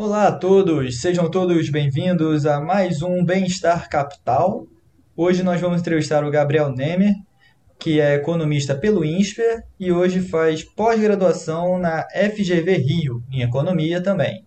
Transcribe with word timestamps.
Olá 0.00 0.28
a 0.28 0.32
todos, 0.32 1.00
sejam 1.00 1.28
todos 1.28 1.70
bem-vindos 1.70 2.46
a 2.46 2.60
mais 2.60 3.02
um 3.02 3.24
Bem-Estar 3.24 3.88
Capital. 3.88 4.64
Hoje 5.16 5.42
nós 5.42 5.60
vamos 5.60 5.80
entrevistar 5.80 6.24
o 6.24 6.30
Gabriel 6.30 6.70
Nemer, 6.70 7.12
que 7.80 8.00
é 8.00 8.14
economista 8.14 8.76
pelo 8.76 9.04
INSPER 9.04 9.64
e 9.76 9.90
hoje 9.90 10.20
faz 10.20 10.62
pós-graduação 10.62 11.80
na 11.80 12.06
FGV 12.12 12.76
Rio, 12.76 13.24
em 13.28 13.42
economia 13.42 14.00
também. 14.00 14.46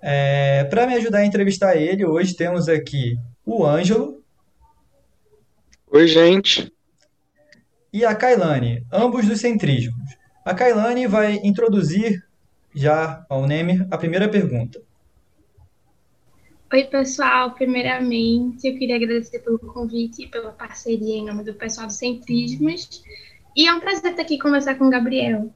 É, 0.00 0.64
Para 0.64 0.86
me 0.86 0.94
ajudar 0.94 1.18
a 1.18 1.26
entrevistar 1.26 1.76
ele, 1.76 2.06
hoje 2.06 2.34
temos 2.34 2.66
aqui 2.66 3.18
o 3.44 3.66
Ângelo. 3.66 4.24
Oi, 5.92 6.08
gente. 6.08 6.72
E 7.92 8.06
a 8.06 8.14
Kailane, 8.14 8.86
ambos 8.90 9.26
dos 9.26 9.38
centrismos. 9.38 10.16
A 10.46 10.54
Kailane 10.54 11.06
vai 11.06 11.34
introduzir 11.44 12.29
já 12.74 13.24
ao 13.28 13.46
Nemer 13.46 13.86
a 13.90 13.98
primeira 13.98 14.28
pergunta. 14.28 14.80
Oi, 16.72 16.84
pessoal. 16.84 17.50
Primeiramente, 17.52 18.68
eu 18.68 18.78
queria 18.78 18.96
agradecer 18.96 19.40
pelo 19.40 19.58
convite 19.58 20.22
e 20.22 20.26
pela 20.28 20.52
parceria 20.52 21.16
em 21.16 21.26
nome 21.26 21.42
do 21.42 21.54
pessoal 21.54 21.88
do 21.88 21.92
Centrismos. 21.92 23.02
E 23.56 23.66
é 23.66 23.74
um 23.74 23.80
prazer 23.80 24.12
estar 24.12 24.22
aqui 24.22 24.38
conversar 24.38 24.76
com 24.76 24.86
o 24.86 24.90
Gabriel. 24.90 25.52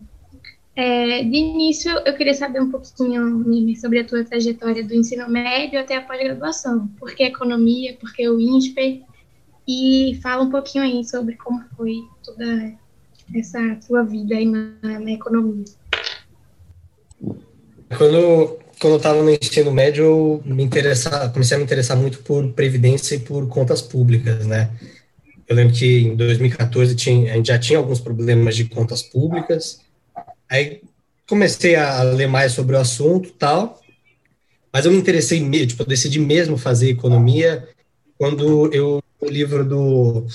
É, 0.75 1.23
de 1.23 1.37
início, 1.37 1.93
eu 2.05 2.17
queria 2.17 2.35
saber 2.35 2.61
um 2.61 2.69
pouquinho, 2.69 3.45
sobre 3.77 4.01
a 4.01 4.05
tua 4.05 4.25
trajetória 4.25 4.83
do 4.83 4.93
ensino 4.93 5.29
médio 5.31 5.79
até 5.79 5.97
a 5.97 6.03
pós-graduação. 6.03 6.89
Por 6.99 7.15
que 7.15 7.23
economia? 7.23 7.95
Por 7.95 8.13
que 8.13 8.29
o 8.29 8.41
INSPER? 8.41 9.03
E 9.69 10.19
fala 10.21 10.43
um 10.43 10.51
pouquinho 10.51 10.83
aí 10.83 11.05
sobre 11.05 11.37
como 11.37 11.63
foi 11.77 12.03
toda 12.25 12.75
essa 13.33 13.79
tua 13.87 14.03
vida 14.03 14.35
aí 14.35 14.47
na, 14.47 14.75
na 14.83 15.13
economia. 15.13 15.65
Quando, 17.97 18.59
quando 18.81 18.93
eu 18.93 18.97
estava 18.97 19.23
no 19.23 19.31
ensino 19.31 19.71
médio, 19.71 20.05
eu 20.05 20.43
me 20.45 20.63
interessar, 20.63 21.33
comecei 21.33 21.57
a 21.57 21.59
me 21.59 21.65
interessar 21.65 21.97
muito 21.97 22.19
por 22.21 22.47
previdência 22.53 23.15
e 23.15 23.21
por 23.21 23.47
contas 23.49 23.81
públicas, 23.81 24.47
né? 24.47 24.71
Eu 25.47 25.57
lembro 25.57 25.75
que 25.75 26.01
em 26.01 26.17
2014 26.17 26.95
tinha, 26.95 27.33
a 27.33 27.37
gente 27.37 27.49
já 27.49 27.59
tinha 27.59 27.79
alguns 27.79 28.01
problemas 28.01 28.57
de 28.57 28.65
contas 28.65 29.03
públicas. 29.03 29.81
Aí 30.51 30.81
comecei 31.29 31.77
a 31.77 32.03
ler 32.03 32.27
mais 32.27 32.53
sobre 32.53 32.77
o 32.77 32.79
assunto 32.79 33.31
tal, 33.33 33.81
mas 34.73 34.87
eu 34.87 34.93
me 34.93 34.99
interessei, 34.99 35.39
tipo, 35.67 35.83
eu 35.83 35.87
decidi 35.87 36.19
mesmo 36.19 36.57
fazer 36.57 36.91
economia 36.91 37.69
quando 38.19 38.73
eu 38.73 39.03
o 39.25 39.31
livro 39.31 39.65
do, 39.65 40.27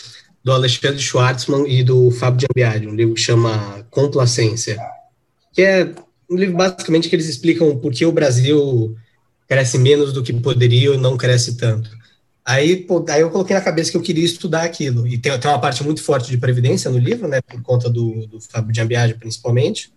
do 0.44 0.51
Alexandre 0.51 0.99
Schwartzman 0.99 1.66
e 1.67 1.83
do 1.83 2.11
Fábio 2.11 2.39
de 2.39 2.47
Ambiade, 2.49 2.88
um 2.88 2.95
livro 2.95 3.13
que 3.13 3.21
chama 3.21 3.85
Complacência, 3.89 4.77
que 5.53 5.61
é 5.61 5.94
um 6.30 6.35
livro 6.35 6.55
basicamente 6.55 7.09
que 7.09 7.16
eles 7.16 7.27
explicam 7.27 7.77
por 7.77 7.91
que 7.91 8.05
o 8.05 8.11
Brasil 8.11 8.95
cresce 9.47 9.77
menos 9.77 10.13
do 10.13 10.22
que 10.22 10.31
poderia 10.31 10.91
ou 10.91 10.97
não 10.97 11.17
cresce 11.17 11.58
tanto. 11.58 11.89
Aí, 12.45 12.77
pô, 12.77 13.03
aí 13.09 13.22
eu 13.22 13.30
coloquei 13.30 13.55
na 13.55 13.61
cabeça 13.61 13.91
que 13.91 13.97
eu 13.97 14.02
queria 14.02 14.23
estudar 14.23 14.63
aquilo. 14.63 15.07
E 15.07 15.17
tem, 15.17 15.38
tem 15.39 15.52
uma 15.52 15.59
parte 15.59 15.83
muito 15.83 16.03
forte 16.03 16.30
de 16.30 16.38
previdência 16.38 16.89
no 16.89 16.97
livro, 16.97 17.27
né, 17.27 17.41
por 17.41 17.61
conta 17.61 17.89
do, 17.89 18.27
do 18.27 18.39
Fábio 18.39 18.72
de 18.72 18.81
Ambiage, 18.81 19.16
principalmente. 19.16 19.91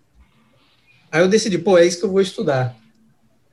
Aí 1.11 1.21
eu 1.21 1.27
decidi, 1.27 1.57
pô, 1.57 1.77
é 1.77 1.85
isso 1.85 1.99
que 1.99 2.05
eu 2.05 2.11
vou 2.11 2.21
estudar. 2.21 2.75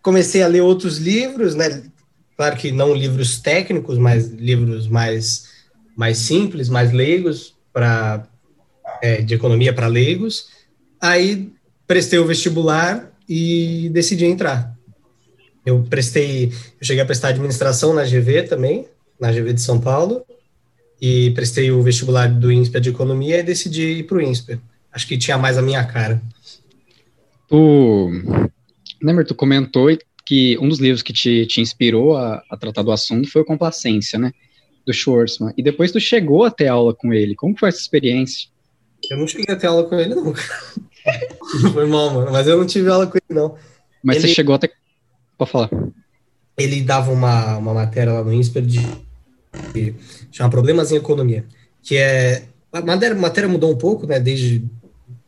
Comecei 0.02 0.42
a 0.42 0.46
ler 0.46 0.62
outros 0.62 0.96
livros, 0.98 1.54
né, 1.54 1.82
claro 2.36 2.56
que 2.56 2.72
não 2.72 2.94
livros 2.94 3.38
técnicos, 3.38 3.98
mas 3.98 4.28
livros 4.28 4.88
mais, 4.88 5.48
mais 5.96 6.18
simples, 6.18 6.68
mais 6.68 6.92
leigos, 6.92 7.54
para 7.72 8.26
é, 9.02 9.20
de 9.20 9.34
economia 9.34 9.72
para 9.72 9.86
leigos. 9.86 10.48
Aí 11.00 11.52
prestei 11.90 12.20
o 12.20 12.24
vestibular 12.24 13.10
e 13.28 13.88
decidi 13.92 14.24
entrar. 14.24 14.78
Eu 15.66 15.84
prestei, 15.90 16.44
eu 16.44 16.86
cheguei 16.86 17.02
a 17.02 17.04
prestar 17.04 17.30
administração 17.30 17.92
na 17.92 18.04
GV 18.04 18.44
também, 18.44 18.86
na 19.20 19.32
GV 19.32 19.54
de 19.54 19.60
São 19.60 19.80
Paulo, 19.80 20.24
e 21.02 21.32
prestei 21.32 21.72
o 21.72 21.82
vestibular 21.82 22.28
do 22.28 22.52
INSPER 22.52 22.80
de 22.80 22.90
economia 22.90 23.40
e 23.40 23.42
decidi 23.42 23.82
ir 23.82 24.02
para 24.04 24.18
o 24.18 24.20
INSPER. 24.22 24.60
Acho 24.92 25.04
que 25.04 25.18
tinha 25.18 25.36
mais 25.36 25.58
a 25.58 25.62
minha 25.62 25.84
cara. 25.84 26.22
Tu, 27.48 28.08
Nemer, 29.02 29.26
tu 29.26 29.34
comentou 29.34 29.88
que 30.24 30.56
um 30.58 30.68
dos 30.68 30.78
livros 30.78 31.02
que 31.02 31.12
te, 31.12 31.44
te 31.46 31.60
inspirou 31.60 32.16
a, 32.16 32.40
a 32.48 32.56
tratar 32.56 32.82
do 32.82 32.92
assunto 32.92 33.28
foi 33.28 33.42
o 33.42 33.44
Complacência, 33.44 34.16
né? 34.16 34.30
Do 34.86 34.92
Schwarzman. 34.92 35.52
E 35.56 35.62
depois 35.62 35.90
tu 35.90 35.98
chegou 35.98 36.44
a 36.44 36.52
ter 36.52 36.68
aula 36.68 36.94
com 36.94 37.12
ele. 37.12 37.34
Como 37.34 37.58
foi 37.58 37.68
essa 37.68 37.80
experiência? 37.80 38.48
Eu 39.10 39.16
não 39.16 39.26
cheguei 39.26 39.52
a 39.52 39.58
ter 39.58 39.66
aula 39.66 39.82
com 39.88 39.98
ele, 39.98 40.14
não. 40.14 40.32
Foi 41.72 41.86
mal, 41.86 42.10
mano. 42.10 42.32
Mas 42.32 42.46
eu 42.46 42.56
não 42.58 42.66
tive 42.66 42.90
aula 42.90 43.06
com 43.06 43.16
ele, 43.16 43.38
não. 43.38 43.56
Mas 44.02 44.16
ele, 44.16 44.28
você 44.28 44.34
chegou 44.34 44.54
até. 44.54 44.70
Pode 45.36 45.50
falar. 45.50 45.70
Ele 46.56 46.82
dava 46.82 47.10
uma, 47.10 47.56
uma 47.56 47.74
matéria 47.74 48.12
lá 48.12 48.24
no 48.24 48.32
INSPER 48.32 48.64
de, 48.64 48.80
de 49.72 49.94
chama 50.30 50.50
Problemas 50.50 50.92
em 50.92 50.96
Economia. 50.96 51.44
Que 51.82 51.96
é. 51.96 52.44
A 52.72 52.80
matéria, 52.80 53.16
a 53.16 53.20
matéria 53.20 53.48
mudou 53.48 53.72
um 53.72 53.76
pouco, 53.76 54.06
né? 54.06 54.20
Desde 54.20 54.64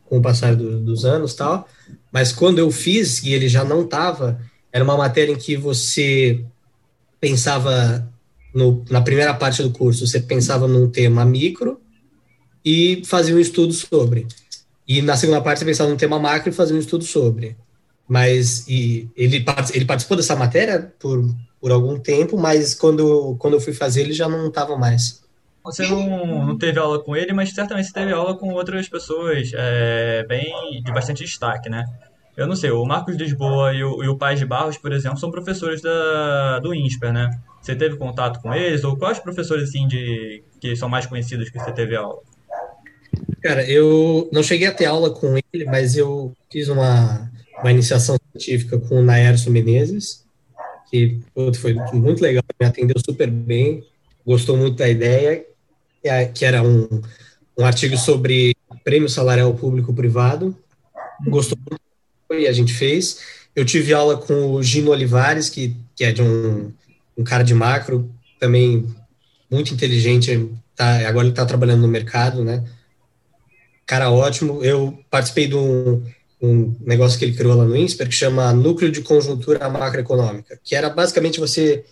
com 0.05 0.19
o 0.19 0.21
passar 0.21 0.55
do, 0.55 0.79
dos 0.79 1.05
anos 1.05 1.33
tal. 1.33 1.67
Mas 2.11 2.31
quando 2.31 2.59
eu 2.59 2.69
fiz, 2.69 3.23
e 3.23 3.33
ele 3.33 3.47
já 3.49 3.63
não 3.63 3.81
estava, 3.81 4.39
era 4.71 4.83
uma 4.83 4.95
matéria 4.95 5.31
em 5.31 5.37
que 5.37 5.57
você 5.57 6.43
pensava 7.19 8.07
no, 8.53 8.85
na 8.89 9.01
primeira 9.01 9.33
parte 9.33 9.63
do 9.63 9.71
curso, 9.71 10.05
você 10.05 10.19
pensava 10.19 10.67
num 10.67 10.89
tema 10.89 11.25
micro 11.25 11.81
e 12.63 13.01
fazia 13.05 13.35
um 13.35 13.39
estudo 13.39 13.73
sobre. 13.73 14.27
E 14.87 15.01
na 15.01 15.15
segunda 15.15 15.41
parte 15.41 15.59
você 15.59 15.65
pensava 15.65 15.89
num 15.89 15.97
tema 15.97 16.19
macro 16.19 16.49
e 16.49 16.53
fazia 16.53 16.75
um 16.75 16.79
estudo 16.79 17.03
sobre. 17.03 17.55
Mas 18.07 18.67
e 18.67 19.09
ele, 19.15 19.45
ele 19.73 19.85
participou 19.85 20.17
dessa 20.17 20.35
matéria 20.35 20.93
por, 20.99 21.23
por 21.59 21.71
algum 21.71 21.97
tempo, 21.97 22.37
mas 22.37 22.75
quando, 22.75 23.35
quando 23.39 23.53
eu 23.53 23.61
fui 23.61 23.73
fazer 23.73 24.01
ele 24.01 24.13
já 24.13 24.27
não 24.27 24.47
estava 24.47 24.77
mais. 24.77 25.23
Você 25.63 25.87
não, 25.87 26.45
não 26.45 26.57
teve 26.57 26.77
aula 26.77 27.01
com 27.01 27.15
ele, 27.15 27.31
mas 27.31 27.53
certamente 27.53 27.87
você 27.87 27.93
teve 27.93 28.11
aula 28.11 28.37
com 28.37 28.53
outras 28.53 28.89
pessoas 28.89 29.51
é, 29.55 30.25
bem 30.27 30.83
de 30.83 30.91
bastante 30.91 31.23
destaque, 31.23 31.69
né? 31.69 31.85
Eu 32.35 32.47
não 32.47 32.55
sei, 32.55 32.71
o 32.71 32.83
Marcos 32.83 33.15
Lisboa 33.15 33.73
e 33.73 33.83
o, 33.83 34.03
e 34.03 34.09
o 34.09 34.17
de 34.35 34.45
Barros, 34.45 34.77
por 34.77 34.91
exemplo, 34.91 35.19
são 35.19 35.31
professores 35.31 35.81
da, 35.81 36.59
do 36.59 36.73
INSPER, 36.73 37.13
né? 37.13 37.29
Você 37.61 37.75
teve 37.75 37.95
contato 37.95 38.41
com 38.41 38.53
eles? 38.53 38.83
Ou 38.83 38.97
quais 38.97 39.19
professores, 39.19 39.69
assim, 39.69 39.87
de, 39.87 40.43
que 40.59 40.75
são 40.75 40.89
mais 40.89 41.05
conhecidos 41.05 41.49
que 41.49 41.59
você 41.59 41.71
teve 41.71 41.95
aula? 41.95 42.19
Cara, 43.43 43.69
eu 43.69 44.29
não 44.31 44.41
cheguei 44.41 44.67
a 44.67 44.73
ter 44.73 44.85
aula 44.85 45.09
com 45.09 45.35
ele, 45.37 45.65
mas 45.65 45.97
eu 45.97 46.33
fiz 46.49 46.69
uma, 46.69 47.29
uma 47.59 47.71
iniciação 47.71 48.15
científica 48.31 48.79
com 48.79 48.99
o 48.99 49.03
Naerso 49.03 49.51
Menezes, 49.51 50.23
que 50.89 51.19
foi 51.59 51.73
muito 51.91 52.21
legal, 52.21 52.41
me 52.57 52.65
atendeu 52.65 52.95
super 53.05 53.29
bem, 53.29 53.83
gostou 54.25 54.55
muito 54.55 54.77
da 54.77 54.87
ideia, 54.87 55.45
que 56.33 56.45
era 56.45 56.63
um, 56.63 57.01
um 57.59 57.65
artigo 57.65 57.97
sobre 57.97 58.55
prêmio 58.85 59.09
salarial 59.09 59.53
público-privado, 59.53 60.57
gostou 61.27 61.57
muito 61.69 62.41
e 62.41 62.47
a 62.47 62.53
gente 62.53 62.73
fez. 62.73 63.19
Eu 63.53 63.65
tive 63.65 63.93
aula 63.93 64.15
com 64.15 64.53
o 64.53 64.63
Gino 64.63 64.91
Olivares, 64.91 65.49
que, 65.49 65.75
que 65.97 66.05
é 66.05 66.13
de 66.13 66.21
um, 66.21 66.71
um 67.17 67.25
cara 67.25 67.43
de 67.43 67.53
macro, 67.53 68.09
também 68.39 68.87
muito 69.51 69.73
inteligente, 69.73 70.49
tá, 70.77 71.07
agora 71.07 71.25
ele 71.25 71.33
está 71.33 71.45
trabalhando 71.45 71.81
no 71.81 71.89
mercado, 71.89 72.41
né? 72.41 72.63
Cara 73.85 74.11
ótimo. 74.11 74.63
Eu 74.63 74.99
participei 75.09 75.47
de 75.47 75.55
um, 75.55 76.03
um 76.41 76.75
negócio 76.81 77.17
que 77.17 77.25
ele 77.25 77.35
criou 77.35 77.55
lá 77.55 77.65
no 77.65 77.75
INSPER 77.75 78.07
que 78.07 78.15
chama 78.15 78.53
Núcleo 78.53 78.91
de 78.91 79.01
Conjuntura 79.01 79.69
Macroeconômica, 79.69 80.59
que 80.63 80.75
era 80.75 80.89
basicamente 80.89 81.39
você 81.39 81.85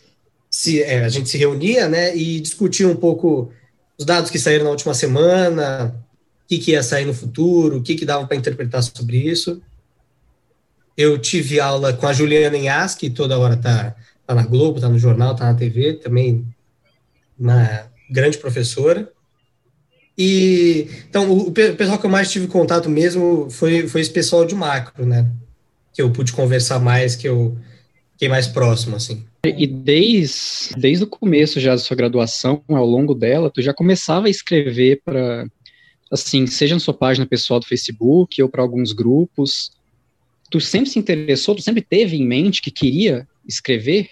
se 0.52 0.84
é, 0.84 1.06
a 1.06 1.10
gente 1.10 1.30
se 1.30 1.38
reunia, 1.38 1.88
né, 1.88 2.16
e 2.16 2.42
discutia 2.42 2.88
um 2.88 2.96
pouco 2.96 3.52
os 3.98 4.06
dados 4.06 4.30
que 4.30 4.38
saíram 4.38 4.66
na 4.66 4.72
última 4.72 4.94
semana, 4.94 5.96
o 6.44 6.48
que, 6.48 6.60
que 6.60 6.72
ia 6.72 6.84
sair 6.84 7.06
no 7.06 7.14
futuro, 7.14 7.78
o 7.78 7.82
que, 7.82 7.96
que 7.96 8.04
dava 8.04 8.28
para 8.28 8.36
interpretar 8.36 8.84
sobre 8.84 9.18
isso. 9.18 9.62
Eu 10.98 11.18
tive 11.18 11.62
aula 11.62 11.94
com 11.94 12.06
a 12.06 12.12
Juliana 12.12 12.58
Inhas, 12.58 12.96
que 12.96 13.10
toda 13.10 13.40
hora 13.40 13.54
está 13.54 13.96
tá 14.28 14.36
na 14.36 14.46
Globo, 14.46 14.78
está 14.78 14.90
no 14.90 15.00
jornal, 15.00 15.32
está 15.32 15.46
na 15.46 15.58
TV, 15.58 15.94
também 15.94 16.46
uma 17.40 17.90
grande 18.10 18.38
professora. 18.38 19.10
E 20.24 20.88
então 21.10 21.32
o, 21.32 21.52
pessoal 21.52 21.98
que 21.98 22.06
eu 22.06 22.10
mais 22.10 22.30
tive 22.30 22.46
contato 22.46 22.88
mesmo 22.88 23.50
foi, 23.50 23.88
foi 23.88 24.02
esse 24.02 24.12
pessoal 24.12 24.46
de 24.46 24.54
macro, 24.54 25.04
né? 25.04 25.28
Que 25.92 26.00
eu 26.00 26.12
pude 26.12 26.32
conversar 26.32 26.80
mais, 26.80 27.16
que 27.16 27.28
eu 27.28 27.58
fiquei 28.12 28.30
mais 28.30 28.46
próximo, 28.46 28.96
assim. 28.96 29.26
E 29.44 29.66
desde, 29.66 30.76
desde 30.78 31.06
o 31.06 31.08
começo 31.08 31.60
já 31.60 31.72
da 31.72 31.80
sua 31.80 31.98
graduação, 31.98 32.64
ao 32.68 32.86
longo 32.86 33.16
dela, 33.16 33.50
tu 33.50 33.64
já 33.64 33.74
começava 33.74 34.28
a 34.28 34.30
escrever 34.30 35.02
para, 35.04 35.48
assim, 36.12 36.46
seja 36.46 36.76
na 36.76 36.80
sua 36.80 36.94
página 36.94 37.26
pessoal 37.26 37.60
do 37.60 37.66
Facebook 37.66 38.40
ou 38.44 38.48
para 38.48 38.62
alguns 38.62 38.92
grupos. 38.92 39.72
Tu 40.52 40.62
sempre 40.62 40.92
se 40.92 41.00
interessou, 41.00 41.56
tu 41.56 41.64
sempre 41.64 41.82
teve 41.82 42.16
em 42.16 42.28
mente 42.28 42.62
que 42.62 42.70
queria 42.70 43.28
escrever? 43.48 44.08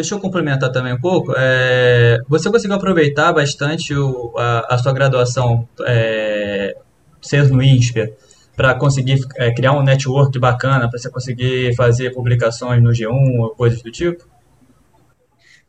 Deixa 0.00 0.14
eu 0.14 0.18
complementar 0.18 0.72
também 0.72 0.94
um 0.94 1.00
pouco. 1.00 1.34
É, 1.36 2.18
você 2.26 2.50
conseguiu 2.50 2.74
aproveitar 2.74 3.34
bastante 3.34 3.94
o, 3.94 4.32
a, 4.34 4.74
a, 4.74 4.78
sua 4.78 4.94
graduação 4.94 5.68
é, 5.86 6.74
sendo 7.20 7.52
no 7.52 7.62
INSPER 7.62 8.14
para 8.56 8.74
conseguir 8.74 9.20
é, 9.36 9.52
criar 9.52 9.72
um 9.72 9.82
network 9.82 10.38
bacana, 10.38 10.88
para 10.88 10.98
você 10.98 11.10
conseguir 11.10 11.76
fazer 11.76 12.14
publicações 12.14 12.82
no 12.82 12.92
G1 12.92 13.40
ou 13.40 13.50
coisas 13.50 13.82
do 13.82 13.90
tipo? 13.90 14.26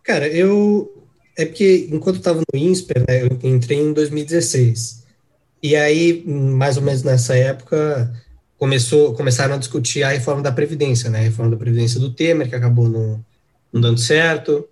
Cara, 0.01 0.29
eu. 0.29 0.89
É 1.37 1.45
porque 1.45 1.89
enquanto 1.91 2.15
eu 2.15 2.19
estava 2.19 2.39
no 2.39 2.57
INSPER, 2.57 3.03
né, 3.05 3.23
eu 3.23 3.37
entrei 3.43 3.79
em 3.79 3.91
2016. 3.91 5.03
E 5.61 5.75
aí, 5.75 6.23
mais 6.25 6.77
ou 6.77 6.83
menos 6.83 7.03
nessa 7.03 7.35
época, 7.35 8.09
começou, 8.57 9.13
começaram 9.13 9.55
a 9.55 9.57
discutir 9.57 10.03
a 10.03 10.09
reforma 10.09 10.41
da 10.41 10.53
Previdência, 10.53 11.09
né? 11.09 11.19
A 11.19 11.23
reforma 11.23 11.51
da 11.51 11.57
Previdência 11.57 11.99
do 11.99 12.13
Temer, 12.13 12.47
que 12.47 12.55
acabou 12.55 12.87
não, 12.87 13.21
não 13.71 13.81
dando 13.81 14.00
certo. 14.00 14.68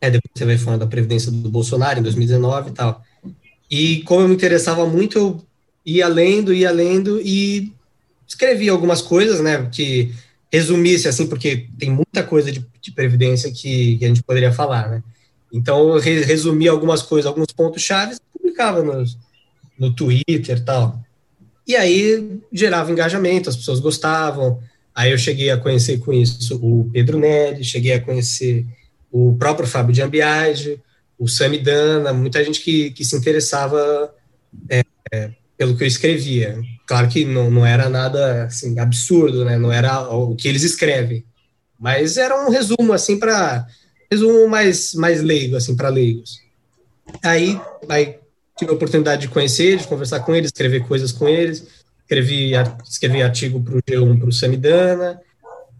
É, 0.00 0.10
depois 0.10 0.32
teve 0.34 0.52
a 0.52 0.56
reforma 0.56 0.78
da 0.78 0.86
Previdência 0.86 1.30
do 1.30 1.48
Bolsonaro, 1.48 2.00
em 2.00 2.02
2019 2.02 2.70
e 2.70 2.72
tal. 2.72 3.02
E 3.70 4.02
como 4.02 4.22
eu 4.22 4.28
me 4.28 4.34
interessava 4.34 4.86
muito, 4.86 5.18
eu 5.18 5.46
ia 5.84 6.08
lendo, 6.08 6.52
ia 6.52 6.70
lendo 6.70 7.20
e 7.20 7.72
escrevi 8.26 8.68
algumas 8.68 9.00
coisas, 9.00 9.40
né? 9.40 9.68
Que 9.70 10.12
resumisse, 10.52 11.08
assim, 11.08 11.26
porque 11.26 11.68
tem 11.78 11.90
muita 11.90 12.22
coisa 12.22 12.52
de, 12.52 12.64
de 12.80 12.92
previdência 12.92 13.50
que, 13.50 13.96
que, 13.96 14.04
a 14.04 14.08
gente 14.08 14.22
poderia 14.22 14.52
falar, 14.52 14.90
né? 14.90 15.02
Então, 15.52 15.94
eu 15.94 16.00
resumi 16.00 16.68
algumas 16.68 17.02
coisas, 17.02 17.26
alguns 17.26 17.46
pontos 17.54 17.82
chaves, 17.82 18.18
publicava 18.32 18.82
nos, 18.82 19.16
no 19.78 19.92
Twitter 19.94 20.62
tal. 20.64 20.98
E 21.66 21.76
aí 21.76 22.40
gerava 22.52 22.90
engajamento, 22.90 23.48
as 23.48 23.56
pessoas 23.56 23.80
gostavam. 23.80 24.60
Aí 24.94 25.10
eu 25.10 25.18
cheguei 25.18 25.50
a 25.50 25.56
conhecer 25.56 25.98
com 25.98 26.12
isso 26.12 26.58
o 26.62 26.88
Pedro 26.92 27.18
Neri, 27.18 27.64
cheguei 27.64 27.94
a 27.94 28.00
conhecer 28.00 28.66
o 29.10 29.36
próprio 29.38 29.66
Fábio 29.66 29.94
de 29.94 30.02
Ambiage, 30.02 30.80
o 31.18 31.28
Samidana, 31.28 32.12
muita 32.12 32.44
gente 32.44 32.60
que, 32.60 32.90
que 32.90 33.04
se 33.04 33.16
interessava 33.16 34.12
é, 34.68 34.82
é, 35.12 35.30
pelo 35.56 35.76
que 35.76 35.84
eu 35.84 35.88
escrevia. 35.88 36.58
Claro 36.86 37.08
que 37.08 37.24
não, 37.24 37.50
não 37.50 37.64
era 37.64 37.88
nada 37.88 38.44
assim, 38.44 38.78
absurdo, 38.78 39.44
né? 39.44 39.56
não 39.56 39.72
era 39.72 40.08
o 40.10 40.34
que 40.34 40.48
eles 40.48 40.62
escrevem, 40.62 41.24
mas 41.78 42.16
era 42.16 42.44
um 42.44 42.50
resumo 42.50 42.92
assim 42.92 43.18
para 43.18 43.66
resumo 44.10 44.46
mais 44.46 44.94
mais 44.94 45.22
leigo 45.22 45.56
assim 45.56 45.74
para 45.74 45.88
leigos. 45.88 46.40
Aí, 47.22 47.58
aí 47.88 48.16
tive 48.58 48.70
a 48.70 48.74
oportunidade 48.74 49.22
de 49.22 49.28
conhecer, 49.28 49.78
de 49.78 49.86
conversar 49.86 50.20
com 50.20 50.34
eles, 50.34 50.48
escrever 50.48 50.86
coisas 50.86 51.12
com 51.12 51.28
eles, 51.28 51.66
escrevi 52.12 52.52
escrevi 52.84 53.22
artigo 53.22 53.62
para 53.62 53.76
o 53.76 53.82
G1 53.82 54.18
para 54.18 54.28
o 54.28 54.32
Samidana, 54.32 55.20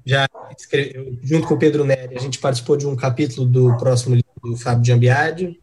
já 0.04 0.26
escrevi, 0.56 1.18
junto 1.22 1.46
com 1.46 1.54
o 1.54 1.58
Pedro 1.58 1.84
Neri, 1.84 2.16
a 2.16 2.20
gente 2.20 2.38
participou 2.38 2.76
de 2.76 2.86
um 2.86 2.96
capítulo 2.96 3.46
do 3.46 3.76
próximo 3.76 4.14
livro 4.14 4.30
do 4.42 4.56
Fábio 4.56 4.82
de 4.82 4.92
Ambiade. 4.92 5.60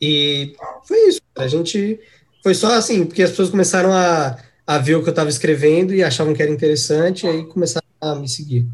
E 0.00 0.56
foi 0.84 1.08
isso. 1.08 1.20
A 1.36 1.46
gente 1.46 2.00
foi 2.42 2.54
só 2.54 2.74
assim, 2.74 3.04
porque 3.04 3.22
as 3.22 3.30
pessoas 3.30 3.50
começaram 3.50 3.92
a, 3.92 4.36
a 4.66 4.78
ver 4.78 4.96
o 4.96 5.02
que 5.02 5.08
eu 5.08 5.12
estava 5.12 5.28
escrevendo 5.28 5.94
e 5.94 6.02
achavam 6.02 6.34
que 6.34 6.42
era 6.42 6.50
interessante, 6.50 7.26
e 7.26 7.28
aí 7.28 7.44
começaram 7.44 7.86
a 8.00 8.14
me 8.16 8.28
seguir. 8.28 8.66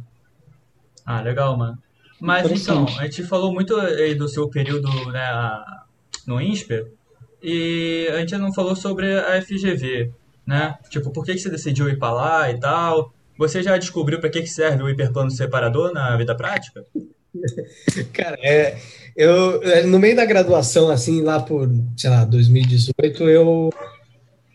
Ah, 1.05 1.21
legal, 1.21 1.57
mano. 1.57 1.79
Mas 2.21 2.51
então, 2.51 2.87
a 2.99 3.05
gente 3.05 3.23
falou 3.25 3.53
muito 3.53 3.77
aí 3.77 4.15
do 4.15 4.29
seu 4.29 4.49
período 4.49 4.89
né, 5.13 5.65
no 6.27 6.41
INSPER, 6.41 6.91
e 7.43 8.09
a 8.11 8.19
gente 8.21 8.37
não 8.39 8.53
falou 8.53 8.75
sobre 8.75 9.15
a 9.15 9.41
FGV, 9.41 10.11
né? 10.49 10.79
Tipo, 10.89 11.11
por 11.11 11.27
que 11.27 11.37
você 11.37 11.51
decidiu 11.51 11.91
ir 11.91 11.99
para 11.99 12.11
lá 12.11 12.51
e 12.51 12.59
tal? 12.59 13.13
Você 13.37 13.63
já 13.63 13.77
descobriu 13.77 14.19
para 14.19 14.31
que 14.31 14.47
serve 14.47 14.83
o 14.83 14.89
hiperplano 14.89 15.31
separador 15.31 15.93
na 15.93 16.17
vida 16.17 16.35
prática? 16.35 16.87
Cara, 18.15 18.39
é, 18.41 18.79
eu 19.15 19.63
é, 19.63 19.83
no 19.83 19.99
meio 19.99 20.17
da 20.17 20.25
graduação, 20.25 20.89
assim, 20.89 21.21
lá 21.21 21.39
por, 21.39 21.69
sei 21.99 22.09
lá, 22.09 22.25
2018, 22.25 23.29
eu 23.29 23.71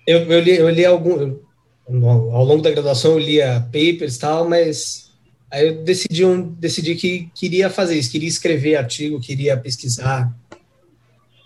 eu, 0.07 0.19
eu 0.23 0.39
li, 0.39 0.57
eu 0.57 0.69
li 0.69 0.83
algum 0.83 1.37
ao 1.85 2.43
longo 2.43 2.63
da 2.63 2.71
graduação 2.71 3.11
eu 3.11 3.19
lia 3.19 3.59
papers 3.71 4.15
e 4.15 4.19
tal, 4.19 4.49
mas 4.49 5.11
aí 5.51 5.67
eu 5.67 5.83
decidi 5.83 6.25
um, 6.25 6.41
decidi 6.41 6.95
que 6.95 7.29
queria 7.35 7.69
fazer 7.69 7.99
isso, 7.99 8.11
queria 8.11 8.27
escrever 8.27 8.77
artigo, 8.77 9.21
queria 9.21 9.55
pesquisar, 9.55 10.33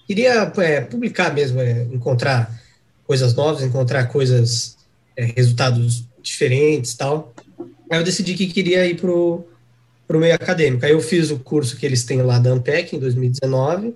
queria 0.07 0.51
é, 0.59 0.81
publicar 0.81 1.33
mesmo, 1.33 1.59
é, 1.59 1.83
encontrar 1.91 2.49
coisas 3.07 3.33
novas, 3.33 3.63
encontrar 3.63 4.05
coisas, 4.07 4.77
é, 5.15 5.25
resultados 5.25 6.03
diferentes 6.21 6.93
tal. 6.93 7.33
Aí 7.89 7.97
eu 7.97 8.03
decidi 8.03 8.35
que 8.35 8.47
queria 8.47 8.85
ir 8.85 8.97
pro 8.97 9.47
para 10.07 10.15
o 10.15 10.19
meio 10.19 10.33
acadêmico. 10.33 10.85
Aí 10.85 10.91
eu 10.93 11.01
fiz 11.01 11.29
o 11.31 11.39
curso 11.39 11.75
que 11.75 11.85
eles 11.85 12.05
têm 12.05 12.21
lá 12.21 12.39
da 12.39 12.51
Ampec 12.51 12.95
em 12.95 12.99
2019, 12.99 13.93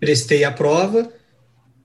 prestei 0.00 0.42
a 0.42 0.50
prova, 0.50 1.08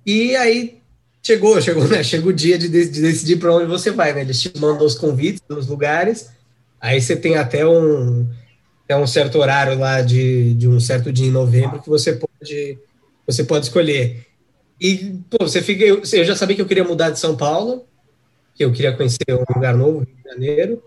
e 0.03 0.35
aí 0.35 0.81
chegou, 1.21 1.59
chegou, 1.61 1.87
né, 1.87 2.03
chegou 2.03 2.31
o 2.31 2.33
dia 2.33 2.57
de, 2.57 2.67
de 2.67 3.01
decidir 3.01 3.37
para 3.37 3.53
onde 3.53 3.67
você 3.67 3.91
vai, 3.91 4.13
né? 4.13 4.21
Eles 4.21 4.41
te 4.41 4.51
mandam 4.57 4.85
os 4.85 4.95
convites 4.95 5.41
dos 5.47 5.67
lugares, 5.67 6.29
aí 6.81 6.99
você 6.99 7.15
tem 7.15 7.35
até 7.35 7.65
um, 7.67 8.27
até 8.83 8.97
um 8.97 9.05
certo 9.05 9.37
horário 9.37 9.77
lá 9.77 10.01
de, 10.01 10.55
de 10.55 10.67
um 10.67 10.79
certo 10.79 11.13
dia 11.13 11.27
em 11.27 11.31
novembro 11.31 11.81
que 11.81 11.89
você 11.89 12.13
pode, 12.13 12.79
você 13.27 13.43
pode 13.43 13.65
escolher. 13.65 14.25
E, 14.79 15.19
pô, 15.29 15.37
você 15.39 15.61
fica, 15.61 15.83
eu, 15.83 16.01
eu 16.01 16.25
já 16.25 16.35
sabia 16.35 16.55
que 16.55 16.61
eu 16.61 16.67
queria 16.67 16.83
mudar 16.83 17.09
de 17.09 17.19
São 17.19 17.35
Paulo, 17.35 17.85
que 18.55 18.63
eu 18.63 18.71
queria 18.71 18.95
conhecer 18.95 19.17
um 19.29 19.53
lugar 19.53 19.75
novo, 19.75 19.99
Rio 19.99 20.15
de 20.15 20.29
Janeiro, 20.29 20.83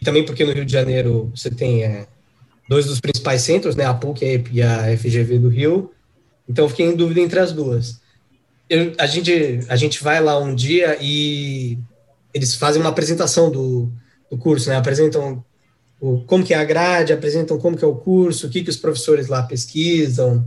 e 0.00 0.04
também 0.04 0.24
porque 0.24 0.44
no 0.44 0.52
Rio 0.52 0.64
de 0.64 0.72
Janeiro 0.72 1.32
você 1.34 1.50
tem 1.50 1.84
é, 1.84 2.06
dois 2.68 2.86
dos 2.86 3.00
principais 3.00 3.42
centros, 3.42 3.76
né, 3.76 3.84
a 3.84 3.94
PUC 3.94 4.44
e 4.52 4.62
a 4.62 4.96
FGV 4.96 5.38
do 5.38 5.48
Rio, 5.48 5.90
então 6.48 6.68
fiquei 6.68 6.86
em 6.86 6.96
dúvida 6.96 7.20
entre 7.20 7.40
as 7.40 7.52
duas. 7.52 8.00
Eu, 8.68 8.92
a, 8.98 9.06
gente, 9.06 9.60
a 9.68 9.76
gente 9.76 10.02
vai 10.02 10.20
lá 10.20 10.38
um 10.38 10.54
dia 10.54 10.96
e 11.00 11.78
eles 12.32 12.54
fazem 12.54 12.80
uma 12.80 12.90
apresentação 12.90 13.50
do, 13.50 13.90
do 14.30 14.38
curso, 14.38 14.68
né, 14.68 14.76
apresentam 14.76 15.44
o, 16.00 16.20
como 16.20 16.44
que 16.44 16.54
é 16.54 16.58
a 16.58 16.64
grade, 16.64 17.12
apresentam 17.12 17.58
como 17.58 17.76
que 17.76 17.84
é 17.84 17.88
o 17.88 17.96
curso, 17.96 18.46
o 18.46 18.50
que, 18.50 18.62
que 18.62 18.70
os 18.70 18.76
professores 18.76 19.28
lá 19.28 19.42
pesquisam. 19.42 20.46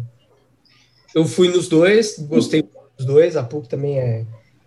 Eu 1.15 1.25
fui 1.25 1.49
nos 1.49 1.67
dois, 1.67 2.17
gostei 2.19 2.61
dos 2.97 3.05
dois, 3.05 3.37
a 3.37 3.43
PUC 3.43 3.69
também 3.69 3.99
é, 3.99 4.25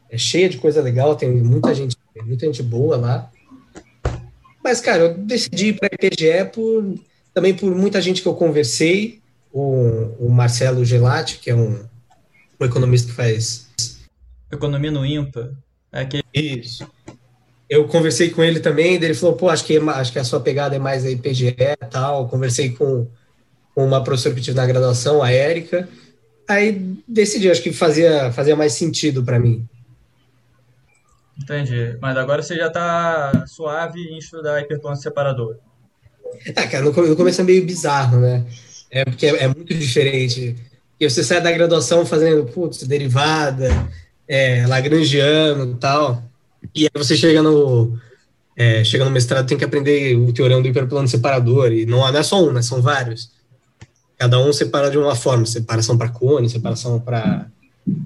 é 0.09 0.19
cheia 0.19 0.49
de 0.49 0.59
coisa 0.59 0.81
legal, 0.81 1.17
tem 1.17 1.31
muita 1.31 1.75
gente, 1.75 1.97
muita 2.25 2.47
gente 2.47 2.63
boa 2.63 2.97
lá. 2.97 3.31
Mas, 4.63 4.81
cara, 4.81 5.03
eu 5.05 5.15
decidi 5.15 5.69
ir 5.69 5.79
para 5.79 5.89
a 5.91 5.95
IPGE 5.95 6.51
por, 6.53 6.95
também 7.35 7.55
por 7.55 7.75
muita 7.75 8.01
gente 8.01 8.23
que 8.23 8.29
eu 8.29 8.35
conversei, 8.35 9.21
o, 9.53 10.27
o 10.27 10.29
Marcelo 10.29 10.85
Gelati, 10.85 11.39
que 11.39 11.51
é 11.51 11.55
um, 11.55 11.85
um 12.61 12.65
economista 12.65 13.09
que 13.09 13.15
faz... 13.15 13.69
Economia 14.51 14.91
no 14.91 15.05
IMPA. 15.05 15.57
É 15.93 16.05
que... 16.05 16.23
Isso. 16.35 16.87
Eu 17.69 17.87
conversei 17.87 18.31
com 18.31 18.43
ele 18.43 18.59
também, 18.61 18.95
ele 18.95 19.15
falou, 19.15 19.37
pô, 19.37 19.49
acho 19.49 19.65
que, 19.65 19.79
acho 19.79 20.13
que 20.13 20.19
a 20.19 20.25
sua 20.25 20.41
pegada 20.41 20.75
é 20.75 20.79
mais 20.79 21.05
a 21.05 21.11
IPGE 21.11 21.57
e 21.57 21.77
tal. 21.89 22.29
Conversei 22.29 22.71
com, 22.71 23.07
com 23.75 23.87
uma 23.87 24.03
professora 24.03 24.35
que 24.35 24.41
tive 24.41 24.57
na 24.57 24.67
graduação, 24.67 25.23
a 25.23 25.31
Érica. 25.31 25.89
Aí 26.51 26.97
decidi, 27.07 27.49
acho 27.49 27.63
que 27.63 27.73
fazia, 27.73 28.33
fazia 28.33 28.57
mais 28.57 28.73
sentido 28.73 29.23
para 29.23 29.39
mim. 29.39 29.65
Entendi. 31.41 31.97
Mas 32.01 32.17
agora 32.17 32.43
você 32.43 32.57
já 32.57 32.67
está 32.67 33.45
suave 33.47 34.01
em 34.01 34.19
estudar 34.19 34.61
hiperplano 34.61 34.97
separador. 34.97 35.59
É, 36.45 36.53
cara, 36.67 36.85
no, 36.85 36.91
no 36.91 37.15
começo 37.15 37.41
é 37.41 37.45
meio 37.45 37.65
bizarro, 37.65 38.19
né? 38.19 38.45
É 38.91 39.05
porque 39.05 39.27
é, 39.27 39.45
é, 39.45 39.47
muito 39.47 39.73
diferente. 39.73 40.57
E 40.99 41.09
você 41.09 41.23
sai 41.23 41.41
da 41.41 41.53
graduação 41.53 42.05
fazendo, 42.05 42.45
putz, 42.47 42.83
derivada, 42.83 43.69
é, 44.27 44.67
lagrangiano 44.67 45.73
e 45.73 45.77
tal. 45.77 46.21
E 46.75 46.83
aí 46.83 46.91
você 46.93 47.17
chega 47.17 47.41
no, 47.45 47.97
é, 48.57 48.83
chega 48.83 49.05
no 49.05 49.11
mestrado, 49.13 49.47
tem 49.47 49.57
que 49.57 49.65
aprender 49.65 50.17
o 50.17 50.33
teorema 50.33 50.61
do 50.61 50.69
hiperplano 50.69 51.07
separador. 51.07 51.71
E 51.71 51.87
não, 51.87 51.99
não 51.99 52.19
é 52.19 52.23
só 52.25 52.43
um, 52.43 52.53
né? 52.53 52.61
São 52.61 52.83
vários. 52.83 53.31
Cada 54.21 54.39
um 54.39 54.53
separa 54.53 54.91
de 54.91 54.99
uma 54.99 55.17
forma. 55.17 55.47
Separação 55.47 55.97
para 55.97 56.11
cone, 56.11 56.51
separação 56.51 57.01
para 57.01 57.51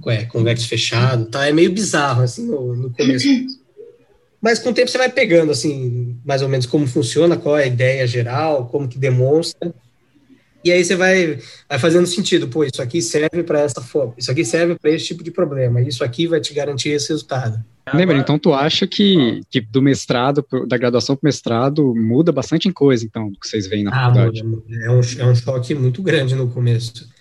é, 0.06 0.24
convexo 0.26 0.68
fechado, 0.68 1.26
tá? 1.26 1.48
É 1.48 1.52
meio 1.52 1.72
bizarro, 1.72 2.22
assim, 2.22 2.46
no, 2.46 2.76
no 2.76 2.90
começo. 2.90 3.26
Mas 4.40 4.60
com 4.60 4.70
o 4.70 4.72
tempo 4.72 4.88
você 4.88 4.96
vai 4.96 5.10
pegando, 5.10 5.50
assim, 5.50 6.16
mais 6.24 6.40
ou 6.40 6.48
menos 6.48 6.66
como 6.66 6.86
funciona, 6.86 7.36
qual 7.36 7.58
é 7.58 7.64
a 7.64 7.66
ideia 7.66 8.06
geral, 8.06 8.68
como 8.68 8.86
que 8.86 8.96
demonstra. 8.96 9.74
E 10.64 10.72
aí 10.72 10.82
você 10.82 10.96
vai, 10.96 11.38
vai 11.68 11.78
fazendo 11.78 12.06
sentido, 12.06 12.48
pô, 12.48 12.64
isso 12.64 12.80
aqui 12.80 13.02
serve 13.02 13.42
para 13.42 13.60
essa 13.60 13.82
forma, 13.82 14.14
isso 14.16 14.30
aqui 14.30 14.44
serve 14.44 14.76
para 14.76 14.90
esse 14.90 15.06
tipo 15.06 15.22
de 15.22 15.30
problema, 15.30 15.80
isso 15.82 16.02
aqui 16.02 16.26
vai 16.26 16.40
te 16.40 16.54
garantir 16.54 16.90
esse 16.90 17.10
resultado. 17.10 17.62
Lembra, 17.92 18.16
então 18.16 18.38
tu 18.38 18.54
acha 18.54 18.86
que, 18.86 19.42
que 19.50 19.60
do 19.60 19.82
mestrado, 19.82 20.42
da 20.66 20.78
graduação 20.78 21.14
para 21.14 21.26
o 21.26 21.28
mestrado, 21.28 21.94
muda 21.94 22.32
bastante 22.32 22.66
em 22.66 22.72
coisa, 22.72 23.04
então, 23.04 23.30
que 23.32 23.46
vocês 23.46 23.66
veem 23.66 23.84
na 23.84 23.90
ah, 23.90 24.06
faculdade? 24.06 24.42
Muda, 24.42 24.62
É, 24.70 24.90
um, 24.90 25.00
é 25.18 25.26
um 25.26 25.34
choque 25.34 25.74
muito 25.74 26.02
grande 26.02 26.34
no 26.34 26.48
começo 26.48 27.12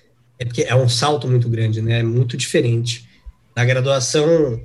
é 0.44 0.46
porque 0.46 0.64
é 0.64 0.76
um 0.76 0.90
salto 0.90 1.28
muito 1.28 1.48
grande, 1.48 1.82
né? 1.82 2.00
É 2.00 2.04
muito 2.04 2.36
diferente. 2.36 3.08
Na 3.56 3.64
graduação, 3.64 4.60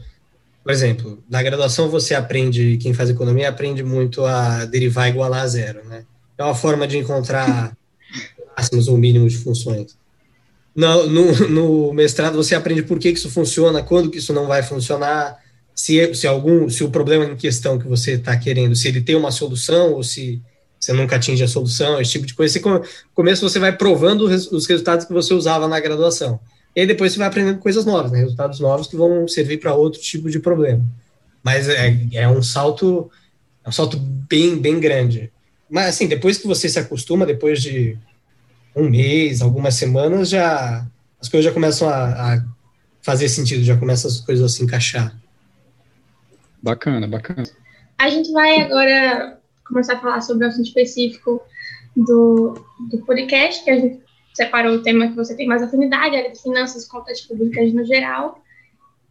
por 0.62 0.72
exemplo, 0.72 1.22
na 1.30 1.42
graduação 1.42 1.88
você 1.88 2.14
aprende, 2.14 2.78
quem 2.78 2.92
faz 2.92 3.10
economia 3.10 3.48
aprende 3.48 3.82
muito 3.82 4.24
a 4.24 4.64
derivar 4.64 5.08
igual 5.08 5.32
a 5.32 5.46
zero, 5.46 5.84
né? 5.84 6.04
É 6.36 6.42
uma 6.42 6.54
forma 6.54 6.86
de 6.86 6.98
encontrar 6.98 7.76
máximos 8.58 8.88
ou 8.88 8.98
mínimos 8.98 9.32
de 9.32 9.38
funções. 9.38 9.96
No, 10.74 11.06
no, 11.06 11.48
no, 11.48 11.92
mestrado 11.92 12.36
você 12.36 12.54
aprende 12.54 12.82
por 12.82 12.98
que, 12.98 13.12
que 13.12 13.18
isso 13.18 13.30
funciona, 13.30 13.82
quando 13.82 14.10
que 14.10 14.18
isso 14.18 14.32
não 14.32 14.46
vai 14.46 14.62
funcionar, 14.62 15.38
se, 15.74 16.14
se 16.14 16.26
algum, 16.26 16.68
se 16.68 16.82
o 16.82 16.90
problema 16.90 17.24
em 17.24 17.36
questão 17.36 17.78
que 17.78 17.86
você 17.86 18.12
está 18.12 18.36
querendo, 18.36 18.74
se 18.74 18.88
ele 18.88 19.00
tem 19.00 19.16
uma 19.16 19.30
solução 19.30 19.92
ou 19.94 20.02
se 20.02 20.42
você 20.78 20.92
nunca 20.92 21.16
atinge 21.16 21.42
a 21.42 21.48
solução, 21.48 22.00
esse 22.00 22.12
tipo 22.12 22.26
de 22.26 22.34
coisa. 22.34 22.52
Você, 22.52 22.60
começo 23.14 23.48
você 23.48 23.58
vai 23.58 23.76
provando 23.76 24.22
os 24.22 24.66
resultados 24.66 25.04
que 25.04 25.12
você 25.12 25.34
usava 25.34 25.66
na 25.66 25.80
graduação. 25.80 26.38
E 26.76 26.80
aí 26.80 26.86
depois 26.86 27.12
você 27.12 27.18
vai 27.18 27.28
aprendendo 27.28 27.58
coisas 27.58 27.84
novas, 27.84 28.12
né? 28.12 28.20
resultados 28.20 28.60
novos 28.60 28.86
que 28.86 28.96
vão 28.96 29.26
servir 29.26 29.58
para 29.58 29.74
outro 29.74 30.00
tipo 30.00 30.30
de 30.30 30.38
problema. 30.38 30.84
Mas 31.42 31.68
é, 31.68 31.96
é 32.12 32.28
um 32.28 32.42
salto, 32.42 33.10
é 33.64 33.68
um 33.68 33.72
salto 33.72 33.96
bem, 33.96 34.56
bem 34.56 34.78
grande. 34.78 35.32
Mas 35.68 35.86
assim, 35.86 36.06
depois 36.06 36.38
que 36.38 36.46
você 36.46 36.68
se 36.68 36.78
acostuma, 36.78 37.26
depois 37.26 37.60
de 37.60 37.98
um 38.74 38.88
mês, 38.88 39.42
algumas 39.42 39.74
semanas, 39.74 40.28
já 40.28 40.86
as 41.20 41.28
coisas 41.28 41.44
já 41.44 41.52
começam 41.52 41.88
a, 41.88 42.34
a 42.34 42.44
fazer 43.02 43.28
sentido, 43.28 43.64
já 43.64 43.76
começam 43.76 44.10
as 44.10 44.20
coisas 44.20 44.44
a 44.44 44.48
se 44.48 44.62
encaixar. 44.62 45.16
Bacana, 46.62 47.06
bacana. 47.06 47.44
A 47.98 48.08
gente 48.08 48.30
vai 48.32 48.60
agora 48.60 49.38
começar 49.66 49.94
a 49.94 50.00
falar 50.00 50.20
sobre 50.20 50.44
o 50.44 50.48
assunto 50.48 50.66
específico 50.66 51.42
do, 51.96 52.54
do 52.90 52.98
podcast, 53.04 53.64
que 53.64 53.70
a 53.70 53.76
gente 53.76 54.00
separou 54.34 54.76
o 54.76 54.82
tema 54.82 55.08
que 55.08 55.16
você 55.16 55.34
tem 55.34 55.46
mais 55.46 55.62
afinidade, 55.62 56.16
área 56.16 56.30
de 56.30 56.40
finanças, 56.40 56.86
contas 56.86 57.20
públicas 57.20 57.72
no 57.72 57.84
geral. 57.84 58.42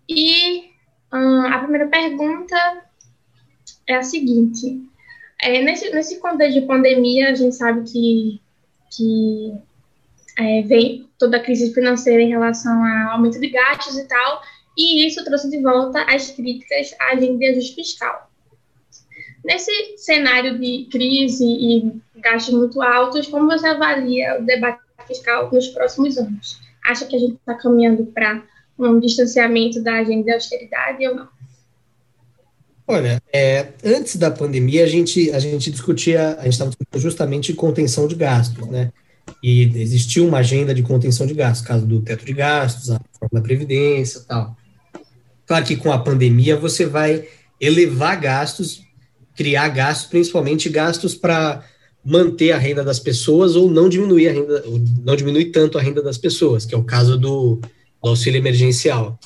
E 0.08 0.72
hum, 1.14 1.42
a 1.48 1.60
primeira 1.60 1.88
pergunta 1.88 2.56
é 3.86 3.96
a 3.96 4.04
seguinte: 4.04 4.82
é, 5.42 5.62
nesse, 5.62 5.90
nesse 5.92 6.20
contexto 6.20 6.62
de 6.62 6.66
pandemia, 6.66 7.30
a 7.30 7.36
gente 7.36 7.56
sabe 7.56 7.90
que, 7.90 8.42
que 8.92 9.54
é, 10.38 10.62
vem 10.64 11.10
toda 11.18 11.38
a 11.38 11.44
crise 11.44 11.74
financeira 11.74 12.22
em 12.22 12.30
relação 12.30 12.84
ao 12.84 13.14
aumento 13.14 13.40
de 13.40 13.50
gastos 13.50 13.98
e 13.98 14.08
tal, 14.08 14.42
e 14.78 15.08
isso 15.08 15.24
trouxe 15.26 15.50
de 15.50 15.62
volta 15.62 16.04
as 16.04 16.32
críticas 16.32 16.94
à 17.00 17.14
agenda 17.14 17.40
de 17.40 17.46
ajuste 17.48 17.76
fiscal. 17.76 18.30
Nesse 19.44 19.72
cenário 19.98 20.60
de 20.60 20.88
crise 20.92 21.46
e 21.46 22.02
gastos 22.20 22.54
muito 22.54 22.82
altos, 22.82 23.28
como 23.28 23.48
você 23.48 23.68
avalia 23.68 24.40
o 24.40 24.46
debate 24.46 24.82
fiscal 25.08 25.50
nos 25.52 25.68
próximos 25.70 26.18
anos? 26.18 26.60
Acha 26.86 27.06
que 27.06 27.16
a 27.16 27.20
gente 27.20 27.36
está 27.36 27.56
caminhando 27.56 28.06
para 28.08 28.44
um 28.78 29.00
distanciamento 29.00 29.82
da 29.82 30.00
agenda 30.00 30.24
de 30.24 30.34
austeridade 30.34 31.08
ou 31.08 31.16
não? 31.16 31.37
Olha, 32.88 33.22
é, 33.34 33.74
antes 33.84 34.16
da 34.16 34.32
pandemia, 34.32 34.86
a 34.86 34.88
gente, 34.88 35.30
a 35.32 35.40
gente 35.40 35.70
discutia, 35.70 36.38
a 36.40 36.44
gente 36.44 36.54
estava 36.54 36.70
discutindo 36.70 37.02
justamente 37.02 37.54
contenção 37.54 38.08
de 38.08 38.16
gastos, 38.16 38.66
né? 38.68 38.94
E 39.44 39.64
existiu 39.82 40.26
uma 40.26 40.38
agenda 40.38 40.74
de 40.74 40.82
contenção 40.82 41.28
de 41.28 41.34
gastos, 41.34 41.68
caso 41.68 41.86
do 41.86 42.02
teto 42.02 42.24
de 42.24 42.32
gastos, 42.32 42.90
a 42.90 42.94
reforma 42.94 43.30
da 43.34 43.42
Previdência 43.42 44.22
tal. 44.22 44.56
Claro 45.46 45.66
que 45.66 45.76
com 45.76 45.92
a 45.92 46.00
pandemia 46.00 46.56
você 46.56 46.86
vai 46.86 47.28
elevar 47.60 48.20
gastos, 48.22 48.82
criar 49.36 49.68
gastos, 49.68 50.08
principalmente 50.08 50.70
gastos 50.70 51.14
para 51.14 51.64
manter 52.04 52.54
a 52.54 52.58
renda 52.58 52.86
das 52.86 53.00
pessoas 53.00 53.58
ou 53.58 53.70
não 53.70 53.90
diminuir 53.90 54.30
a 54.30 54.32
renda, 54.32 54.64
não 55.04 55.16
diminuir 55.16 55.52
tanto 55.52 55.78
a 55.78 55.82
renda 55.82 56.02
das 56.02 56.18
pessoas, 56.18 56.66
que 56.66 56.74
é 56.74 56.78
o 56.78 56.84
caso 56.84 57.18
do, 57.18 57.60
do 58.02 58.10
auxílio 58.10 58.38
emergencial. 58.38 59.20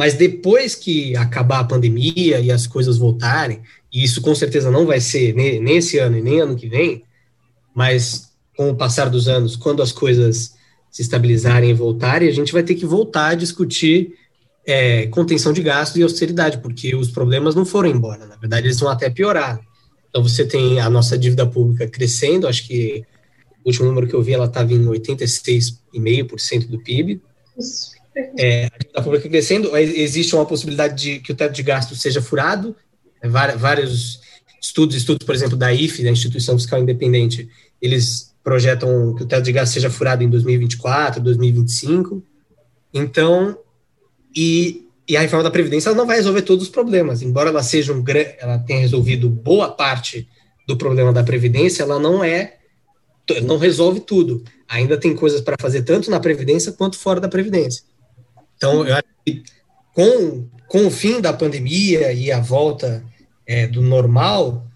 Mas 0.00 0.14
depois 0.14 0.74
que 0.74 1.14
acabar 1.14 1.58
a 1.58 1.64
pandemia 1.64 2.40
e 2.40 2.50
as 2.50 2.66
coisas 2.66 2.96
voltarem, 2.96 3.60
e 3.92 4.02
isso 4.02 4.22
com 4.22 4.34
certeza 4.34 4.70
não 4.70 4.86
vai 4.86 4.98
ser 4.98 5.34
nem, 5.34 5.60
nem 5.60 5.76
esse 5.76 5.98
ano 5.98 6.16
e 6.16 6.22
nem 6.22 6.40
ano 6.40 6.56
que 6.56 6.66
vem, 6.66 7.04
mas 7.74 8.32
com 8.56 8.70
o 8.70 8.74
passar 8.74 9.10
dos 9.10 9.28
anos, 9.28 9.56
quando 9.56 9.82
as 9.82 9.92
coisas 9.92 10.54
se 10.90 11.02
estabilizarem 11.02 11.68
e 11.68 11.74
voltarem, 11.74 12.30
a 12.30 12.32
gente 12.32 12.50
vai 12.50 12.62
ter 12.62 12.76
que 12.76 12.86
voltar 12.86 13.26
a 13.26 13.34
discutir 13.34 14.14
é, 14.66 15.06
contenção 15.08 15.52
de 15.52 15.62
gastos 15.62 16.00
e 16.00 16.02
austeridade, 16.02 16.62
porque 16.62 16.96
os 16.96 17.10
problemas 17.10 17.54
não 17.54 17.66
foram 17.66 17.90
embora, 17.90 18.24
na 18.24 18.36
verdade 18.36 18.68
eles 18.68 18.80
vão 18.80 18.88
até 18.88 19.10
piorar. 19.10 19.60
Então 20.08 20.22
você 20.22 20.46
tem 20.46 20.80
a 20.80 20.88
nossa 20.88 21.18
dívida 21.18 21.46
pública 21.46 21.86
crescendo, 21.86 22.48
acho 22.48 22.66
que 22.66 23.04
o 23.62 23.68
último 23.68 23.88
número 23.88 24.08
que 24.08 24.14
eu 24.14 24.22
vi 24.22 24.32
ela 24.32 24.46
estava 24.46 24.72
em 24.72 24.82
86,5% 24.82 26.68
do 26.68 26.78
PIB. 26.78 27.20
É, 28.38 28.66
a 28.66 28.78
dívida 28.78 29.02
pública 29.02 29.28
crescendo, 29.28 29.76
existe 29.76 30.34
uma 30.34 30.46
possibilidade 30.46 31.02
de 31.02 31.20
que 31.20 31.32
o 31.32 31.34
teto 31.34 31.52
de 31.52 31.62
gastos 31.62 32.00
seja 32.00 32.20
furado, 32.20 32.74
é, 33.22 33.28
vários 33.28 34.20
estudos, 34.60 34.96
estudos, 34.96 35.24
por 35.24 35.34
exemplo, 35.34 35.56
da 35.56 35.72
IFE, 35.72 36.04
da 36.04 36.10
Instituição 36.10 36.58
Fiscal 36.58 36.80
Independente, 36.80 37.48
eles 37.80 38.34
projetam 38.42 39.14
que 39.14 39.22
o 39.22 39.26
teto 39.26 39.44
de 39.44 39.52
gastos 39.52 39.74
seja 39.74 39.90
furado 39.90 40.22
em 40.22 40.28
2024, 40.28 41.22
2025. 41.22 42.22
Então, 42.92 43.56
e, 44.34 44.86
e 45.08 45.16
a 45.16 45.20
reforma 45.20 45.44
da 45.44 45.50
Previdência 45.50 45.94
não 45.94 46.06
vai 46.06 46.16
resolver 46.16 46.42
todos 46.42 46.64
os 46.64 46.70
problemas, 46.70 47.22
embora 47.22 47.50
ela 47.50 47.62
seja 47.62 47.92
um 47.92 48.04
ela 48.38 48.58
tenha 48.58 48.80
resolvido 48.80 49.28
boa 49.28 49.70
parte 49.70 50.28
do 50.66 50.76
problema 50.76 51.12
da 51.12 51.22
Previdência, 51.22 51.82
ela 51.82 51.98
não 51.98 52.22
é, 52.22 52.58
não 53.42 53.58
resolve 53.58 54.00
tudo. 54.00 54.42
Ainda 54.68 54.96
tem 54.96 55.14
coisas 55.14 55.40
para 55.40 55.56
fazer 55.60 55.82
tanto 55.82 56.10
na 56.10 56.20
Previdência 56.20 56.72
quanto 56.72 56.98
fora 56.98 57.20
da 57.20 57.28
Previdência. 57.28 57.82
Então, 58.60 58.86
eu 58.86 58.94
acho 58.94 59.08
que 59.24 59.42
com, 59.94 60.46
com 60.68 60.86
o 60.86 60.90
fim 60.90 61.18
da 61.18 61.32
pandemia 61.32 62.12
e 62.12 62.30
a 62.30 62.40
volta 62.40 63.02
é, 63.46 63.66
do 63.66 63.80
normal, 63.80 64.66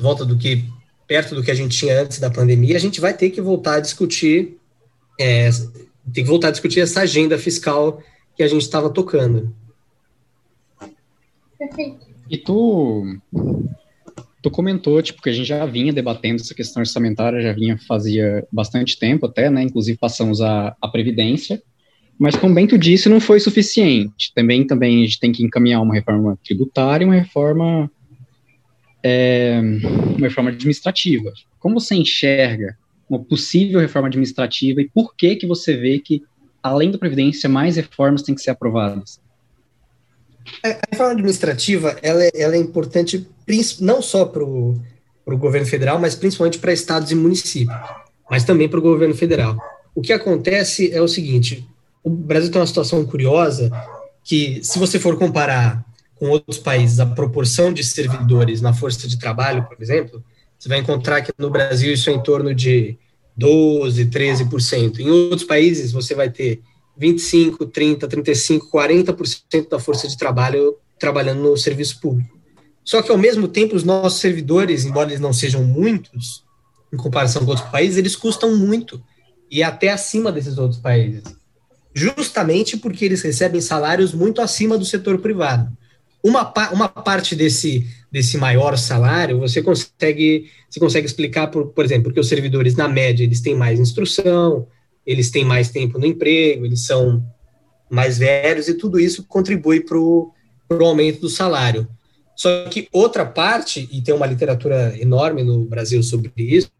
volta 0.00 0.24
do 0.24 0.38
que 0.38 0.64
perto 1.06 1.34
do 1.34 1.42
que 1.42 1.50
a 1.50 1.54
gente 1.54 1.76
tinha 1.76 2.00
antes 2.00 2.18
da 2.18 2.30
pandemia, 2.30 2.76
a 2.76 2.80
gente 2.80 2.98
vai 2.98 3.12
ter 3.12 3.28
que 3.28 3.42
voltar 3.42 3.74
a 3.74 3.80
discutir, 3.80 4.56
é, 5.20 5.50
tem 6.14 6.24
que 6.24 6.30
voltar 6.30 6.48
a 6.48 6.50
discutir 6.50 6.80
essa 6.80 7.02
agenda 7.02 7.36
fiscal 7.36 8.02
que 8.34 8.42
a 8.42 8.48
gente 8.48 8.62
estava 8.62 8.88
tocando. 8.88 9.54
Perfeito. 11.58 12.06
E 12.30 12.38
tu, 12.38 13.18
tu 14.40 14.50
comentou, 14.50 15.02
tipo, 15.02 15.20
que 15.20 15.28
a 15.28 15.32
gente 15.32 15.46
já 15.46 15.66
vinha 15.66 15.92
debatendo 15.92 16.40
essa 16.40 16.54
questão 16.54 16.80
orçamentária, 16.80 17.42
já 17.42 17.52
vinha 17.52 17.78
fazia 17.86 18.46
bastante 18.50 18.98
tempo 18.98 19.26
até, 19.26 19.50
né, 19.50 19.62
inclusive 19.62 19.98
passamos 19.98 20.40
a, 20.40 20.74
a 20.80 20.88
Previdência, 20.88 21.62
mas 22.18 22.34
como 22.34 22.54
bem 22.54 22.66
tu 22.66 22.76
disse, 22.76 23.08
não 23.08 23.20
foi 23.20 23.38
suficiente. 23.38 24.32
Também, 24.34 24.66
também 24.66 25.02
a 25.02 25.06
gente 25.06 25.20
tem 25.20 25.30
que 25.30 25.44
encaminhar 25.44 25.80
uma 25.80 25.94
reforma 25.94 26.36
tributária 26.44 27.04
e 27.04 27.06
uma 27.06 27.14
reforma, 27.14 27.90
é, 29.02 29.60
uma 30.16 30.26
reforma 30.26 30.50
administrativa. 30.50 31.32
Como 31.60 31.78
você 31.78 31.94
enxerga 31.94 32.76
uma 33.08 33.20
possível 33.20 33.80
reforma 33.80 34.08
administrativa 34.08 34.80
e 34.80 34.88
por 34.88 35.14
que 35.14 35.36
que 35.36 35.46
você 35.46 35.76
vê 35.76 35.98
que 36.00 36.22
além 36.62 36.90
da 36.90 36.98
Previdência, 36.98 37.48
mais 37.48 37.76
reformas 37.76 38.22
têm 38.22 38.34
que 38.34 38.42
ser 38.42 38.50
aprovadas? 38.50 39.20
A 40.64 40.68
reforma 40.90 41.12
administrativa 41.12 41.96
ela 42.02 42.24
é, 42.24 42.30
ela 42.34 42.56
é 42.56 42.58
importante 42.58 43.26
não 43.80 44.02
só 44.02 44.24
para 44.24 44.42
o 44.42 44.80
governo 45.26 45.66
federal, 45.66 45.98
mas 46.00 46.14
principalmente 46.14 46.58
para 46.58 46.72
estados 46.72 47.10
e 47.12 47.14
municípios, 47.14 47.76
mas 48.30 48.44
também 48.44 48.68
para 48.68 48.78
o 48.78 48.82
governo 48.82 49.14
federal. 49.14 49.56
O 49.94 50.00
que 50.00 50.12
acontece 50.12 50.92
é 50.92 51.00
o 51.00 51.08
seguinte: 51.08 51.66
o 52.02 52.10
Brasil 52.10 52.50
tem 52.50 52.60
uma 52.60 52.66
situação 52.66 53.04
curiosa 53.04 53.70
que, 54.24 54.60
se 54.62 54.78
você 54.78 54.98
for 54.98 55.18
comparar 55.18 55.84
com 56.14 56.30
outros 56.30 56.58
países 56.58 57.00
a 57.00 57.06
proporção 57.06 57.72
de 57.72 57.84
servidores 57.84 58.60
na 58.60 58.72
força 58.72 59.06
de 59.06 59.18
trabalho, 59.18 59.64
por 59.64 59.80
exemplo, 59.80 60.22
você 60.58 60.68
vai 60.68 60.78
encontrar 60.78 61.22
que 61.22 61.32
no 61.38 61.50
Brasil 61.50 61.92
isso 61.92 62.10
é 62.10 62.12
em 62.12 62.22
torno 62.22 62.54
de 62.54 62.98
12, 63.36 64.06
13%. 64.06 64.98
Em 64.98 65.10
outros 65.10 65.44
países, 65.44 65.92
você 65.92 66.14
vai 66.14 66.28
ter 66.28 66.60
25, 66.96 67.66
30, 67.66 68.08
35, 68.08 68.70
40% 68.70 69.68
da 69.68 69.78
força 69.78 70.08
de 70.08 70.18
trabalho 70.18 70.76
trabalhando 70.98 71.40
no 71.40 71.56
serviço 71.56 72.00
público. 72.00 72.36
Só 72.84 73.00
que, 73.00 73.12
ao 73.12 73.18
mesmo 73.18 73.46
tempo, 73.46 73.76
os 73.76 73.84
nossos 73.84 74.18
servidores, 74.18 74.84
embora 74.84 75.10
eles 75.10 75.20
não 75.20 75.32
sejam 75.32 75.62
muitos, 75.62 76.42
em 76.92 76.96
comparação 76.96 77.44
com 77.44 77.50
outros 77.50 77.68
países, 77.68 77.96
eles 77.96 78.16
custam 78.16 78.56
muito, 78.56 79.00
e 79.50 79.62
até 79.62 79.90
acima 79.90 80.32
desses 80.32 80.58
outros 80.58 80.80
países. 80.80 81.22
Justamente 81.98 82.76
porque 82.76 83.04
eles 83.04 83.22
recebem 83.22 83.60
salários 83.60 84.14
muito 84.14 84.40
acima 84.40 84.78
do 84.78 84.84
setor 84.84 85.18
privado. 85.18 85.68
Uma, 86.22 86.52
uma 86.72 86.88
parte 86.88 87.34
desse, 87.34 87.84
desse 88.10 88.38
maior 88.38 88.78
salário, 88.78 89.40
você 89.40 89.60
consegue, 89.60 90.48
você 90.70 90.78
consegue 90.78 91.06
explicar, 91.06 91.48
por, 91.48 91.66
por 91.66 91.84
exemplo, 91.84 92.04
porque 92.04 92.20
os 92.20 92.28
servidores, 92.28 92.76
na 92.76 92.86
média, 92.86 93.24
eles 93.24 93.40
têm 93.40 93.56
mais 93.56 93.80
instrução, 93.80 94.68
eles 95.04 95.28
têm 95.32 95.44
mais 95.44 95.70
tempo 95.70 95.98
no 95.98 96.06
emprego, 96.06 96.64
eles 96.64 96.86
são 96.86 97.20
mais 97.90 98.16
velhos, 98.16 98.68
e 98.68 98.74
tudo 98.74 99.00
isso 99.00 99.24
contribui 99.24 99.80
para 99.80 99.98
o 99.98 100.32
aumento 100.70 101.20
do 101.22 101.28
salário. 101.28 101.88
Só 102.36 102.68
que 102.68 102.86
outra 102.92 103.26
parte, 103.26 103.88
e 103.90 104.00
tem 104.00 104.14
uma 104.14 104.26
literatura 104.26 104.96
enorme 105.00 105.42
no 105.42 105.64
Brasil 105.64 106.00
sobre 106.04 106.30
isso, 106.36 106.70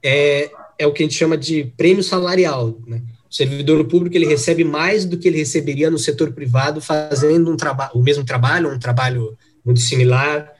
é, 0.00 0.48
é 0.78 0.86
o 0.86 0.92
que 0.92 1.02
a 1.02 1.06
gente 1.06 1.18
chama 1.18 1.36
de 1.36 1.72
prêmio 1.76 2.04
salarial. 2.04 2.78
Né? 2.86 3.02
O 3.34 3.36
servidor 3.36 3.84
público 3.86 4.16
ele 4.16 4.26
recebe 4.26 4.62
mais 4.62 5.04
do 5.04 5.18
que 5.18 5.26
ele 5.26 5.38
receberia 5.38 5.90
no 5.90 5.98
setor 5.98 6.30
privado 6.30 6.80
fazendo 6.80 7.50
um 7.50 7.56
trabalho, 7.56 7.90
o 7.92 8.00
mesmo 8.00 8.24
trabalho, 8.24 8.70
um 8.70 8.78
trabalho 8.78 9.36
muito 9.64 9.80
similar, 9.80 10.52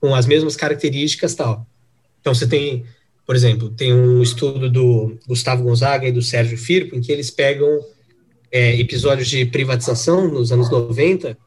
com 0.00 0.12
as 0.12 0.26
mesmas 0.26 0.56
características 0.56 1.36
tal. 1.36 1.64
Então 2.20 2.34
você 2.34 2.44
tem, 2.44 2.84
por 3.24 3.36
exemplo, 3.36 3.70
tem 3.70 3.94
um 3.94 4.20
estudo 4.20 4.68
do 4.68 5.16
Gustavo 5.24 5.62
Gonzaga 5.62 6.08
e 6.08 6.10
do 6.10 6.20
Sérgio 6.20 6.58
Firpo, 6.58 6.96
em 6.96 7.00
que 7.00 7.12
eles 7.12 7.30
pegam 7.30 7.80
é, 8.50 8.74
episódios 8.74 9.28
de 9.28 9.46
privatização 9.46 10.26
nos 10.26 10.50
anos 10.50 10.68
90 10.68 11.38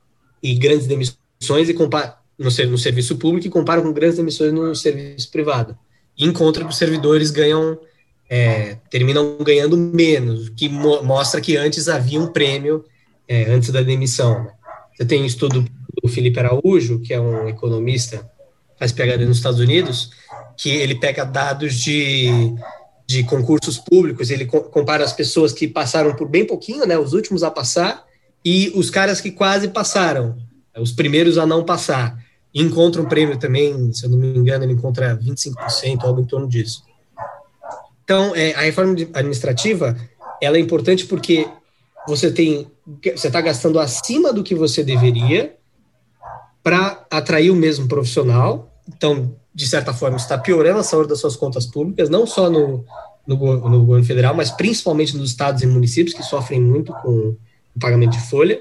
e 0.41 0.55
grandes 0.55 0.87
demissões 0.87 1.67
e 1.67 1.73
no, 1.73 2.69
no 2.71 2.77
serviço 2.77 3.17
público 3.17 3.47
e 3.47 3.49
compara 3.49 3.81
com 3.81 3.91
grandes 3.91 4.15
demissões 4.15 4.53
no 4.53 4.73
serviço 4.73 5.29
privado. 5.29 5.77
E 6.17 6.23
encontra 6.25 6.63
que 6.63 6.69
os 6.69 6.77
servidores 6.77 7.31
ganham 7.31 7.77
é, 8.29 8.77
terminam 8.89 9.37
ganhando 9.41 9.75
menos, 9.75 10.49
que 10.49 10.69
mo 10.69 11.01
mostra 11.01 11.41
que 11.41 11.57
antes 11.57 11.89
havia 11.89 12.19
um 12.19 12.27
prêmio 12.27 12.85
é, 13.27 13.45
antes 13.45 13.71
da 13.71 13.81
demissão. 13.81 14.47
Você 14.95 15.05
tem 15.05 15.23
um 15.23 15.25
estudo 15.25 15.65
do 16.01 16.07
Felipe 16.07 16.39
Araújo, 16.39 16.99
que 16.99 17.13
é 17.13 17.19
um 17.19 17.49
economista, 17.49 18.29
faz 18.77 18.91
PhD 18.91 19.25
nos 19.25 19.37
Estados 19.37 19.59
Unidos, 19.59 20.11
que 20.55 20.69
ele 20.69 20.95
pega 20.95 21.25
dados 21.25 21.73
de, 21.73 22.29
de 23.07 23.23
concursos 23.23 23.77
públicos, 23.77 24.29
ele 24.29 24.45
co 24.45 24.61
compara 24.61 25.03
as 25.03 25.13
pessoas 25.13 25.51
que 25.51 25.67
passaram 25.67 26.15
por 26.15 26.27
bem 26.29 26.45
pouquinho, 26.45 26.85
né, 26.85 26.97
os 26.97 27.13
últimos 27.13 27.43
a 27.43 27.49
passar, 27.49 28.05
e 28.45 28.71
os 28.75 28.89
caras 28.89 29.19
que 29.19 29.31
quase 29.31 29.69
passaram, 29.69 30.37
os 30.77 30.91
primeiros 30.91 31.37
a 31.37 31.45
não 31.45 31.65
passar. 31.65 32.17
Encontra 32.53 33.01
um 33.01 33.05
prêmio 33.05 33.37
também, 33.37 33.91
se 33.93 34.05
eu 34.05 34.09
não 34.09 34.17
me 34.17 34.37
engano, 34.37 34.63
ele 34.63 34.73
encontra 34.73 35.17
25%, 35.17 36.03
algo 36.03 36.21
em 36.21 36.25
torno 36.25 36.47
disso. 36.47 36.83
Então, 38.09 38.35
é, 38.35 38.55
a 38.55 38.61
reforma 38.61 38.95
administrativa, 39.13 39.95
ela 40.41 40.57
é 40.57 40.59
importante 40.59 41.05
porque 41.05 41.47
você 42.07 42.31
tem, 42.31 42.65
você 43.15 43.27
está 43.27 43.39
gastando 43.39 43.79
acima 43.79 44.33
do 44.33 44.43
que 44.43 44.55
você 44.55 44.83
deveria 44.83 45.55
para 46.63 47.05
atrair 47.11 47.51
o 47.51 47.55
mesmo 47.55 47.87
profissional. 47.87 48.73
Então, 48.87 49.35
de 49.53 49.67
certa 49.67 49.93
forma, 49.93 50.17
está 50.17 50.39
piorando 50.39 50.79
a 50.79 50.83
saúde 50.83 51.09
das 51.09 51.19
suas 51.19 51.35
contas 51.35 51.67
públicas, 51.67 52.09
não 52.09 52.25
só 52.25 52.49
no, 52.49 52.83
no, 53.27 53.35
no 53.69 53.85
governo 53.85 54.07
federal, 54.07 54.33
mas 54.33 54.49
principalmente 54.49 55.15
nos 55.15 55.29
estados 55.29 55.61
e 55.61 55.67
municípios 55.67 56.15
que 56.15 56.23
sofrem 56.23 56.59
muito 56.59 56.91
com 57.03 57.35
o 57.75 57.79
pagamento 57.79 58.13
de 58.13 58.27
folha. 58.27 58.59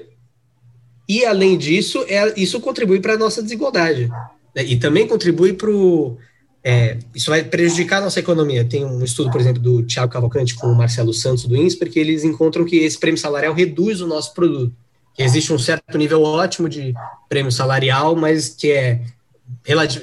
E, 1.07 1.25
além 1.25 1.57
disso, 1.57 2.05
é, 2.07 2.39
isso 2.39 2.61
contribui 2.61 2.99
para 2.99 3.15
a 3.15 3.17
nossa 3.17 3.41
desigualdade. 3.41 4.11
Né? 4.55 4.63
E 4.63 4.77
também 4.77 5.07
contribui 5.07 5.53
para 5.53 5.71
o 5.71 6.19
é, 6.63 6.97
isso 7.15 7.29
vai 7.29 7.43
prejudicar 7.43 7.97
a 7.97 8.05
nossa 8.05 8.19
economia. 8.19 8.65
Tem 8.65 8.83
um 8.83 9.03
estudo, 9.03 9.31
por 9.31 9.39
exemplo, 9.39 9.61
do 9.61 9.83
Tiago 9.83 10.11
Cavalcante 10.11 10.55
com 10.55 10.67
o 10.67 10.75
Marcelo 10.75 11.13
Santos 11.13 11.45
do 11.45 11.55
INSPER, 11.55 11.89
que 11.89 11.99
eles 11.99 12.23
encontram 12.23 12.65
que 12.65 12.77
esse 12.77 12.97
prêmio 12.97 13.19
salarial 13.19 13.53
reduz 13.53 14.01
o 14.01 14.07
nosso 14.07 14.33
produto. 14.33 14.73
Que 15.13 15.23
existe 15.23 15.51
um 15.53 15.59
certo 15.59 15.97
nível 15.97 16.21
ótimo 16.23 16.67
de 16.67 16.93
prêmio 17.27 17.51
salarial, 17.51 18.15
mas 18.15 18.49
que 18.49 18.71
é 18.71 19.01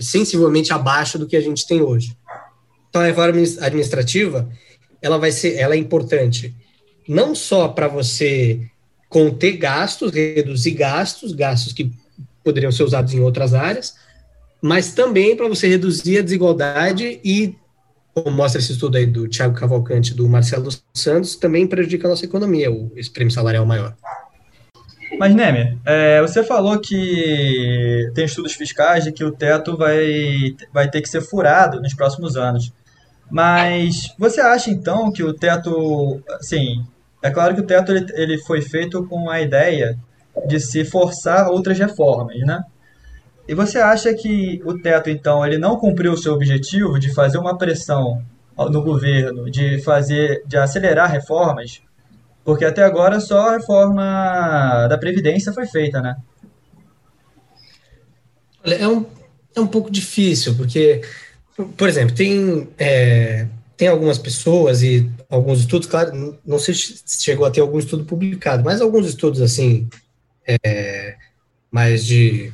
sensivelmente 0.00 0.72
abaixo 0.72 1.18
do 1.18 1.26
que 1.26 1.36
a 1.36 1.40
gente 1.40 1.66
tem 1.66 1.80
hoje. 1.80 2.16
Então, 2.88 3.02
a 3.02 3.06
reforma 3.06 3.40
administrativa, 3.60 4.48
ela 5.00 5.18
vai 5.18 5.30
ser, 5.30 5.56
ela 5.56 5.75
é 5.75 5.78
importante 5.78 6.54
não 7.06 7.34
só 7.34 7.68
para 7.68 7.86
você 7.86 8.60
conter 9.08 9.52
gastos, 9.52 10.12
reduzir 10.12 10.72
gastos, 10.72 11.32
gastos 11.32 11.72
que 11.72 11.92
poderiam 12.42 12.72
ser 12.72 12.82
usados 12.82 13.14
em 13.14 13.20
outras 13.20 13.54
áreas, 13.54 13.94
mas 14.60 14.92
também 14.92 15.36
para 15.36 15.48
você 15.48 15.68
reduzir 15.68 16.18
a 16.18 16.22
desigualdade 16.22 17.20
e, 17.25 17.56
como 18.14 18.30
mostra 18.30 18.60
esse 18.60 18.72
estudo 18.72 18.96
aí 18.96 19.06
do 19.06 19.28
Tiago 19.28 19.54
Cavalcante 19.54 20.14
do 20.14 20.28
Marcelo 20.28 20.70
Santos, 20.94 21.36
também 21.36 21.66
prejudica 21.66 22.06
a 22.06 22.10
nossa 22.10 22.25
economia, 22.25 22.70
o, 22.70 22.90
esse 22.96 23.10
prêmio 23.10 23.32
salarial 23.32 23.66
maior. 23.66 23.94
Mas, 25.18 25.34
Neme, 25.34 25.78
é, 25.84 26.20
você 26.20 26.42
falou 26.42 26.78
que 26.78 28.10
tem 28.14 28.25
estudos 28.25 28.52
fiscais 28.54 29.04
de 29.04 29.12
que 29.12 29.25
o 29.25 29.32
teto 29.32 29.76
vai, 29.76 30.54
vai 30.72 30.90
ter 30.90 31.00
que 31.00 31.08
ser 31.08 31.20
furado 31.20 31.80
nos 31.80 31.94
próximos 31.94 32.36
anos. 32.36 32.72
Mas 33.30 34.14
você 34.18 34.40
acha, 34.40 34.70
então, 34.70 35.10
que 35.12 35.22
o 35.22 35.32
teto... 35.32 36.20
Assim, 36.30 36.84
é 37.22 37.30
claro 37.30 37.54
que 37.54 37.60
o 37.60 37.66
teto 37.66 37.92
ele, 37.92 38.06
ele 38.14 38.38
foi 38.38 38.60
feito 38.60 39.04
com 39.06 39.30
a 39.30 39.40
ideia 39.40 39.98
de 40.46 40.60
se 40.60 40.84
forçar 40.84 41.48
outras 41.48 41.78
reformas, 41.78 42.38
né? 42.40 42.62
E 43.49 43.54
você 43.54 43.78
acha 43.78 44.13
que 44.13 44.61
o 44.65 44.78
teto, 44.78 45.09
então, 45.09 45.47
ele 45.47 45.56
não 45.56 45.76
cumpriu 45.76 46.13
o 46.13 46.17
seu 46.17 46.32
objetivo 46.32 46.99
de 46.99 47.15
fazer 47.15 47.39
uma 47.39 47.56
pressão 47.56 48.23
no 48.59 48.82
governo, 48.82 49.50
de 49.50 49.80
fazer, 49.82 50.43
de 50.47 50.56
acelerar 50.56 51.11
reformas? 51.11 51.80
Porque 52.45 52.65
até 52.65 52.82
agora 52.82 53.21
só 53.21 53.50
a 53.50 53.52
reforma 53.59 54.87
da 54.89 54.99
Previdência 54.99 55.52
foi 55.52 55.67
feita, 55.67 56.00
né? 56.00 56.17
É 58.65 58.89
um, 58.89 59.06
é 59.54 59.61
um 59.61 59.67
pouco 59.67 59.91
difícil, 59.91 60.56
porque, 60.56 61.02
por 61.76 61.89
exemplo, 61.89 62.17
tem, 62.17 62.69
é, 62.76 63.47
tem 63.76 63.87
algumas 63.87 64.19
pessoas 64.19 64.82
e 64.82 65.09
alguns 65.30 65.61
estudos, 65.61 65.87
claro, 65.87 66.37
não 66.45 66.59
sei 66.59 66.75
se 66.75 67.23
chegou 67.23 67.47
a 67.47 67.50
ter 67.50 67.61
algum 67.61 67.78
estudo 67.78 68.04
publicado, 68.04 68.65
mas 68.65 68.80
alguns 68.80 69.06
estudos, 69.06 69.41
assim, 69.41 69.89
é, 70.47 71.17
mais 71.71 72.04
de 72.04 72.52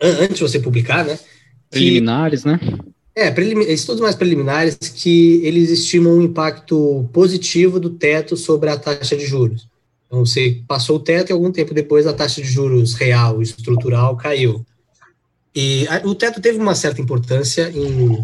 antes 0.00 0.36
de 0.36 0.42
você 0.42 0.58
publicar, 0.58 1.04
né? 1.04 1.18
Preliminares, 1.70 2.42
que, 2.42 2.48
né? 2.48 2.60
É, 3.14 3.30
prelim, 3.30 3.60
estudos 3.60 4.02
mais 4.02 4.14
preliminares 4.14 4.76
que 4.76 5.40
eles 5.42 5.70
estimam 5.70 6.18
um 6.18 6.22
impacto 6.22 7.08
positivo 7.12 7.80
do 7.80 7.90
teto 7.90 8.36
sobre 8.36 8.68
a 8.68 8.76
taxa 8.76 9.16
de 9.16 9.26
juros. 9.26 9.66
Então, 10.06 10.24
você 10.24 10.60
passou 10.68 10.96
o 10.96 11.00
teto 11.00 11.30
e 11.30 11.32
algum 11.32 11.50
tempo 11.50 11.74
depois 11.74 12.06
a 12.06 12.12
taxa 12.12 12.42
de 12.42 12.48
juros 12.48 12.94
real, 12.94 13.40
estrutural, 13.40 14.16
caiu. 14.16 14.64
E 15.54 15.88
a, 15.88 16.06
o 16.06 16.14
teto 16.14 16.40
teve 16.40 16.58
uma 16.58 16.74
certa 16.74 17.00
importância 17.00 17.72
em, 17.74 18.22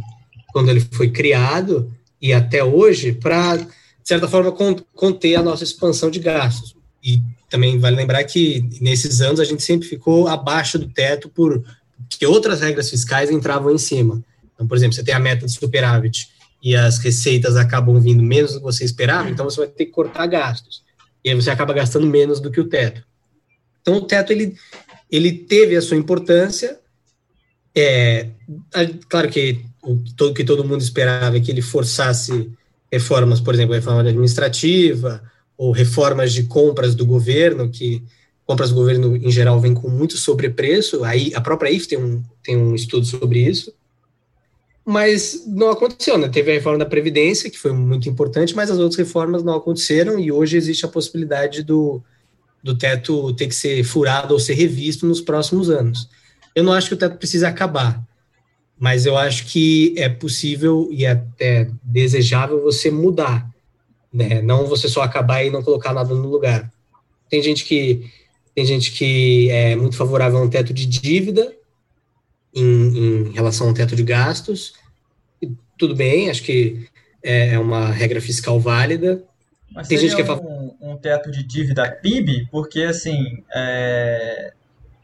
quando 0.52 0.68
ele 0.68 0.80
foi 0.92 1.10
criado 1.10 1.90
e 2.20 2.32
até 2.32 2.62
hoje 2.62 3.12
para, 3.12 3.56
de 3.56 3.68
certa 4.04 4.28
forma, 4.28 4.52
conter 4.94 5.36
a 5.36 5.42
nossa 5.42 5.64
expansão 5.64 6.10
de 6.10 6.20
gastos. 6.20 6.76
E 7.02 7.20
também 7.52 7.78
vale 7.78 7.96
lembrar 7.96 8.24
que 8.24 8.66
nesses 8.80 9.20
anos 9.20 9.38
a 9.38 9.44
gente 9.44 9.62
sempre 9.62 9.86
ficou 9.86 10.26
abaixo 10.26 10.78
do 10.78 10.88
teto 10.88 11.28
por 11.28 11.62
que 12.08 12.24
outras 12.24 12.62
regras 12.62 12.88
fiscais 12.88 13.30
entravam 13.30 13.70
em 13.70 13.76
cima. 13.76 14.24
Então, 14.54 14.66
por 14.66 14.74
exemplo, 14.74 14.94
você 14.94 15.04
tem 15.04 15.14
a 15.14 15.18
meta 15.18 15.44
de 15.44 15.52
superávit 15.52 16.30
e 16.62 16.74
as 16.74 16.96
receitas 16.96 17.54
acabam 17.56 18.00
vindo 18.00 18.22
menos 18.22 18.52
do 18.54 18.58
que 18.58 18.64
você 18.64 18.84
esperava, 18.84 19.28
então 19.28 19.44
você 19.44 19.60
vai 19.60 19.68
ter 19.68 19.84
que 19.84 19.92
cortar 19.92 20.26
gastos. 20.28 20.82
E 21.22 21.28
aí 21.28 21.34
você 21.34 21.50
acaba 21.50 21.74
gastando 21.74 22.06
menos 22.06 22.40
do 22.40 22.50
que 22.50 22.58
o 22.58 22.68
teto. 22.68 23.04
Então, 23.82 23.96
o 23.96 24.00
teto 24.00 24.32
ele, 24.32 24.56
ele 25.10 25.32
teve 25.32 25.76
a 25.76 25.82
sua 25.82 25.98
importância. 25.98 26.80
É, 27.74 28.28
claro 29.10 29.28
que 29.28 29.60
o 29.82 29.98
todo, 30.16 30.32
que 30.32 30.44
todo 30.44 30.64
mundo 30.64 30.80
esperava 30.80 31.36
é 31.36 31.40
que 31.40 31.50
ele 31.50 31.60
forçasse 31.60 32.50
reformas, 32.90 33.40
por 33.40 33.52
exemplo, 33.52 33.74
a 33.74 33.76
reforma 33.76 34.00
administrativa, 34.00 35.22
ou 35.56 35.72
reformas 35.72 36.32
de 36.32 36.44
compras 36.44 36.94
do 36.94 37.06
governo, 37.06 37.68
que 37.68 38.02
compras 38.44 38.70
do 38.70 38.76
governo 38.76 39.16
em 39.16 39.30
geral 39.30 39.60
vêm 39.60 39.74
com 39.74 39.88
muito 39.88 40.16
sobrepreço, 40.16 41.04
aí 41.04 41.32
a 41.34 41.40
própria 41.40 41.70
IF 41.70 41.86
tem 41.86 41.98
um, 41.98 42.22
tem 42.42 42.56
um 42.56 42.74
estudo 42.74 43.06
sobre 43.06 43.40
isso, 43.40 43.72
mas 44.84 45.44
não 45.46 45.70
aconteceu, 45.70 46.18
né? 46.18 46.28
Teve 46.28 46.50
a 46.50 46.54
reforma 46.54 46.78
da 46.78 46.86
Previdência, 46.86 47.48
que 47.48 47.58
foi 47.58 47.72
muito 47.72 48.08
importante, 48.08 48.54
mas 48.54 48.70
as 48.70 48.78
outras 48.78 48.98
reformas 48.98 49.42
não 49.42 49.54
aconteceram, 49.54 50.18
e 50.18 50.32
hoje 50.32 50.56
existe 50.56 50.84
a 50.84 50.88
possibilidade 50.88 51.62
do, 51.62 52.02
do 52.62 52.76
teto 52.76 53.32
ter 53.34 53.46
que 53.46 53.54
ser 53.54 53.84
furado 53.84 54.34
ou 54.34 54.40
ser 54.40 54.54
revisto 54.54 55.06
nos 55.06 55.20
próximos 55.20 55.70
anos. 55.70 56.08
Eu 56.54 56.64
não 56.64 56.72
acho 56.72 56.88
que 56.88 56.94
o 56.94 56.98
teto 56.98 57.16
precisa 57.16 57.48
acabar, 57.48 58.02
mas 58.78 59.06
eu 59.06 59.16
acho 59.16 59.46
que 59.46 59.94
é 59.96 60.08
possível 60.08 60.88
e 60.90 61.06
até 61.06 61.70
desejável 61.84 62.60
você 62.60 62.90
mudar 62.90 63.51
né? 64.12 64.42
Não 64.42 64.66
você 64.66 64.88
só 64.88 65.02
acabar 65.02 65.42
e 65.44 65.50
não 65.50 65.62
colocar 65.62 65.92
nada 65.92 66.14
no 66.14 66.28
lugar. 66.28 66.70
Tem 67.30 67.42
gente 67.42 67.64
que 67.64 68.10
tem 68.54 68.66
gente 68.66 68.92
que 68.92 69.48
é 69.50 69.74
muito 69.74 69.96
favorável 69.96 70.38
a 70.38 70.42
um 70.42 70.50
teto 70.50 70.74
de 70.74 70.84
dívida 70.84 71.54
em, 72.54 72.98
em 72.98 73.32
relação 73.32 73.68
ao 73.68 73.74
teto 73.74 73.96
de 73.96 74.02
gastos. 74.02 74.74
E 75.40 75.50
tudo 75.78 75.96
bem, 75.96 76.28
acho 76.28 76.42
que 76.42 76.86
é, 77.22 77.54
é 77.54 77.58
uma 77.58 77.90
regra 77.90 78.20
fiscal 78.20 78.60
válida. 78.60 79.24
Mas 79.74 79.88
tem 79.88 79.96
gente 79.96 80.14
que 80.14 80.20
é 80.20 80.32
um, 80.32 80.76
um 80.82 80.96
teto 80.98 81.30
de 81.30 81.42
dívida 81.42 81.90
PIB, 81.90 82.46
porque 82.50 82.82
assim, 82.82 83.42
é... 83.54 84.52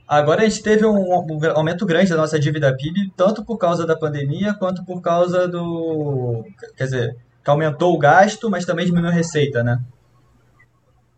agora 0.06 0.42
a 0.42 0.48
gente 0.48 0.62
teve 0.62 0.84
um, 0.84 1.08
um 1.08 1.50
aumento 1.54 1.86
grande 1.86 2.10
da 2.10 2.18
nossa 2.18 2.38
dívida 2.38 2.76
PIB, 2.76 3.12
tanto 3.16 3.42
por 3.42 3.56
causa 3.56 3.86
da 3.86 3.96
pandemia 3.96 4.52
quanto 4.52 4.84
por 4.84 5.00
causa 5.00 5.48
do, 5.48 6.44
quer 6.76 6.84
dizer, 6.84 7.16
que 7.42 7.50
aumentou 7.50 7.94
o 7.94 7.98
gasto, 7.98 8.50
mas 8.50 8.64
também 8.64 8.86
diminuiu 8.86 9.10
a 9.10 9.14
receita, 9.14 9.62
né? 9.62 9.80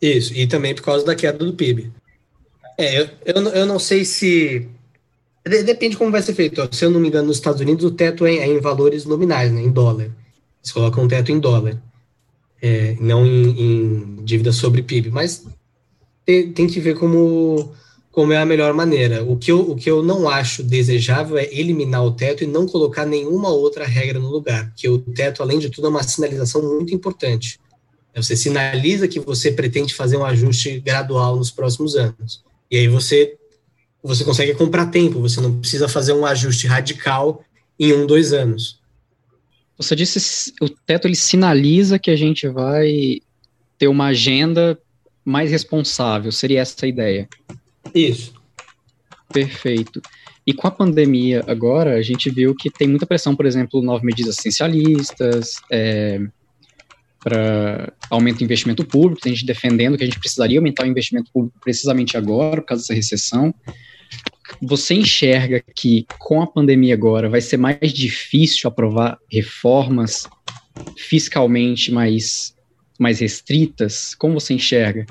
Isso, 0.01 0.35
e 0.35 0.47
também 0.47 0.75
por 0.75 0.83
causa 0.83 1.05
da 1.05 1.15
queda 1.15 1.45
do 1.45 1.53
PIB. 1.53 1.93
É, 2.79 3.01
eu, 3.01 3.09
eu, 3.27 3.43
eu 3.49 3.67
não 3.67 3.79
sei 3.79 4.05
se. 4.05 4.67
Depende 5.45 5.97
como 5.97 6.11
vai 6.11 6.23
ser 6.23 6.35
feito. 6.35 6.67
Se 6.75 6.85
eu 6.85 6.91
não 6.91 7.01
me 7.01 7.09
engano, 7.09 7.29
nos 7.29 7.37
Estados 7.37 7.61
Unidos 7.61 7.85
o 7.85 7.91
teto 7.91 8.25
é, 8.25 8.37
é 8.37 8.47
em 8.47 8.61
valores 8.61 9.05
nominais, 9.05 9.53
né, 9.53 9.61
em 9.61 9.71
dólar. 9.71 10.05
Eles 10.05 10.73
colocam 10.73 11.05
um 11.05 11.09
teto 11.09 11.31
em 11.31 11.39
dólar, 11.39 11.81
é, 12.63 12.97
não 13.01 13.27
em, 13.27 13.51
em, 13.51 14.25
dívida 14.25 14.53
sobre 14.53 14.83
PIB. 14.83 15.11
Mas 15.11 15.47
tem, 16.25 16.53
tem 16.53 16.67
que 16.67 16.81
ver 16.81 16.99
como 16.99 17.75
como 18.11 18.33
é 18.33 18.39
a 18.39 18.47
melhor 18.47 18.75
maneira. 18.75 19.23
O 19.25 19.37
que, 19.37 19.53
eu, 19.53 19.61
o 19.61 19.77
que 19.77 19.91
eu 19.91 20.03
não 20.03 20.29
acho 20.29 20.63
desejável 20.63 21.39
é 21.39 21.49
eliminar 21.53 22.05
o 22.05 22.13
teto 22.13 22.43
e 22.43 22.47
não 22.47 22.67
colocar 22.67 23.07
nenhuma 23.07 23.51
outra 23.51 23.85
regra 23.85 24.19
no 24.19 24.29
lugar, 24.29 24.69
porque 24.71 24.89
o 24.89 24.99
teto, 24.99 25.43
além 25.43 25.59
de 25.59 25.71
tudo, 25.71 25.87
é 25.87 25.91
uma 25.91 26.03
sinalização 26.03 26.63
muito 26.63 26.95
importante. 26.95 27.59
Você 28.15 28.37
sinaliza 28.37 29.07
que 29.07 29.21
você 29.21 29.53
pretende 29.53 29.95
fazer 29.95 30.17
um 30.17 30.25
ajuste 30.25 30.81
gradual 30.81 31.37
nos 31.37 31.51
próximos 31.51 31.95
anos. 31.95 32.43
E 32.71 32.77
aí 32.77 32.89
você 32.89 33.37
você 34.03 34.25
consegue 34.25 34.55
comprar 34.55 34.87
tempo, 34.87 35.21
você 35.21 35.43
não 35.43 35.61
precisa 35.61 35.87
fazer 35.87 36.15
um 36.15 36.25
ajuste 36.25 36.67
radical 36.67 37.45
em 37.79 37.93
um, 37.93 38.07
dois 38.07 38.33
anos. 38.33 38.81
Você 39.77 39.95
disse 39.95 40.55
o 40.61 40.69
teto 40.69 41.07
ele 41.07 41.15
sinaliza 41.15 41.99
que 41.99 42.11
a 42.11 42.17
gente 42.17 42.49
vai 42.49 43.21
ter 43.79 43.89
uma 43.89 44.07
agenda 44.07 44.79
mais 45.25 45.51
responsável, 45.51 46.33
seria 46.33 46.61
essa 46.61 46.87
a 46.87 46.89
ideia? 46.89 47.29
Isso. 47.95 48.35
Perfeito. 49.33 50.01
E 50.47 50.53
com 50.53 50.67
a 50.67 50.71
pandemia 50.71 51.45
agora, 51.47 51.95
a 51.95 52.03
gente 52.03 52.31
viu 52.31 52.55
que 52.55 52.71
tem 52.71 52.89
muita 52.89 53.07
pressão, 53.07 53.37
por 53.37 53.47
exemplo, 53.47 53.83
nove 53.83 54.05
medidas 54.05 54.39
essencialistas, 54.39 55.55
é, 55.71 56.21
para 57.23 57.93
aumento 58.09 58.39
do 58.39 58.45
investimento 58.45 58.85
público, 58.85 59.21
tem 59.21 59.35
gente 59.35 59.47
defendendo 59.47 59.97
que 59.97 60.03
a 60.03 60.07
gente 60.07 60.19
precisaria 60.19 60.59
aumentar 60.59 60.85
o 60.85 60.87
investimento 60.87 61.31
público 61.31 61.59
precisamente 61.63 62.17
agora, 62.17 62.63
por 62.63 62.69
causa 62.69 62.83
dessa 62.83 62.95
recessão. 62.95 63.55
Você 64.63 64.95
enxerga 64.95 65.63
que 65.75 66.07
com 66.19 66.43
a 66.43 66.47
pandemia 66.47 66.95
agora 66.95 67.29
vai 67.29 67.41
ser 67.41 67.59
mais 67.59 67.93
difícil 67.93 68.69
aprovar 68.69 69.19
reformas 69.31 70.27
fiscalmente 70.97 71.93
mais, 71.93 72.55
mais 72.99 73.21
restritas? 73.21 74.15
Como 74.15 74.41
você 74.41 74.55
enxerga? 74.55 75.07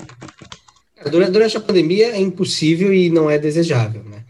Durante 1.08 1.56
a 1.56 1.60
pandemia 1.60 2.08
é 2.08 2.20
impossível 2.20 2.92
e 2.92 3.08
não 3.08 3.30
é 3.30 3.38
desejável, 3.38 4.02
né? 4.04 4.24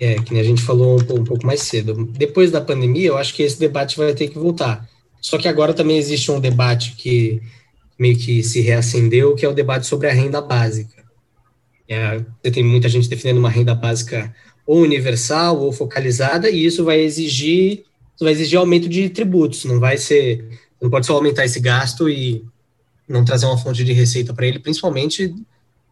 É, 0.00 0.14
que 0.16 0.38
a 0.38 0.42
gente 0.42 0.60
falou 0.60 0.98
um, 0.98 1.20
um 1.20 1.24
pouco 1.24 1.46
mais 1.46 1.62
cedo. 1.62 2.10
Depois 2.12 2.50
da 2.50 2.60
pandemia, 2.60 3.08
eu 3.08 3.16
acho 3.16 3.32
que 3.32 3.42
esse 3.42 3.58
debate 3.58 3.96
vai 3.96 4.12
ter 4.12 4.28
que 4.28 4.38
voltar. 4.38 4.88
Só 5.20 5.38
que 5.38 5.48
agora 5.48 5.72
também 5.72 5.96
existe 5.96 6.30
um 6.30 6.40
debate 6.40 6.94
que 6.96 7.40
meio 7.98 8.18
que 8.18 8.42
se 8.42 8.60
reacendeu, 8.60 9.34
que 9.34 9.46
é 9.46 9.48
o 9.48 9.54
debate 9.54 9.86
sobre 9.86 10.08
a 10.08 10.12
renda 10.12 10.40
básica. 10.40 11.02
É, 11.88 12.20
tem 12.50 12.62
muita 12.62 12.88
gente 12.88 13.08
defendendo 13.08 13.38
uma 13.38 13.50
renda 13.50 13.74
básica 13.74 14.34
ou 14.66 14.80
universal 14.80 15.60
ou 15.60 15.72
focalizada, 15.72 16.50
e 16.50 16.64
isso 16.64 16.84
vai 16.84 17.00
exigir 17.00 17.84
vai 18.20 18.32
exigir 18.32 18.58
aumento 18.58 18.88
de 18.88 19.08
tributos, 19.08 19.64
não 19.64 19.80
vai 19.80 19.96
ser, 19.96 20.46
não 20.80 20.88
pode 20.88 21.06
só 21.06 21.14
aumentar 21.14 21.44
esse 21.44 21.58
gasto 21.58 22.08
e 22.08 22.44
não 23.08 23.24
trazer 23.24 23.46
uma 23.46 23.58
fonte 23.58 23.82
de 23.82 23.92
receita 23.92 24.32
para 24.32 24.46
ele, 24.46 24.58
principalmente 24.58 25.34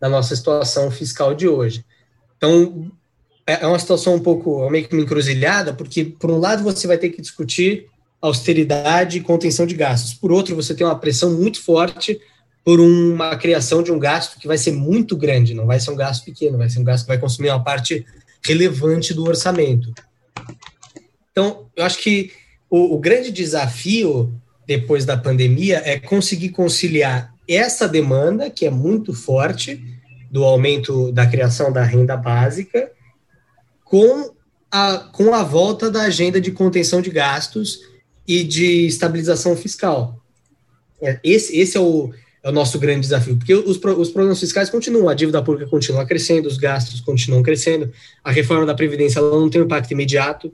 na 0.03 0.09
nossa 0.09 0.35
situação 0.35 0.91
fiscal 0.91 1.33
de 1.33 1.47
hoje. 1.47 1.85
Então, 2.37 2.91
é, 3.47 3.63
é 3.63 3.67
uma 3.67 3.79
situação 3.79 4.17
um 4.17 4.21
pouco 4.21 4.69
meio 4.69 4.89
que 4.89 4.95
uma 4.95 5.03
encruzilhada, 5.03 5.73
porque 5.73 6.05
por 6.05 6.29
um 6.29 6.39
lado 6.39 6.65
você 6.65 6.89
vai 6.89 6.99
ter 6.99 7.11
que 7.11 7.23
discutir 7.23 7.87
austeridade 8.21 9.19
e 9.19 9.21
contenção 9.21 9.65
de 9.65 9.77
gastos. 9.77 10.13
Por 10.13 10.33
outro, 10.33 10.57
você 10.57 10.75
tem 10.75 10.85
uma 10.85 10.99
pressão 10.99 11.33
muito 11.33 11.63
forte 11.63 12.21
por 12.65 12.81
uma 12.81 13.37
criação 13.37 13.81
de 13.83 13.93
um 13.93 13.99
gasto 13.99 14.39
que 14.39 14.47
vai 14.47 14.59
ser 14.59 14.73
muito 14.73 15.17
grande, 15.17 15.55
não 15.55 15.67
vai 15.67 15.79
ser 15.79 15.93
um 15.93 15.97
gasto 15.97 16.25
pequeno, 16.25 16.59
vai 16.59 16.69
ser 16.69 16.81
um 16.81 16.85
gasto 16.85 17.05
que 17.05 17.09
vai 17.09 17.19
consumir 17.19 17.51
uma 17.51 17.63
parte 17.63 18.05
relevante 18.45 19.15
do 19.15 19.25
orçamento. 19.25 19.93
Então, 21.31 21.67
eu 21.77 21.85
acho 21.85 21.99
que 21.99 22.33
o, 22.69 22.95
o 22.95 22.99
grande 22.99 23.31
desafio 23.31 24.33
depois 24.67 25.05
da 25.05 25.17
pandemia 25.17 25.81
é 25.85 25.99
conseguir 25.99 26.51
conciliar 26.51 27.32
essa 27.55 27.89
demanda, 27.89 28.51
que 28.51 28.65
é 28.67 28.71
muito 28.71 29.13
forte, 29.13 29.83
do 30.31 30.45
aumento 30.45 31.13
da 31.13 31.27
criação 31.27 31.71
da 31.71 31.83
renda 31.83 32.17
básica, 32.17 32.91
com 33.85 34.33
a, 34.71 34.97
com 35.13 35.35
a 35.35 35.43
volta 35.43 35.91
da 35.91 36.03
agenda 36.03 36.41
de 36.41 36.51
contenção 36.51 37.03
de 37.03 37.11
gastos 37.11 37.81
e 38.27 38.43
de 38.43 38.87
estabilização 38.87 39.55
fiscal. 39.55 40.19
É, 41.03 41.21
esse, 41.23 41.59
esse 41.59 41.77
é, 41.77 41.81
o, 41.81 42.11
é 42.43 42.49
o 42.49 42.53
nosso 42.53 42.79
grande 42.79 43.01
desafio, 43.01 43.37
porque 43.37 43.55
os, 43.55 43.77
os 43.77 44.11
problemas 44.11 44.41
fiscais 44.41 44.71
continuam, 44.71 45.11
a 45.11 45.15
dívida 45.15 45.43
pública 45.43 45.69
continua 45.69 46.07
crescendo, 46.07 46.49
os 46.49 46.57
gastos 46.57 47.01
continuam 47.03 47.43
crescendo, 47.43 47.93
a 48.25 48.33
reforma 48.33 48.65
da 48.65 48.75
Previdência 48.75 49.19
ela 49.19 49.39
não 49.39 49.51
tem 49.51 49.61
um 49.61 49.65
impacto 49.65 49.91
imediato, 49.91 50.51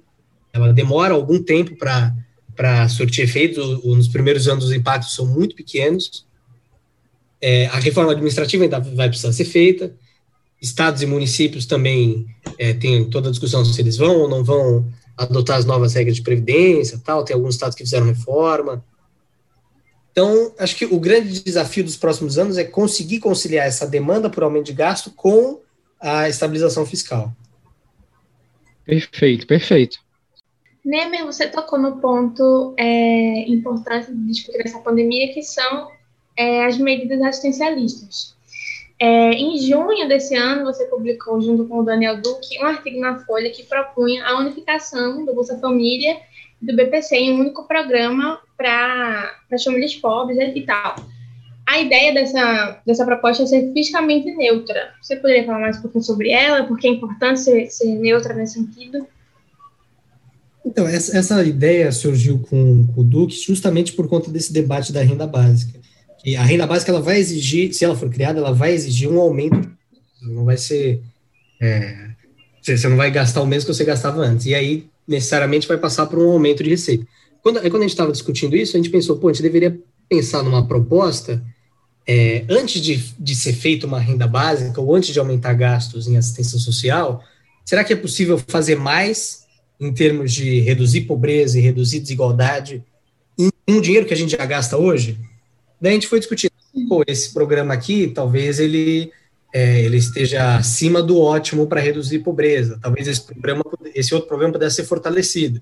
ela 0.53 0.73
demora 0.73 1.15
algum 1.15 1.41
tempo 1.41 1.77
para 1.77 2.89
surtir 2.89 3.23
efeitos, 3.23 3.85
nos 3.85 4.09
primeiros 4.09 4.49
anos 4.49 4.65
os 4.65 4.73
impactos 4.73 5.15
são 5.15 5.27
muito 5.27 5.55
pequenos, 5.55 6.27
é, 7.41 7.67
a 7.67 7.79
reforma 7.79 8.13
administrativa 8.13 8.65
ainda 8.65 8.81
vai 8.81 9.09
precisar 9.09 9.33
ser 9.33 9.45
feita, 9.45 9.93
estados 10.61 11.03
e 11.03 11.07
municípios 11.07 11.67
também 11.67 12.27
é, 12.59 12.73
tem 12.73 13.09
toda 13.09 13.29
a 13.29 13.31
discussão 13.31 13.65
se 13.65 13.81
eles 13.81 13.97
vão 13.97 14.23
ou 14.23 14.29
não 14.29 14.43
vão 14.43 14.87
adotar 15.17 15.57
as 15.59 15.65
novas 15.65 15.95
regras 15.95 16.17
de 16.17 16.23
previdência, 16.23 17.01
tal. 17.05 17.25
Tem 17.25 17.35
alguns 17.35 17.55
estados 17.55 17.77
que 17.77 17.83
fizeram 17.83 18.07
reforma. 18.07 18.85
Então, 20.13 20.53
acho 20.59 20.77
que 20.77 20.85
o 20.85 20.99
grande 20.99 21.43
desafio 21.43 21.85
dos 21.85 21.97
próximos 21.97 22.39
anos 22.39 22.57
é 22.57 22.65
conseguir 22.65 23.21
conciliar 23.21 23.67
essa 23.67 23.87
demanda 23.87 24.29
por 24.29 24.43
aumento 24.43 24.67
de 24.67 24.73
gasto 24.73 25.11
com 25.11 25.61
a 26.01 26.29
estabilização 26.29 26.87
fiscal. 26.87 27.33
Perfeito, 28.85 29.47
perfeito. 29.47 29.99
Nemer, 30.85 31.25
você 31.25 31.47
tocou 31.49 31.79
no 31.79 32.01
ponto 32.01 32.75
é, 32.79 33.49
importante 33.49 34.11
de 34.11 34.27
discutir 34.27 34.61
essa 34.61 34.79
pandemia, 34.79 35.33
que 35.35 35.43
são 35.43 35.91
é, 36.39 36.65
as 36.65 36.79
medidas 36.79 37.21
assistencialistas. 37.21 38.37
É, 39.01 39.31
em 39.33 39.59
junho 39.59 40.09
desse 40.09 40.37
ano, 40.37 40.65
você 40.65 40.85
publicou, 40.87 41.41
junto 41.41 41.67
com 41.67 41.81
o 41.81 41.85
Daniel 41.85 42.21
Duque, 42.21 42.59
um 42.61 42.67
artigo 42.67 43.01
na 43.01 43.19
Folha 43.25 43.51
que 43.51 43.65
propunha 43.65 44.25
a 44.25 44.39
unificação 44.39 45.25
do 45.25 45.35
Bolsa 45.35 45.59
Família 45.59 46.17
e 46.63 46.67
do 46.67 46.75
BPC 46.75 47.17
em 47.17 47.33
um 47.33 47.41
único 47.41 47.67
programa 47.67 48.41
para 48.57 49.37
as 49.53 49.63
famílias 49.63 49.95
pobres 49.97 50.39
e 50.39 50.63
tal. 50.63 50.97
A 51.67 51.81
ideia 51.81 52.15
dessa, 52.15 52.81
dessa 52.87 53.05
proposta 53.05 53.43
é 53.43 53.47
ser 53.47 53.73
fiscalmente 53.73 54.35
neutra. 54.35 54.93
Você 55.03 55.17
poderia 55.17 55.45
falar 55.45 55.61
mais 55.61 55.77
um 55.79 55.83
pouquinho 55.83 56.05
sobre 56.05 56.31
ela? 56.31 56.65
Por 56.65 56.79
que 56.79 56.87
é 56.87 56.91
importante 56.91 57.41
ser, 57.41 57.67
ser 57.71 57.95
neutra 57.97 58.33
nesse 58.33 58.55
sentido? 58.55 59.07
Então, 60.65 60.89
essa, 60.89 61.17
essa 61.17 61.45
ideia 61.45 61.93
surgiu 61.93 62.39
com, 62.39 62.87
com 62.87 63.01
o 63.01 63.05
Duque 63.05 63.35
justamente 63.35 63.93
por 63.93 64.09
conta 64.09 64.31
desse 64.31 64.53
debate 64.53 64.93
da 64.93 65.03
renda 65.03 65.27
básica. 65.27 65.79
E 66.25 66.37
a 66.37 66.43
renda 66.43 66.67
básica 66.67 66.91
ela 66.91 67.01
vai 67.01 67.19
exigir, 67.19 67.73
se 67.73 67.85
ela 67.85 67.97
for 67.97 68.11
criada, 68.11 68.39
ela 68.39 68.53
vai 68.53 68.73
exigir 68.73 69.09
um 69.09 69.21
aumento, 69.21 69.71
não 70.23 70.45
vai 70.45 70.57
ser. 70.57 71.01
É, 71.61 72.09
você 72.63 72.89
não 72.89 72.97
vai 72.97 73.11
gastar 73.11 73.41
o 73.41 73.47
mesmo 73.47 73.69
que 73.69 73.75
você 73.75 73.85
gastava 73.85 74.21
antes. 74.21 74.47
E 74.47 74.55
aí, 74.55 74.87
necessariamente, 75.07 75.67
vai 75.67 75.79
passar 75.79 76.07
por 76.07 76.19
um 76.19 76.31
aumento 76.31 76.63
de 76.63 76.71
receita. 76.71 77.07
Quando, 77.43 77.61
quando 77.61 77.77
a 77.77 77.81
gente 77.81 77.91
estava 77.91 78.13
discutindo 78.13 78.57
isso, 78.57 78.77
a 78.77 78.79
gente 78.79 78.91
pensou, 78.91 79.17
pô, 79.17 79.29
a 79.29 79.33
gente 79.33 79.43
deveria 79.43 79.79
pensar 80.09 80.43
numa 80.43 80.67
proposta, 80.67 81.43
é, 82.07 82.45
antes 82.49 82.81
de, 82.81 82.97
de 83.19 83.35
ser 83.35 83.53
feita 83.53 83.87
uma 83.87 84.01
renda 84.01 84.27
básica, 84.27 84.81
ou 84.81 84.95
antes 84.95 85.13
de 85.13 85.19
aumentar 85.19 85.53
gastos 85.55 86.09
em 86.09 86.17
assistência 86.17 86.59
social, 86.59 87.23
será 87.65 87.85
que 87.85 87.93
é 87.93 87.97
possível 87.97 88.39
fazer 88.49 88.77
mais 88.77 89.47
em 89.79 89.93
termos 89.93 90.33
de 90.33 90.61
reduzir 90.61 91.03
pobreza 91.03 91.59
e 91.59 91.63
reduzir 91.63 92.01
desigualdade 92.01 92.83
em 93.39 93.51
um 93.69 93.81
dinheiro 93.81 94.07
que 94.07 94.15
a 94.15 94.17
gente 94.17 94.33
já 94.37 94.45
gasta 94.45 94.77
hoje? 94.77 95.19
Daí 95.81 95.93
a 95.93 95.95
gente 95.95 96.09
foi 96.09 96.19
discutir, 96.19 96.51
pô, 96.89 97.05
esse 97.07 97.33
programa 97.33 97.73
aqui, 97.73 98.09
talvez 98.09 98.59
ele, 98.59 99.13
é, 99.53 99.81
ele 99.83 99.97
esteja 99.97 100.57
acima 100.57 101.03
do 101.03 101.21
ótimo 101.21 101.67
para 101.67 101.81
reduzir 101.81 102.21
pobreza, 102.21 102.79
talvez 102.83 103.07
esse, 103.07 103.23
programa, 103.23 103.65
esse 103.95 104.15
outro 104.15 104.29
programa 104.29 104.55
pudesse 104.55 104.77
ser 104.77 104.85
fortalecido. 104.85 105.61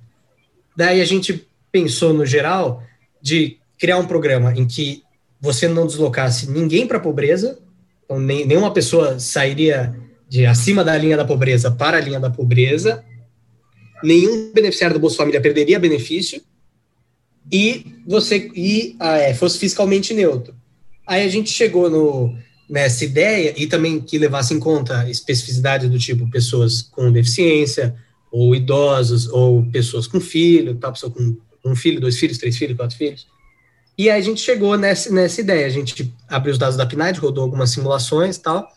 Daí 0.77 1.01
a 1.01 1.05
gente 1.05 1.47
pensou, 1.71 2.13
no 2.13 2.25
geral, 2.25 2.83
de 3.21 3.59
criar 3.79 3.99
um 3.99 4.07
programa 4.07 4.53
em 4.55 4.67
que 4.67 5.03
você 5.41 5.69
não 5.69 5.87
deslocasse 5.87 6.51
ninguém 6.51 6.87
para 6.87 6.97
a 6.97 7.01
pobreza, 7.01 7.59
então 8.05 8.19
nem, 8.19 8.47
nenhuma 8.47 8.73
pessoa 8.73 9.19
sairia 9.19 9.95
de 10.29 10.47
acima 10.47 10.83
da 10.83 10.97
linha 10.97 11.17
da 11.17 11.25
pobreza 11.25 11.71
para 11.71 11.99
a 11.99 12.01
linha 12.01 12.19
da 12.19 12.31
pobreza, 12.31 13.05
nenhum 14.03 14.53
beneficiário 14.53 14.95
do 14.95 15.01
Bolsa 15.01 15.19
Família 15.19 15.41
perderia 15.41 15.79
benefício, 15.79 16.41
e 17.51 17.95
você 18.07 18.51
e 18.55 18.97
ah, 18.99 19.19
é, 19.19 19.35
fosse 19.35 19.59
fiscalmente 19.59 20.13
neutro. 20.13 20.55
Aí 21.07 21.23
a 21.23 21.29
gente 21.29 21.51
chegou 21.51 21.89
no, 21.89 22.37
nessa 22.69 23.05
ideia 23.05 23.55
e 23.57 23.67
também 23.67 24.01
que 24.01 24.19
levasse 24.19 24.53
em 24.53 24.59
conta 24.59 25.09
especificidade 25.09 25.89
do 25.89 25.99
tipo 25.99 26.29
pessoas 26.31 26.83
com 26.83 27.13
deficiência, 27.13 27.95
ou 28.31 28.55
idosos, 28.55 29.29
ou 29.29 29.65
pessoas 29.71 30.07
com 30.07 30.21
filho, 30.21 30.75
tal, 30.75 30.93
pessoa 30.93 31.13
com 31.13 31.37
um 31.65 31.77
filho, 31.77 32.01
dois 32.01 32.19
filhos, 32.19 32.39
três 32.39 32.57
filhos, 32.57 32.77
quatro 32.77 32.97
filhos. 32.97 33.27
E 33.97 34.11
aí 34.11 34.21
a 34.21 34.23
gente 34.23 34.41
chegou 34.41 34.77
nessa, 34.77 35.11
nessa 35.11 35.41
ideia, 35.41 35.67
a 35.67 35.71
gente 35.71 36.13
abriu 36.29 36.53
os 36.53 36.59
dados 36.59 36.77
da 36.77 36.85
PNAD, 36.85 37.19
rodou 37.19 37.43
algumas 37.43 37.71
simulações 37.71 38.37
tal, 38.37 38.69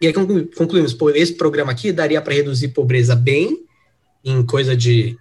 e 0.00 0.06
aí 0.06 0.12
concluímos, 0.12 0.92
pô, 0.92 1.10
esse 1.10 1.34
programa 1.34 1.72
aqui 1.72 1.92
daria 1.92 2.20
para 2.20 2.34
reduzir 2.34 2.68
pobreza 2.68 3.14
bem, 3.14 3.64
em 4.24 4.44
coisa 4.44 4.76
de 4.76 5.16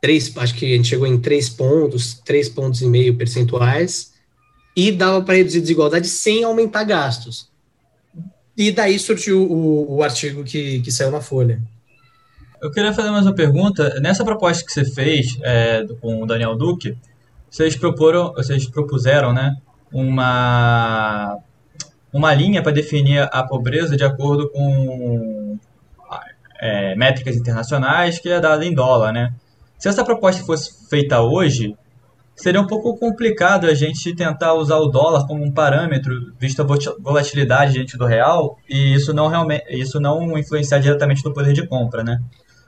três, 0.00 0.34
acho 0.36 0.54
que 0.54 0.72
a 0.72 0.76
gente 0.76 0.88
chegou 0.88 1.06
em 1.06 1.20
três 1.20 1.48
pontos, 1.48 2.14
três 2.24 2.48
pontos 2.48 2.80
e 2.82 2.86
meio 2.86 3.16
percentuais, 3.16 4.12
e 4.76 4.90
dava 4.90 5.22
para 5.22 5.34
reduzir 5.34 5.60
desigualdade 5.60 6.08
sem 6.08 6.42
aumentar 6.44 6.84
gastos. 6.84 7.48
E 8.56 8.70
daí 8.70 8.98
surgiu 8.98 9.42
o, 9.42 9.96
o 9.96 10.02
artigo 10.02 10.44
que, 10.44 10.80
que 10.80 10.90
saiu 10.90 11.10
na 11.10 11.20
Folha. 11.20 11.62
Eu 12.62 12.70
queria 12.70 12.92
fazer 12.92 13.10
mais 13.10 13.24
uma 13.24 13.34
pergunta. 13.34 13.98
Nessa 14.00 14.24
proposta 14.24 14.64
que 14.64 14.72
você 14.72 14.84
fez 14.84 15.38
é, 15.42 15.86
com 16.00 16.22
o 16.22 16.26
Daniel 16.26 16.56
Duque, 16.56 16.96
vocês 17.50 17.74
proporam, 17.74 18.32
vocês 18.34 18.66
propuseram, 18.66 19.32
né, 19.32 19.56
uma 19.92 21.38
uma 22.12 22.34
linha 22.34 22.62
para 22.62 22.72
definir 22.72 23.28
a 23.32 23.42
pobreza 23.42 23.96
de 23.96 24.04
acordo 24.04 24.50
com 24.50 25.58
é, 26.60 26.94
métricas 26.96 27.36
internacionais 27.36 28.18
que 28.18 28.28
é 28.28 28.40
dada 28.40 28.64
em 28.64 28.74
dólar, 28.74 29.12
né? 29.12 29.32
Se 29.80 29.88
essa 29.88 30.04
proposta 30.04 30.44
fosse 30.44 30.88
feita 30.90 31.22
hoje, 31.22 31.74
seria 32.36 32.60
um 32.60 32.66
pouco 32.66 32.98
complicado 32.98 33.66
a 33.66 33.72
gente 33.72 34.14
tentar 34.14 34.52
usar 34.52 34.76
o 34.76 34.88
dólar 34.88 35.26
como 35.26 35.42
um 35.42 35.50
parâmetro, 35.50 36.34
visto 36.38 36.60
a 36.60 36.66
volatilidade 37.00 37.72
diante 37.72 37.96
do 37.96 38.04
real, 38.04 38.58
e 38.68 38.94
isso 38.94 39.14
não 39.14 39.28
realmente, 39.28 39.64
isso 39.70 39.98
não 39.98 40.36
influenciar 40.36 40.80
diretamente 40.80 41.24
no 41.24 41.32
poder 41.32 41.54
de 41.54 41.66
compra, 41.66 42.04
né? 42.04 42.18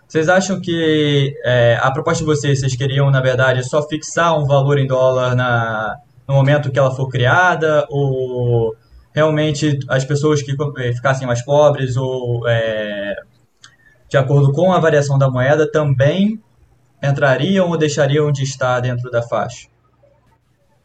Vocês 0.09 0.27
acham 0.27 0.59
que 0.59 1.35
é, 1.45 1.79
a 1.83 1.91
proposta 1.91 2.21
de 2.21 2.27
vocês, 2.27 2.61
vocês 2.61 2.75
queriam, 2.75 3.11
na 3.11 3.21
verdade, 3.21 3.63
só 3.63 3.87
fixar 3.87 4.39
um 4.39 4.47
valor 4.47 4.79
em 4.79 4.87
dólar 4.87 5.37
na, 5.37 5.95
no 6.27 6.35
momento 6.35 6.71
que 6.71 6.79
ela 6.79 6.95
for 6.95 7.09
criada, 7.09 7.87
ou 7.91 8.75
realmente 9.15 9.79
as 9.87 10.03
pessoas 10.03 10.41
que 10.41 10.55
é, 10.79 10.95
ficassem 10.95 11.27
mais 11.27 11.45
pobres, 11.45 11.95
ou 11.95 12.49
é, 12.49 13.17
de 14.09 14.17
acordo 14.17 14.51
com 14.51 14.73
a 14.73 14.81
variação 14.81 15.19
da 15.19 15.31
moeda, 15.31 15.71
também 15.71 16.41
entrariam 17.03 17.69
ou 17.69 17.77
deixariam 17.77 18.31
de 18.31 18.43
estar 18.43 18.81
dentro 18.81 19.11
da 19.11 19.23
faixa? 19.23 19.69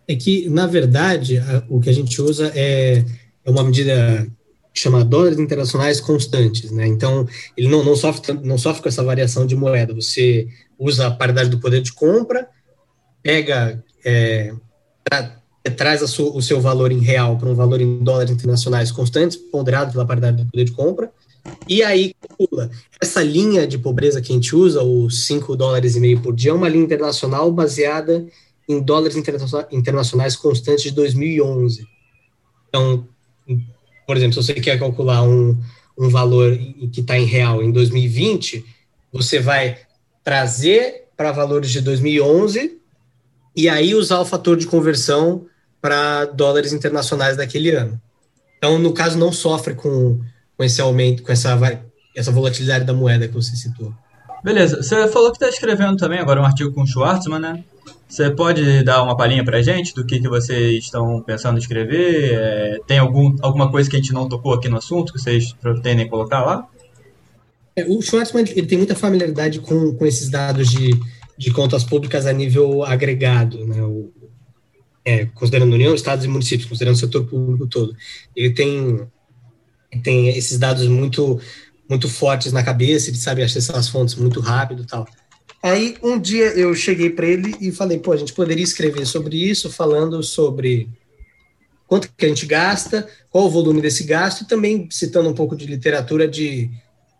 É 0.08 0.16
que, 0.16 0.50
na 0.50 0.66
verdade, 0.66 1.42
o 1.70 1.80
que 1.80 1.90
a 1.90 1.94
gente 1.94 2.22
usa 2.22 2.52
é, 2.56 3.04
é 3.46 3.50
uma 3.50 3.64
medida 3.64 4.28
que 4.74 4.80
chama 4.80 5.04
dólares 5.04 5.40
internacionais 5.40 6.00
constantes, 6.00 6.72
né? 6.72 6.88
Então, 6.88 7.28
ele 7.58 7.68
não, 7.68 7.84
não, 7.84 7.96
sofre, 7.96 8.34
não 8.44 8.58
sofre 8.58 8.84
com 8.84 8.90
essa 8.90 9.04
variação 9.04 9.46
de 9.46 9.56
moeda. 9.56 9.94
Você 9.94 10.48
usa 10.78 11.08
a 11.08 11.12
paridade 11.12 11.50
do 11.50 11.60
poder 11.60 11.82
de 11.82 11.92
compra, 11.92 12.48
pega, 13.24 13.84
é, 14.06 14.54
tra, 15.04 15.42
traz 15.76 16.02
o 16.02 16.42
seu 16.42 16.62
valor 16.62 16.92
em 16.92 17.00
real 17.00 17.38
para 17.38 17.50
um 17.50 17.56
valor 17.56 17.82
em 17.82 18.04
dólares 18.04 18.32
internacionais 18.32 18.92
constantes, 18.92 19.36
ponderado 19.36 19.92
pela 19.92 20.06
paridade 20.06 20.44
do 20.44 20.50
poder 20.50 20.66
de 20.66 20.72
compra, 20.72 21.12
e 21.68 21.84
aí. 21.84 22.14
Essa 23.02 23.24
linha 23.24 23.68
de 23.68 23.78
pobreza 23.78 24.22
que 24.22 24.32
a 24.32 24.36
gente 24.36 24.56
usa, 24.56 24.82
os 24.84 25.26
5 25.26 25.56
dólares 25.56 25.96
e 25.96 26.00
meio 26.00 26.22
por 26.22 26.36
dia, 26.36 26.52
é 26.52 26.54
uma 26.54 26.70
linha 26.70 26.84
internacional 26.84 27.52
baseada 27.52 28.26
em 28.68 28.82
dólares 28.82 29.16
internacionais 29.72 30.36
constantes 30.36 30.84
de 30.84 30.92
2011. 30.92 31.88
Então, 32.68 33.08
por 34.06 34.18
exemplo, 34.18 34.34
se 34.34 34.46
você 34.46 34.54
quer 34.56 34.78
calcular 34.78 35.24
um, 35.24 35.58
um 35.98 36.10
valor 36.10 36.58
que 36.92 37.02
está 37.02 37.18
em 37.18 37.26
real 37.26 37.64
em 37.64 37.72
2020, 37.72 38.66
você 39.12 39.40
vai 39.40 39.78
trazer 40.24 41.06
para 41.16 41.32
valores 41.32 41.72
de 41.72 41.82
2011 41.82 42.78
e 43.56 43.68
aí 43.68 43.96
usar 43.96 44.20
o 44.20 44.26
fator 44.26 44.58
de 44.58 44.68
conversão 44.68 45.46
para 45.82 46.26
dólares 46.26 46.74
internacionais 46.74 47.38
daquele 47.38 47.72
ano. 47.72 48.00
Então, 48.58 48.78
no 48.78 48.94
caso, 48.94 49.18
não 49.18 49.32
sofre 49.32 49.74
com 49.74 50.20
com 50.58 50.64
esse 50.64 50.82
aumento, 50.82 51.24
com 51.24 51.32
essa, 51.32 51.58
essa 52.16 52.32
volatilidade 52.32 52.84
da 52.84 52.94
moeda 52.94 53.28
que 53.28 53.34
você 53.34 53.56
citou. 53.56 53.94
Beleza, 54.44 54.82
você 54.82 55.08
falou 55.08 55.32
que 55.32 55.38
está 55.38 55.50
escrevendo 55.50 55.98
também 55.98 56.20
agora 56.20 56.42
um 56.42 56.46
artigo 56.46 56.72
com 56.74 56.82
o 56.82 56.88
Schwartzman, 56.88 57.40
né? 57.40 57.64
Você 58.08 58.32
pode 58.32 58.84
dar 58.84 59.04
uma 59.04 59.18
palhinha 59.18 59.44
para 59.44 59.58
a 59.58 59.62
gente 59.62 59.94
do 59.94 60.06
que, 60.06 60.20
que 60.20 60.30
vocês 60.30 60.86
estão 60.86 61.22
pensando 61.22 61.58
em 61.58 61.60
escrever? 61.60 62.34
É, 62.34 62.80
tem 62.88 62.98
algum, 62.98 63.36
alguma 63.42 63.70
coisa 63.70 63.90
que 63.90 63.98
a 63.98 64.00
gente 64.00 64.14
não 64.14 64.30
tocou 64.30 64.54
aqui 64.54 64.70
no 64.70 64.78
assunto 64.78 65.12
que 65.12 65.20
vocês 65.20 65.52
pretendem 65.54 66.08
colocar 66.08 66.44
lá? 66.44 66.68
É, 67.76 67.86
o 67.86 68.02
Schwartzman 68.02 68.46
ele 68.56 68.66
tem 68.66 68.78
muita 68.78 68.96
familiaridade 68.96 69.60
com, 69.60 69.94
com 69.94 70.06
esses 70.06 70.30
dados 70.30 70.70
de, 70.70 70.92
de 71.38 71.52
contas 71.52 71.84
públicas 71.84 72.26
a 72.26 72.32
nível 72.32 72.84
agregado, 72.84 73.66
né? 73.68 73.82
O, 73.82 74.10
é, 75.04 75.26
considerando 75.26 75.74
União, 75.74 75.94
Estados 75.94 76.26
e 76.26 76.28
municípios, 76.28 76.68
considerando 76.68 76.96
o 76.96 77.00
setor 77.00 77.26
público 77.26 77.68
todo. 77.68 77.96
Ele 78.36 78.54
tem 78.54 79.08
tem 80.04 80.30
esses 80.30 80.58
dados 80.58 80.88
muito 80.88 81.40
muito 81.90 82.10
fortes 82.10 82.52
na 82.52 82.64
cabeça, 82.64 83.10
ele 83.10 83.18
sabe 83.18 83.42
acessar 83.42 83.78
as 83.78 83.88
fontes 83.88 84.16
muito 84.16 84.42
rápido 84.42 84.86
tal. 84.86 85.08
Aí 85.64 85.96
um 86.04 86.20
dia 86.20 86.48
eu 86.48 86.76
cheguei 86.76 87.10
para 87.10 87.26
ele 87.26 87.56
e 87.62 87.72
falei, 87.72 87.98
pô, 87.98 88.12
a 88.12 88.18
gente 88.18 88.34
poderia 88.34 88.64
escrever 88.64 89.06
sobre 89.06 89.38
isso, 89.38 89.72
falando 89.72 90.22
sobre 90.22 90.90
quanto 91.88 92.10
que 92.16 92.26
a 92.26 92.30
gente 92.30 92.46
gasta, 92.46 93.08
qual 93.30 93.46
o 93.46 93.50
volume 93.50 93.82
desse 93.82 94.04
gasto, 94.04 94.42
e 94.42 94.48
também 94.48 94.88
citando 94.92 95.30
um 95.30 95.34
pouco 95.34 95.56
de 95.56 95.66
literatura 95.66 96.28
de, 96.28 96.70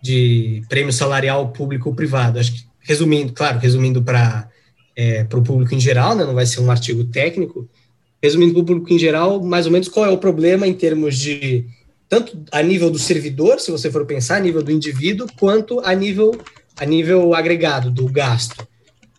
de 0.02 0.62
prêmio 0.68 0.92
salarial 0.92 1.50
público-privado. 1.50 2.38
Acho 2.38 2.54
que, 2.54 2.66
resumindo, 2.82 3.34
claro, 3.34 3.60
resumindo 3.60 4.04
para 4.04 4.50
é, 4.96 5.26
o 5.34 5.42
público 5.42 5.74
em 5.74 5.80
geral, 5.80 6.16
né, 6.16 6.26
não 6.26 6.34
vai 6.34 6.46
ser 6.46 6.60
um 6.60 6.70
artigo 6.70 7.06
técnico, 7.06 7.68
resumindo 8.22 8.54
para 8.54 8.62
o 8.62 8.66
público 8.66 8.94
em 8.94 9.00
geral, 9.00 9.42
mais 9.42 9.66
ou 9.66 9.72
menos 9.72 9.88
qual 9.88 10.06
é 10.06 10.10
o 10.10 10.18
problema 10.18 10.68
em 10.68 10.74
termos 10.74 11.18
de 11.18 11.66
tanto 12.10 12.38
a 12.52 12.62
nível 12.62 12.90
do 12.90 12.98
servidor, 12.98 13.60
se 13.60 13.72
você 13.72 13.92
for 13.92 14.06
pensar, 14.06 14.38
a 14.38 14.40
nível 14.40 14.64
do 14.64 14.72
indivíduo, 14.72 15.28
quanto 15.38 15.80
a 15.82 15.94
nível, 15.94 16.32
a 16.78 16.86
nível 16.86 17.34
agregado 17.34 17.92
do 17.92 18.08
gasto. 18.08 18.68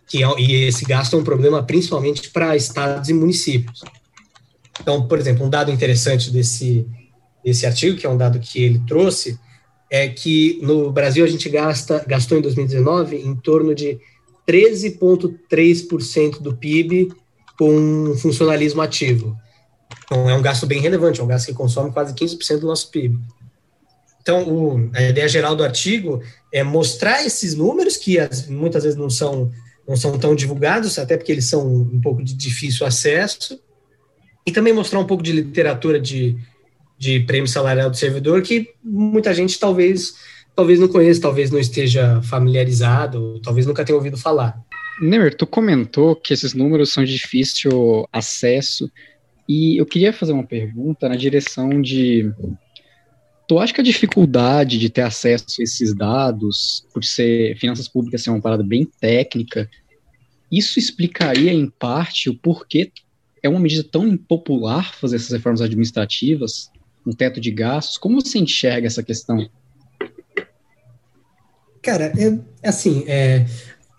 Que 0.07 0.23
é, 0.23 0.39
e 0.39 0.65
esse 0.65 0.85
gasto 0.85 1.15
é 1.15 1.19
um 1.19 1.23
problema 1.23 1.61
principalmente 1.61 2.29
para 2.31 2.55
estados 2.55 3.09
e 3.09 3.13
municípios. 3.13 3.81
Então, 4.81 5.07
por 5.07 5.19
exemplo, 5.19 5.45
um 5.45 5.49
dado 5.49 5.71
interessante 5.71 6.31
desse, 6.31 6.87
desse 7.45 7.65
artigo, 7.65 7.97
que 7.97 8.05
é 8.05 8.09
um 8.09 8.17
dado 8.17 8.39
que 8.39 8.63
ele 8.63 8.81
trouxe, 8.87 9.37
é 9.91 10.07
que 10.07 10.59
no 10.61 10.91
Brasil 10.91 11.23
a 11.23 11.27
gente 11.27 11.49
gasta, 11.49 12.03
gastou 12.07 12.37
em 12.37 12.41
2019 12.41 13.17
em 13.17 13.35
torno 13.35 13.75
de 13.75 13.99
13,3% 14.47 16.41
do 16.41 16.55
PIB 16.55 17.11
com 17.57 18.15
funcionalismo 18.17 18.81
ativo. 18.81 19.35
Então, 20.09 20.27
é 20.27 20.33
um 20.33 20.41
gasto 20.41 20.65
bem 20.65 20.81
relevante, 20.81 21.21
é 21.21 21.23
um 21.23 21.27
gasto 21.27 21.45
que 21.45 21.53
consome 21.53 21.91
quase 21.91 22.15
15% 22.15 22.61
do 22.61 22.65
nosso 22.65 22.89
PIB. 22.89 23.19
Então, 24.23 24.43
o, 24.47 24.89
a 24.95 25.03
ideia 25.03 25.27
geral 25.27 25.55
do 25.55 25.63
artigo 25.63 26.21
é 26.51 26.63
mostrar 26.63 27.23
esses 27.23 27.53
números, 27.53 27.95
que 27.95 28.17
as, 28.17 28.47
muitas 28.47 28.83
vezes 28.83 28.97
não 28.97 29.09
são, 29.09 29.51
não 29.87 29.95
são 29.95 30.17
tão 30.17 30.33
divulgados, 30.33 30.97
até 30.97 31.15
porque 31.15 31.31
eles 31.31 31.45
são 31.45 31.63
um 31.63 32.01
pouco 32.01 32.23
de 32.23 32.33
difícil 32.33 32.87
acesso, 32.87 33.59
e 34.47 34.51
também 34.51 34.73
mostrar 34.73 34.99
um 34.99 35.05
pouco 35.05 35.21
de 35.21 35.31
literatura 35.31 35.99
de, 35.99 36.35
de 36.97 37.19
prêmio 37.19 37.47
salarial 37.47 37.91
do 37.91 37.97
servidor, 37.97 38.41
que 38.41 38.69
muita 38.83 39.31
gente 39.31 39.59
talvez, 39.59 40.15
talvez 40.55 40.79
não 40.79 40.87
conheça, 40.87 41.21
talvez 41.21 41.51
não 41.51 41.59
esteja 41.59 42.19
familiarizado, 42.23 43.39
talvez 43.43 43.67
nunca 43.67 43.85
tenha 43.85 43.95
ouvido 43.95 44.17
falar. 44.17 44.59
Nemer, 44.99 45.35
tu 45.35 45.45
comentou 45.45 46.15
que 46.15 46.33
esses 46.33 46.55
números 46.55 46.91
são 46.91 47.05
de 47.05 47.13
difícil 47.13 48.07
acesso, 48.11 48.91
e 49.49 49.81
eu 49.81 49.85
queria 49.87 50.13
fazer 50.13 50.31
uma 50.31 50.45
pergunta 50.45 51.09
na 51.09 51.15
direção 51.15 51.81
de. 51.81 52.31
Tu 53.47 53.57
acha 53.57 53.73
que 53.73 53.81
a 53.81 53.83
dificuldade 53.83 54.77
de 54.77 54.91
ter 54.91 55.01
acesso 55.01 55.59
a 55.59 55.63
esses 55.63 55.95
dados, 55.95 56.85
por 56.93 57.03
ser 57.03 57.57
finanças 57.57 57.87
públicas 57.87 58.21
ser 58.21 58.29
uma 58.29 58.39
parada 58.39 58.61
bem 58.61 58.85
técnica, 58.85 59.67
isso 60.51 60.77
explicaria 60.77 61.51
em 61.51 61.67
parte 61.67 62.29
o 62.29 62.37
porquê 62.37 62.91
é 63.41 63.49
uma 63.49 63.59
medida 63.59 63.83
tão 63.83 64.07
impopular 64.07 64.93
fazer 64.93 65.15
essas 65.15 65.31
reformas 65.31 65.61
administrativas, 65.61 66.71
um 67.03 67.11
teto 67.11 67.41
de 67.41 67.49
gastos? 67.49 67.97
Como 67.97 68.21
você 68.21 68.37
enxerga 68.37 68.85
essa 68.85 69.01
questão? 69.01 69.49
Cara, 71.81 72.13
é, 72.15 72.67
assim, 72.67 73.03
é, 73.07 73.47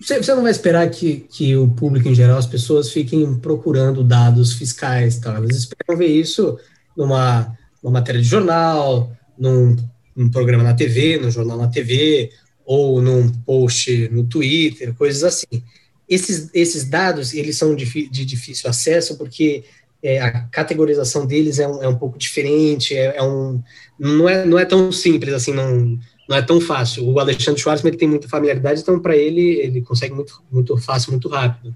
você, 0.01 0.17
você 0.19 0.35
não 0.35 0.43
vai 0.43 0.51
esperar 0.51 0.89
que, 0.89 1.27
que 1.31 1.55
o 1.55 1.69
público 1.69 2.09
em 2.09 2.15
geral, 2.15 2.39
as 2.39 2.47
pessoas 2.47 2.91
fiquem 2.91 3.35
procurando 3.39 4.03
dados 4.03 4.55
fiscais, 4.55 5.19
tá? 5.19 5.35
Elas 5.35 5.57
esperam 5.57 5.99
ver 5.99 6.09
isso 6.09 6.59
numa, 6.97 7.57
numa 7.83 8.01
matéria 8.01 8.21
de 8.21 8.27
jornal, 8.27 9.13
num, 9.39 9.77
num 10.17 10.31
programa 10.31 10.65
na 10.65 10.75
TV, 10.75 11.19
no 11.19 11.31
jornal 11.31 11.59
na 11.59 11.69
TV, 11.69 12.31
ou 12.65 13.03
num 13.03 13.29
post 13.29 14.09
no 14.11 14.25
Twitter, 14.25 14.95
coisas 14.95 15.23
assim. 15.23 15.63
Esses, 16.09 16.49
esses 16.55 16.85
dados, 16.85 17.35
eles 17.35 17.57
são 17.57 17.77
de, 17.77 18.09
de 18.09 18.25
difícil 18.25 18.71
acesso 18.71 19.19
porque 19.19 19.65
é, 20.03 20.21
a 20.21 20.43
categorização 20.45 21.27
deles 21.27 21.59
é 21.59 21.69
um, 21.69 21.83
é 21.83 21.89
um 21.89 21.97
pouco 21.97 22.19
diferente, 22.19 22.97
é, 22.97 23.17
é, 23.17 23.23
um, 23.23 23.63
não, 23.99 24.29
é, 24.29 24.47
não 24.47 24.59
é 24.59 24.65
tão 24.65 24.91
simples 24.91 25.35
assim, 25.35 25.53
não, 25.53 25.99
não 26.31 26.37
é 26.37 26.43
tão 26.43 26.61
fácil. 26.61 27.05
O 27.09 27.19
Alexandre 27.19 27.61
Schwarzman 27.61 27.93
tem 27.93 28.09
muita 28.09 28.29
familiaridade, 28.29 28.81
então 28.81 29.01
para 29.01 29.17
ele 29.17 29.59
ele 29.59 29.83
consegue 29.83 30.15
muito, 30.15 30.41
muito 30.49 30.77
fácil, 30.77 31.11
muito 31.11 31.29
rápido. 31.29 31.75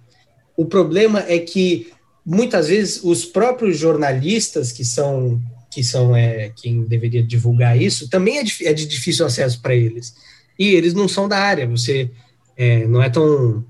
O 0.57 0.65
problema 0.65 1.25
é 1.27 1.41
que 1.41 1.93
muitas 2.25 2.69
vezes 2.69 3.03
os 3.03 3.25
próprios 3.25 3.77
jornalistas 3.77 4.71
que 4.71 4.85
são 4.85 5.43
que 5.73 5.83
são 5.83 6.15
é, 6.15 6.53
quem 6.55 6.85
deveria 6.85 7.21
divulgar 7.21 7.77
isso 7.77 8.09
também 8.09 8.39
é 8.39 8.45
de, 8.45 8.65
é 8.65 8.73
de 8.73 8.87
difícil 8.87 9.27
acesso 9.27 9.61
para 9.61 9.75
eles 9.75 10.15
e 10.57 10.69
eles 10.69 10.95
não 10.95 11.09
são 11.09 11.29
da 11.29 11.37
área. 11.37 11.67
Você 11.67 12.09
é, 12.57 12.87
não 12.87 13.03
é 13.03 13.11
tão 13.11 13.65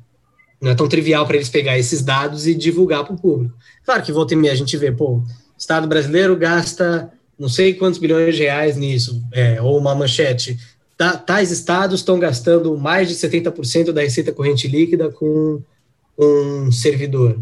não 0.60 0.70
é 0.70 0.74
tão 0.74 0.86
trivial 0.86 1.26
para 1.26 1.36
eles 1.36 1.48
pegar 1.48 1.78
esses 1.78 2.02
dados 2.02 2.46
e 2.46 2.54
divulgar 2.54 3.04
para 3.04 3.14
o 3.14 3.18
público. 3.18 3.56
Claro 3.86 4.02
que 4.02 4.12
volta 4.12 4.34
e 4.34 4.36
meia 4.36 4.52
a 4.52 4.56
gente 4.56 4.76
vê, 4.76 4.92
pô, 4.92 5.16
o 5.16 5.24
Estado 5.56 5.88
brasileiro 5.88 6.36
gasta 6.36 7.10
não 7.38 7.48
sei 7.48 7.74
quantos 7.74 7.98
bilhões 7.98 8.36
de 8.36 8.42
reais 8.42 8.76
nisso, 8.76 9.22
é, 9.32 9.60
ou 9.60 9.78
uma 9.78 9.94
manchete, 9.94 10.58
tais 10.96 11.50
estados 11.50 12.00
estão 12.00 12.18
gastando 12.18 12.76
mais 12.76 13.08
de 13.08 13.14
70% 13.14 13.92
da 13.92 14.00
receita 14.00 14.32
corrente 14.32 14.68
líquida 14.68 15.10
com 15.10 15.60
um 16.18 16.70
servidor. 16.70 17.38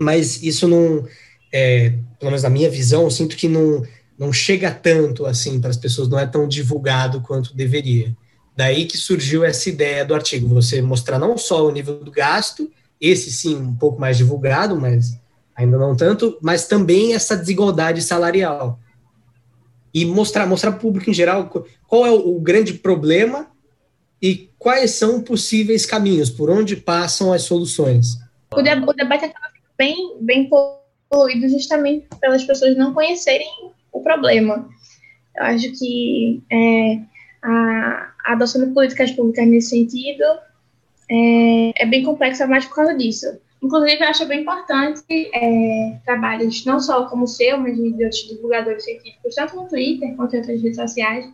Mas 0.00 0.42
isso 0.42 0.68
não, 0.68 1.04
é, 1.52 1.90
pelo 2.18 2.30
menos 2.30 2.42
na 2.42 2.50
minha 2.50 2.70
visão, 2.70 3.02
eu 3.02 3.10
sinto 3.10 3.36
que 3.36 3.48
não, 3.48 3.82
não 4.18 4.32
chega 4.32 4.70
tanto 4.70 5.26
assim 5.26 5.60
para 5.60 5.70
as 5.70 5.76
pessoas, 5.76 6.08
não 6.08 6.18
é 6.18 6.26
tão 6.26 6.46
divulgado 6.46 7.20
quanto 7.20 7.54
deveria. 7.54 8.16
Daí 8.56 8.86
que 8.86 8.96
surgiu 8.96 9.44
essa 9.44 9.68
ideia 9.68 10.04
do 10.04 10.14
artigo, 10.14 10.48
você 10.48 10.82
mostrar 10.82 11.18
não 11.18 11.36
só 11.38 11.66
o 11.66 11.70
nível 11.70 12.02
do 12.02 12.10
gasto, 12.10 12.70
esse 13.00 13.30
sim 13.30 13.56
um 13.56 13.74
pouco 13.74 14.00
mais 14.00 14.16
divulgado, 14.16 14.80
mas 14.80 15.18
ainda 15.56 15.78
não 15.78 15.96
tanto, 15.96 16.38
mas 16.40 16.66
também 16.66 17.14
essa 17.14 17.36
desigualdade 17.36 18.02
salarial. 18.02 18.78
E 19.92 20.04
mostrar 20.04 20.46
mostrar 20.46 20.72
para 20.72 20.78
o 20.78 20.82
público 20.82 21.10
em 21.10 21.14
geral 21.14 21.50
qual 21.86 22.06
é 22.06 22.10
o, 22.10 22.36
o 22.36 22.40
grande 22.40 22.74
problema 22.74 23.50
e 24.20 24.50
quais 24.58 24.92
são 24.92 25.22
possíveis 25.22 25.86
caminhos, 25.86 26.30
por 26.30 26.50
onde 26.50 26.76
passam 26.76 27.32
as 27.32 27.42
soluções. 27.42 28.18
O, 28.52 28.62
de, 28.62 28.70
o 28.70 28.92
debate 28.92 29.24
acaba 29.24 29.48
bem, 29.76 30.16
bem 30.20 30.50
poluído 31.08 31.48
justamente 31.48 32.06
pelas 32.20 32.44
pessoas 32.44 32.76
não 32.76 32.92
conhecerem 32.92 33.48
o 33.92 34.00
problema. 34.00 34.68
Eu 35.36 35.44
acho 35.44 35.70
que 35.78 36.42
é, 36.50 37.00
a, 37.42 38.12
a 38.24 38.32
adoção 38.32 38.66
de 38.66 38.72
políticas 38.72 39.12
públicas 39.12 39.46
nesse 39.46 39.70
sentido 39.70 40.24
é, 41.10 41.82
é, 41.82 41.86
bem 41.86 42.02
complexa 42.02 42.46
mais 42.46 42.64
por 42.66 42.74
causa 42.74 42.94
disso. 42.94 43.26
Inclusive, 43.62 44.02
eu 44.02 44.08
acho 44.08 44.26
bem 44.26 44.42
importante 44.42 45.30
é, 45.34 45.98
trabalhos 46.04 46.64
não 46.64 46.78
só 46.78 47.06
como 47.06 47.24
o 47.24 47.28
seu, 47.28 47.58
mas 47.58 47.76
de 47.76 48.04
outros 48.04 48.28
divulgadores 48.28 48.84
científicos, 48.84 49.34
tanto 49.34 49.56
no 49.56 49.68
Twitter 49.68 50.14
quanto 50.14 50.34
em 50.34 50.38
outras 50.38 50.62
redes 50.62 50.76
sociais, 50.76 51.28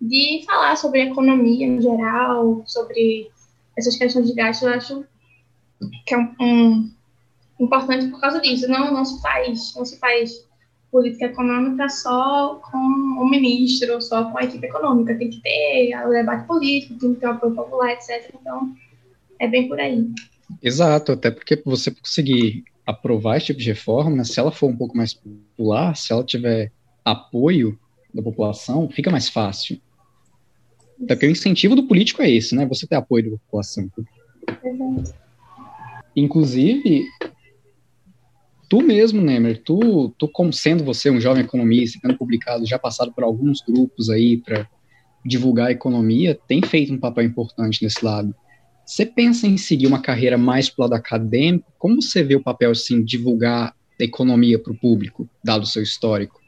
de 0.00 0.42
falar 0.46 0.76
sobre 0.76 1.02
economia 1.02 1.66
em 1.66 1.80
geral, 1.80 2.62
sobre 2.66 3.30
essas 3.76 3.96
questões 3.96 4.26
de 4.26 4.34
gasto. 4.34 4.66
Eu 4.66 4.74
acho 4.74 5.04
que 6.06 6.14
é 6.14 6.18
um, 6.18 6.34
um 6.40 6.90
importante 7.60 8.08
por 8.08 8.20
causa 8.20 8.40
disso. 8.40 8.68
Não, 8.68 8.92
não 8.92 9.04
se 9.04 9.20
faz, 9.22 9.74
não 9.74 9.84
se 9.84 9.98
faz 9.98 10.46
política 10.90 11.26
econômica 11.26 11.88
só 11.88 12.60
com 12.70 12.78
o 12.78 13.28
ministro, 13.28 14.00
só 14.02 14.30
com 14.30 14.38
a 14.38 14.44
equipe 14.44 14.66
econômica. 14.66 15.16
Tem 15.16 15.30
que 15.30 15.40
ter 15.40 15.94
o 16.06 16.10
debate 16.10 16.46
político, 16.46 16.98
tem 16.98 17.14
que 17.14 17.20
ter 17.20 17.26
o 17.26 17.30
apoio 17.30 17.54
popular, 17.54 17.92
etc. 17.92 18.34
Então, 18.38 18.74
é 19.38 19.46
bem 19.46 19.68
por 19.68 19.78
aí. 19.78 20.08
Exato, 20.62 21.12
até 21.12 21.30
porque 21.30 21.60
você 21.64 21.90
conseguir 21.90 22.64
aprovar 22.86 23.36
esse 23.36 23.46
tipo 23.46 23.60
de 23.60 23.68
reforma, 23.68 24.24
se 24.24 24.38
ela 24.38 24.50
for 24.50 24.68
um 24.68 24.76
pouco 24.76 24.96
mais 24.96 25.14
popular, 25.14 25.96
se 25.96 26.12
ela 26.12 26.24
tiver 26.24 26.72
apoio 27.04 27.78
da 28.12 28.22
população, 28.22 28.88
fica 28.88 29.10
mais 29.10 29.28
fácil. 29.28 29.80
Até 31.02 31.14
porque 31.14 31.26
o 31.26 31.30
incentivo 31.30 31.74
do 31.74 31.86
político 31.86 32.22
é 32.22 32.30
esse, 32.30 32.54
né? 32.54 32.66
Você 32.66 32.86
ter 32.86 32.96
apoio 32.96 33.30
da 33.30 33.36
população. 33.38 33.90
Exato. 34.64 35.14
Inclusive, 36.14 37.06
tu 38.68 38.82
mesmo, 38.82 39.22
Nemer, 39.22 39.62
tu, 39.62 40.10
tu 40.18 40.28
como 40.28 40.52
sendo 40.52 40.84
você 40.84 41.10
um 41.10 41.20
jovem 41.20 41.44
economista, 41.44 41.98
tendo 42.02 42.16
publicado, 42.16 42.66
já 42.66 42.78
passado 42.78 43.12
por 43.12 43.24
alguns 43.24 43.62
grupos 43.62 44.10
aí 44.10 44.36
para 44.36 44.68
divulgar 45.24 45.68
a 45.68 45.72
economia, 45.72 46.38
tem 46.48 46.62
feito 46.62 46.92
um 46.92 46.98
papel 46.98 47.24
importante 47.24 47.82
nesse 47.82 48.04
lado. 48.04 48.34
Você 48.90 49.06
pensa 49.06 49.46
em 49.46 49.56
seguir 49.56 49.86
uma 49.86 50.02
carreira 50.02 50.36
mais 50.36 50.68
pro 50.68 50.82
lado 50.82 50.94
acadêmico? 50.94 51.72
Como 51.78 52.02
você 52.02 52.24
vê 52.24 52.34
o 52.34 52.42
papel, 52.42 52.72
assim, 52.72 53.04
divulgar 53.04 53.72
a 54.00 54.02
economia 54.02 54.58
para 54.58 54.72
o 54.72 54.76
público, 54.76 55.30
dado 55.44 55.62
o 55.62 55.66
seu 55.66 55.80
histórico? 55.80 56.40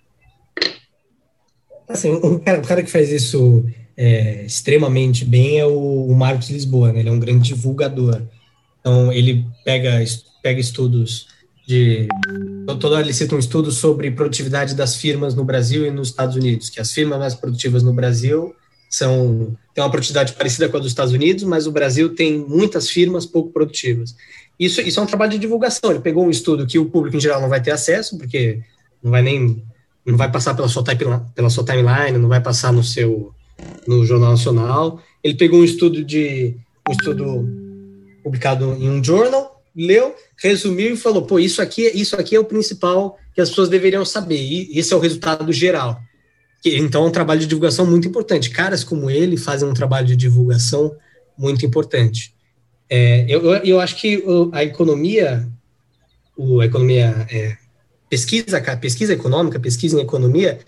Assim, 1.89 2.11
um 2.11 2.41
cara, 2.41 2.59
um 2.59 2.65
cara 2.65 2.83
que 2.83 2.91
faz 2.91 3.13
isso 3.13 3.65
é, 3.97 4.45
extremamente 4.45 5.25
bem 5.25 5.61
é 5.61 5.65
o, 5.65 6.07
o 6.07 6.17
Marcos 6.17 6.51
Lisboa, 6.51 6.93
né? 6.93 6.99
Ele 6.99 7.11
é 7.11 7.13
um 7.13 7.21
grande 7.21 7.47
divulgador. 7.51 8.21
Então, 8.81 9.13
ele 9.13 9.47
pega, 9.65 10.03
pega 10.43 10.61
estudos 10.61 11.29
de 11.65 12.09
toda 12.67 12.97
hora 12.97 13.03
ele 13.03 13.15
cita 13.15 13.37
um 13.37 13.39
estudo 13.39 13.71
sobre 13.71 14.11
produtividade 14.11 14.75
das 14.75 14.97
firmas 14.97 15.37
no 15.37 15.45
Brasil 15.45 15.87
e 15.87 15.93
nos 15.93 16.09
Estados 16.09 16.35
Unidos, 16.35 16.71
que 16.71 16.81
as 16.81 16.93
firmas 16.93 17.21
mais 17.21 17.37
produtivas 17.37 17.85
no 17.85 17.93
Brasil 17.93 18.53
são 18.95 19.57
têm 19.75 19.83
uma 19.83 19.91
produtividade 19.91 20.35
parecida 20.35 20.69
com 20.69 20.77
a 20.77 20.81
dos 20.81 20.91
Estados 20.91 21.15
Unidos, 21.15 21.45
mas 21.45 21.67
o 21.67 21.73
Brasil 21.73 22.15
tem 22.15 22.39
muitas 22.39 22.91
firmas 22.91 23.25
pouco 23.25 23.51
produtivas. 23.51 24.15
Isso, 24.61 24.83
isso 24.83 25.01
é 25.01 25.03
um 25.03 25.07
trabalho 25.07 25.33
de 25.33 25.39
divulgação. 25.39 25.91
Ele 25.91 26.01
pegou 26.01 26.27
um 26.27 26.31
estudo 26.31 26.67
que 26.67 26.79
o 26.79 26.85
público 26.85 27.17
em 27.17 27.21
geral 27.21 27.41
não 27.41 27.49
vai 27.49 27.63
ter 27.63 27.71
acesso, 27.71 28.19
porque 28.19 28.61
não 29.03 29.11
vai 29.11 29.23
nem 29.23 29.65
não 30.05 30.17
vai 30.17 30.31
passar 30.31 30.55
pela 30.55 30.69
sua, 30.69 30.85
pela 31.35 31.49
sua 31.49 31.65
timeline, 31.65 32.19
não 32.19 32.29
vai 32.29 32.41
passar 32.41 32.73
no 32.73 32.85
seu 32.85 33.33
no 33.87 34.05
Jornal 34.05 34.33
Nacional. 34.33 35.01
Ele 35.25 35.35
pegou 35.35 35.61
um 35.61 35.65
estudo 35.65 36.05
de 36.05 36.55
um 36.87 36.93
estudo 36.93 37.49
publicado 38.23 38.77
em 38.79 38.91
um 38.91 39.03
journal 39.03 39.63
leu, 39.75 40.15
resumiu 40.37 40.93
e 40.93 40.97
falou: 40.97 41.23
pô, 41.23 41.39
isso 41.39 41.63
aqui, 41.63 41.91
isso 41.95 42.15
aqui 42.17 42.37
é 42.37 42.41
o 42.41 42.45
principal 42.45 43.19
que 43.35 43.41
as 43.41 43.49
pessoas 43.49 43.69
deveriam 43.69 44.05
saber, 44.05 44.41
e 44.41 44.79
esse 44.79 44.93
é 44.93 44.97
o 44.97 45.01
resultado 45.01 45.51
geral. 45.53 45.99
Então, 46.65 47.05
é 47.05 47.09
um 47.09 47.11
trabalho 47.11 47.41
de 47.41 47.47
divulgação 47.47 47.85
muito 47.85 48.07
importante. 48.07 48.51
Caras 48.51 48.85
como 48.85 49.11
ele 49.11 49.37
fazem 49.37 49.69
um 49.69 49.75
trabalho 49.75 50.07
de 50.07 50.17
divulgação 50.17 50.95
muito 51.37 51.67
importante. 51.67 52.35
É, 52.89 53.25
eu, 53.29 53.43
eu 53.57 53.81
acho 53.81 53.97
que 53.97 54.23
a 54.53 54.63
economia, 54.63 55.49
a 56.61 56.65
economia 56.65 57.27
é, 57.31 57.57
pesquisa, 58.09 58.61
pesquisa 58.81 59.13
econômica, 59.13 59.59
pesquisa 59.59 59.99
em 59.99 60.03
economia, 60.03 60.61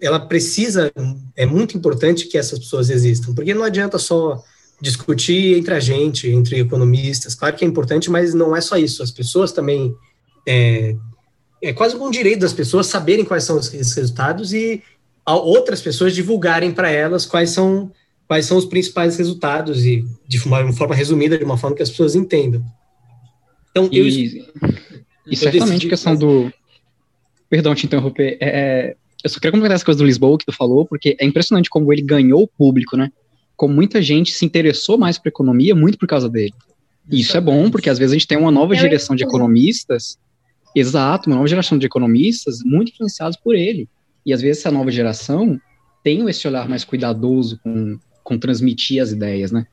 ela 0.00 0.20
precisa, 0.20 0.92
é 1.34 1.46
muito 1.46 1.76
importante 1.76 2.26
que 2.26 2.38
essas 2.38 2.58
pessoas 2.58 2.90
existam, 2.90 3.34
porque 3.34 3.54
não 3.54 3.64
adianta 3.64 3.98
só 3.98 4.44
discutir 4.80 5.56
entre 5.56 5.74
a 5.74 5.80
gente, 5.80 6.28
entre 6.28 6.60
economistas. 6.60 7.34
Claro 7.34 7.56
que 7.56 7.64
é 7.64 7.68
importante, 7.68 8.10
mas 8.10 8.34
não 8.34 8.54
é 8.54 8.60
só 8.60 8.76
isso. 8.76 9.02
As 9.02 9.10
pessoas 9.10 9.52
também. 9.52 9.94
É, 10.46 10.94
é 11.62 11.72
quase 11.72 11.96
um 11.96 12.10
direito 12.10 12.40
das 12.40 12.52
pessoas 12.52 12.86
saberem 12.86 13.24
quais 13.24 13.42
são 13.42 13.58
esses 13.58 13.94
resultados 13.94 14.52
e 14.52 14.82
outras 15.34 15.80
pessoas 15.80 16.14
divulgarem 16.14 16.72
para 16.72 16.90
elas 16.90 17.26
quais 17.26 17.50
são, 17.50 17.90
quais 18.28 18.46
são 18.46 18.56
os 18.56 18.64
principais 18.64 19.16
resultados 19.16 19.84
e 19.84 20.04
de 20.26 20.38
uma, 20.46 20.60
uma, 20.60 20.72
forma 20.72 20.94
resumida, 20.94 21.36
de 21.36 21.44
uma 21.44 21.58
forma 21.58 21.76
que 21.76 21.82
as 21.82 21.90
pessoas 21.90 22.14
entendam. 22.14 22.64
Então, 23.70 23.88
e, 23.90 23.98
eu, 23.98 24.06
e 24.06 24.46
eu 25.26 25.36
certamente 25.36 25.86
a 25.86 25.90
questão 25.90 26.14
do. 26.14 26.52
Perdão 27.48 27.74
te 27.74 27.86
interromper. 27.86 28.36
É, 28.40 28.48
é, 28.48 28.96
eu 29.22 29.30
só 29.30 29.40
quero 29.40 29.52
completar 29.52 29.74
essa 29.74 29.84
coisa 29.84 29.98
do 29.98 30.06
Lisboa 30.06 30.38
que 30.38 30.46
tu 30.46 30.52
falou, 30.52 30.84
porque 30.84 31.16
é 31.20 31.26
impressionante 31.26 31.68
como 31.68 31.92
ele 31.92 32.02
ganhou 32.02 32.42
o 32.42 32.48
público, 32.48 32.96
né? 32.96 33.10
como 33.56 33.74
muita 33.74 34.02
gente 34.02 34.32
se 34.32 34.44
interessou 34.44 34.98
mais 34.98 35.18
por 35.18 35.28
economia 35.28 35.74
muito 35.74 35.98
por 35.98 36.06
causa 36.06 36.28
dele. 36.28 36.54
E 37.10 37.20
isso 37.20 37.36
é 37.36 37.40
bom, 37.40 37.70
porque 37.70 37.88
às 37.88 37.98
vezes 37.98 38.12
a 38.12 38.16
gente 38.16 38.26
tem 38.26 38.36
uma 38.36 38.50
nova 38.50 38.74
geração 38.74 39.16
de 39.16 39.24
economistas, 39.24 40.18
exato, 40.74 41.30
uma 41.30 41.36
nova 41.36 41.48
geração 41.48 41.78
de 41.78 41.86
economistas 41.86 42.58
muito 42.64 42.92
influenciados 42.92 43.36
por 43.36 43.54
ele. 43.54 43.88
E 44.26 44.32
às 44.32 44.42
vezes 44.42 44.58
essa 44.58 44.72
nova 44.72 44.90
geração 44.90 45.58
tem 46.02 46.28
esse 46.28 46.46
olhar 46.48 46.68
mais 46.68 46.84
cuidadoso 46.84 47.60
com, 47.62 47.98
com 48.24 48.36
transmitir 48.36 49.00
as 49.00 49.12
ideias, 49.12 49.52
né? 49.52 49.66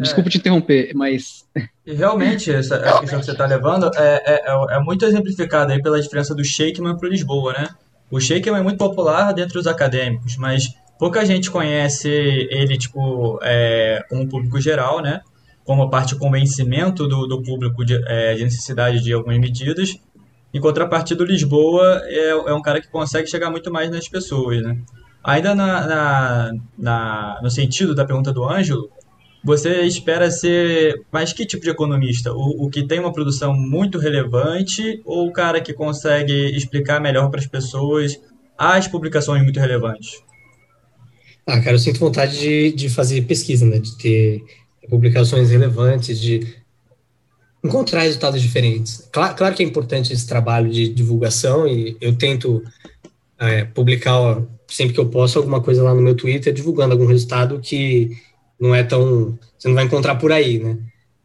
Desculpa 0.00 0.28
é. 0.28 0.32
te 0.32 0.38
interromper, 0.38 0.92
mas. 0.94 1.44
E 1.84 1.92
realmente, 1.92 2.52
essa 2.52 2.76
a 2.76 3.00
questão 3.00 3.18
que 3.18 3.26
você 3.26 3.32
está 3.32 3.46
levando 3.46 3.90
é, 3.96 4.22
é, 4.24 4.32
é, 4.46 4.76
é, 4.76 4.80
muito 4.80 5.04
exemplificada 5.04 5.72
aí 5.72 5.82
pela 5.82 6.00
diferença 6.00 6.34
do 6.34 6.44
Shakeman 6.44 6.96
para 6.96 7.08
o 7.08 7.10
Lisboa, 7.10 7.52
né? 7.52 7.68
O 8.10 8.20
Shakeman 8.20 8.60
é 8.60 8.62
muito 8.62 8.78
popular 8.78 9.32
dentre 9.32 9.58
os 9.58 9.66
acadêmicos, 9.66 10.36
mas 10.36 10.72
pouca 10.98 11.24
gente 11.26 11.50
conhece 11.50 12.08
ele, 12.08 12.78
tipo, 12.78 13.40
é, 13.42 14.04
como 14.08 14.28
público 14.28 14.60
geral, 14.60 15.02
né? 15.02 15.20
Como 15.64 15.82
a 15.82 15.90
parte 15.90 16.14
de 16.14 16.20
convencimento 16.20 17.08
do, 17.08 17.26
do 17.26 17.42
público 17.42 17.84
de, 17.84 18.00
é, 18.06 18.34
de 18.34 18.44
necessidade 18.44 19.02
de 19.02 19.12
algumas 19.12 19.38
medidas. 19.38 19.96
Em 20.52 20.60
contrapartida, 20.60 21.22
o 21.22 21.26
Lisboa 21.26 22.02
é, 22.06 22.30
é 22.30 22.54
um 22.54 22.62
cara 22.62 22.80
que 22.80 22.88
consegue 22.88 23.28
chegar 23.28 23.50
muito 23.50 23.70
mais 23.70 23.90
nas 23.90 24.08
pessoas, 24.08 24.62
né? 24.62 24.78
Ainda 25.22 25.54
na, 25.54 25.86
na, 25.86 26.52
na, 26.78 27.40
no 27.42 27.50
sentido 27.50 27.94
da 27.94 28.04
pergunta 28.04 28.32
do 28.32 28.48
Ângelo, 28.48 28.90
você 29.44 29.82
espera 29.82 30.30
ser 30.30 31.02
mais 31.12 31.32
que 31.32 31.46
tipo 31.46 31.62
de 31.62 31.70
economista? 31.70 32.32
O, 32.32 32.66
o 32.66 32.70
que 32.70 32.86
tem 32.86 32.98
uma 32.98 33.12
produção 33.12 33.52
muito 33.52 33.98
relevante 33.98 35.00
ou 35.04 35.28
o 35.28 35.32
cara 35.32 35.60
que 35.60 35.72
consegue 35.72 36.56
explicar 36.56 37.00
melhor 37.00 37.30
para 37.30 37.40
as 37.40 37.46
pessoas 37.46 38.18
as 38.56 38.88
publicações 38.88 39.42
muito 39.42 39.60
relevantes? 39.60 40.22
Ah, 41.46 41.60
cara, 41.60 41.72
eu 41.72 41.78
sinto 41.78 42.00
vontade 42.00 42.38
de, 42.38 42.72
de 42.72 42.88
fazer 42.88 43.22
pesquisa, 43.22 43.64
né? 43.64 43.78
De 43.78 43.96
ter 43.96 44.42
publicações 44.88 45.50
relevantes, 45.50 46.20
de 46.20 46.40
encontrar 47.62 48.02
resultados 48.02 48.40
diferentes. 48.40 49.08
Claro, 49.12 49.34
claro 49.34 49.54
que 49.54 49.62
é 49.62 49.66
importante 49.66 50.12
esse 50.12 50.26
trabalho 50.26 50.70
de 50.70 50.88
divulgação 50.88 51.66
e 51.66 51.96
eu 52.00 52.16
tento 52.16 52.62
é, 53.38 53.64
publicar 53.64 54.42
sempre 54.66 54.94
que 54.94 55.00
eu 55.00 55.08
posso 55.08 55.38
alguma 55.38 55.60
coisa 55.60 55.82
lá 55.82 55.94
no 55.94 56.02
meu 56.02 56.14
Twitter 56.14 56.52
divulgando 56.52 56.92
algum 56.92 57.06
resultado 57.06 57.58
que 57.60 58.10
não 58.60 58.74
é 58.74 58.82
tão. 58.82 59.38
Você 59.58 59.68
não 59.68 59.74
vai 59.74 59.84
encontrar 59.84 60.16
por 60.16 60.32
aí, 60.32 60.58
né? 60.58 60.78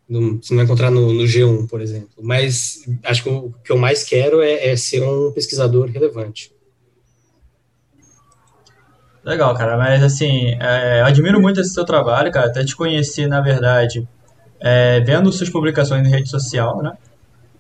você 0.10 0.54
não 0.54 0.58
vai 0.58 0.66
encontrar 0.66 0.92
no, 0.92 1.12
no, 1.14 1.24
G1, 1.24 1.68
por 1.68 1.82
exemplo. 1.82 2.18
Mas 2.22 2.84
acho 3.04 3.24
que 3.24 3.30
o 3.30 3.54
que 3.64 3.72
eu 3.72 3.78
mais 3.78 4.04
quero 4.04 4.42
é, 4.42 4.68
é 4.68 4.76
ser 4.76 5.02
um 5.02 5.32
pesquisador 5.32 5.90
relevante. 5.90 6.52
Legal, 9.24 9.56
cara, 9.56 9.78
mas 9.78 10.04
assim, 10.04 10.54
é, 10.60 11.00
eu 11.00 11.06
admiro 11.06 11.42
muito 11.42 11.62
esse 11.62 11.74
seu 11.74 11.86
trabalho, 11.86 12.32
cara. 12.32 12.48
Até 12.48 12.64
te 12.66 12.76
conheci, 12.76 13.26
na 13.26 13.40
verdade, 13.40 14.08
é, 14.64 15.02
vendo 15.02 15.30
suas 15.30 15.50
publicações 15.50 16.08
em 16.08 16.10
rede 16.10 16.30
social, 16.30 16.82
né? 16.82 16.94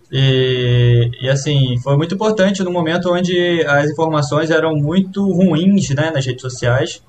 E, 0.10 1.12
e, 1.22 1.30
assim, 1.30 1.78
foi 1.80 1.98
muito 1.98 2.16
importante 2.16 2.64
no 2.64 2.72
momento 2.72 3.12
onde 3.12 3.66
as 3.66 3.90
informações 3.90 4.50
eram 4.52 4.76
muito 4.76 5.28
ruins, 5.32 5.90
né, 5.90 6.12
nas 6.12 6.26
redes 6.26 6.42
sociais. 6.42 7.02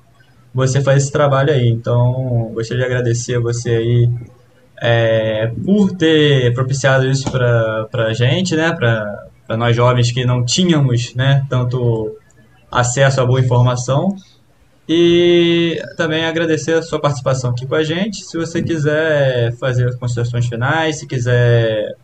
você 0.53 0.81
faz 0.81 1.03
esse 1.03 1.11
trabalho 1.11 1.51
aí. 1.53 1.69
Então, 1.69 2.51
gostaria 2.53 2.83
de 2.85 2.91
agradecer 2.91 3.35
a 3.35 3.39
você 3.39 3.69
aí 3.69 4.09
é, 4.81 5.51
por 5.65 5.91
ter 5.95 6.53
propiciado 6.53 7.05
isso 7.07 7.29
para 7.31 7.87
a 7.93 8.13
gente, 8.13 8.55
né? 8.55 8.71
Para 8.73 9.57
nós 9.57 9.75
jovens 9.75 10.11
que 10.11 10.25
não 10.25 10.43
tínhamos 10.43 11.13
né, 11.15 11.45
tanto 11.49 12.17
acesso 12.71 13.21
a 13.21 13.25
boa 13.25 13.39
informação. 13.39 14.15
E 14.87 15.81
também 15.97 16.25
agradecer 16.25 16.73
a 16.73 16.81
sua 16.81 16.99
participação 16.99 17.49
aqui 17.49 17.65
com 17.65 17.75
a 17.75 17.83
gente. 17.83 18.23
Se 18.23 18.37
você 18.37 18.61
quiser 18.61 19.55
fazer 19.57 19.97
considerações 19.97 20.45
finais, 20.45 20.99
se 20.99 21.07
quiser 21.07 21.95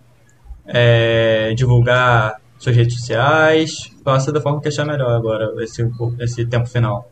é, 0.65 1.53
divulgar 1.53 2.41
suas 2.57 2.75
redes 2.75 2.99
sociais, 2.99 3.91
faça 4.03 4.31
da 4.31 4.41
forma 4.41 4.61
que 4.61 4.67
achar 4.67 4.85
melhor 4.85 5.11
agora, 5.11 5.51
esse, 5.63 5.87
esse 6.19 6.45
tempo 6.45 6.67
final. 6.67 7.11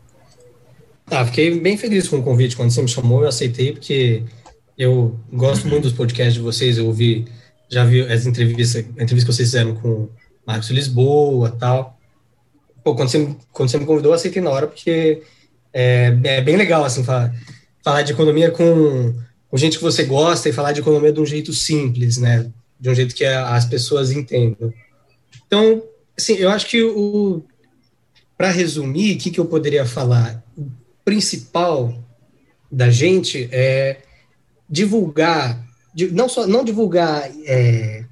Ah, 1.10 1.24
fiquei 1.24 1.58
bem 1.58 1.76
feliz 1.76 2.08
com 2.08 2.18
o 2.18 2.22
convite. 2.22 2.56
Quando 2.56 2.70
você 2.70 2.82
me 2.82 2.88
chamou, 2.88 3.22
eu 3.22 3.28
aceitei, 3.28 3.72
porque 3.72 4.24
eu 4.78 5.18
gosto 5.32 5.66
muito 5.68 5.84
dos 5.84 5.92
podcasts 5.92 6.34
de 6.34 6.40
vocês. 6.40 6.78
Eu 6.78 6.86
ouvi, 6.86 7.26
já 7.68 7.84
vi 7.84 8.00
as 8.02 8.26
entrevistas, 8.26 8.76
a 8.76 9.02
entrevista 9.02 9.26
que 9.26 9.34
vocês 9.34 9.48
fizeram 9.48 9.74
com 9.74 10.08
Marcos 10.46 10.70
Lisboa 10.70 11.50
tal. 11.58 11.98
Pô, 12.84 12.94
quando 12.94 13.08
você, 13.08 13.36
quando 13.52 13.68
você 13.68 13.78
me 13.78 13.86
convidou, 13.86 14.12
eu 14.12 14.14
aceitei 14.16 14.40
na 14.40 14.50
hora, 14.50 14.66
porque 14.66 15.22
é, 15.72 16.16
é 16.24 16.40
bem 16.40 16.56
legal, 16.56 16.84
assim, 16.84 17.04
falar, 17.04 17.34
falar 17.82 18.02
de 18.02 18.12
economia 18.12 18.50
com, 18.50 19.14
com 19.48 19.56
gente 19.56 19.78
que 19.78 19.82
você 19.82 20.04
gosta 20.04 20.48
e 20.48 20.52
falar 20.52 20.72
de 20.72 20.80
economia 20.80 21.12
de 21.12 21.20
um 21.20 21.26
jeito 21.26 21.52
simples, 21.52 22.18
né? 22.18 22.50
De 22.78 22.90
um 22.90 22.94
jeito 22.94 23.14
que 23.14 23.24
as 23.24 23.64
pessoas 23.64 24.10
entendam. 24.10 24.72
Então, 25.46 25.82
assim, 26.16 26.34
eu 26.34 26.50
acho 26.50 26.66
que 26.66 26.82
o 26.82 27.42
para 28.40 28.50
resumir, 28.50 29.16
o 29.16 29.18
que, 29.18 29.30
que 29.30 29.38
eu 29.38 29.44
poderia 29.44 29.84
falar? 29.84 30.42
O 30.56 30.66
principal 31.04 31.94
da 32.72 32.88
gente 32.88 33.50
é 33.52 33.98
divulgar, 34.66 35.62
não 36.10 36.26
só 36.26 36.46
não 36.46 36.64
divulgar, 36.64 37.30
é, 37.44 38.02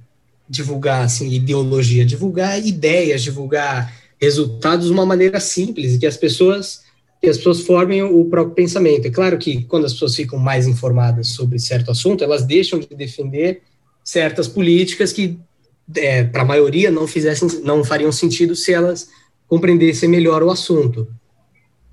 divulgar 0.46 1.02
assim 1.02 1.30
ideologia, 1.32 2.04
divulgar 2.04 2.62
ideias, 2.62 3.22
divulgar 3.22 3.90
resultados 4.20 4.88
de 4.88 4.92
uma 4.92 5.06
maneira 5.06 5.40
simples 5.40 5.96
que 5.96 6.06
as 6.06 6.18
pessoas 6.18 6.82
que 7.20 7.28
as 7.28 7.36
pessoas 7.36 7.62
formem 7.62 8.02
o 8.02 8.24
próprio 8.26 8.54
pensamento. 8.54 9.06
É 9.06 9.10
claro 9.10 9.38
que 9.38 9.64
quando 9.64 9.84
as 9.84 9.92
pessoas 9.92 10.14
ficam 10.14 10.38
mais 10.38 10.66
informadas 10.66 11.28
sobre 11.28 11.58
certo 11.58 11.90
assunto, 11.90 12.22
elas 12.22 12.44
deixam 12.44 12.78
de 12.78 12.88
defender 12.94 13.62
certas 14.04 14.46
políticas 14.46 15.12
que, 15.12 15.38
é, 15.96 16.24
para 16.24 16.42
a 16.42 16.44
maioria, 16.44 16.90
não 16.90 17.06
fizessem, 17.06 17.60
não 17.62 17.82
fariam 17.82 18.12
sentido 18.12 18.54
se 18.54 18.72
elas 18.72 19.08
compreendessem 19.48 20.08
melhor 20.08 20.42
o 20.42 20.50
assunto. 20.50 21.08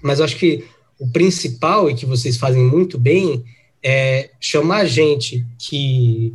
Mas 0.03 0.19
eu 0.19 0.25
acho 0.25 0.37
que 0.37 0.63
o 0.99 1.07
principal 1.07 1.89
e 1.89 1.95
que 1.95 2.05
vocês 2.05 2.37
fazem 2.37 2.63
muito 2.63 2.97
bem 2.97 3.43
é 3.83 4.29
chamar 4.39 4.85
gente 4.85 5.45
que, 5.57 6.33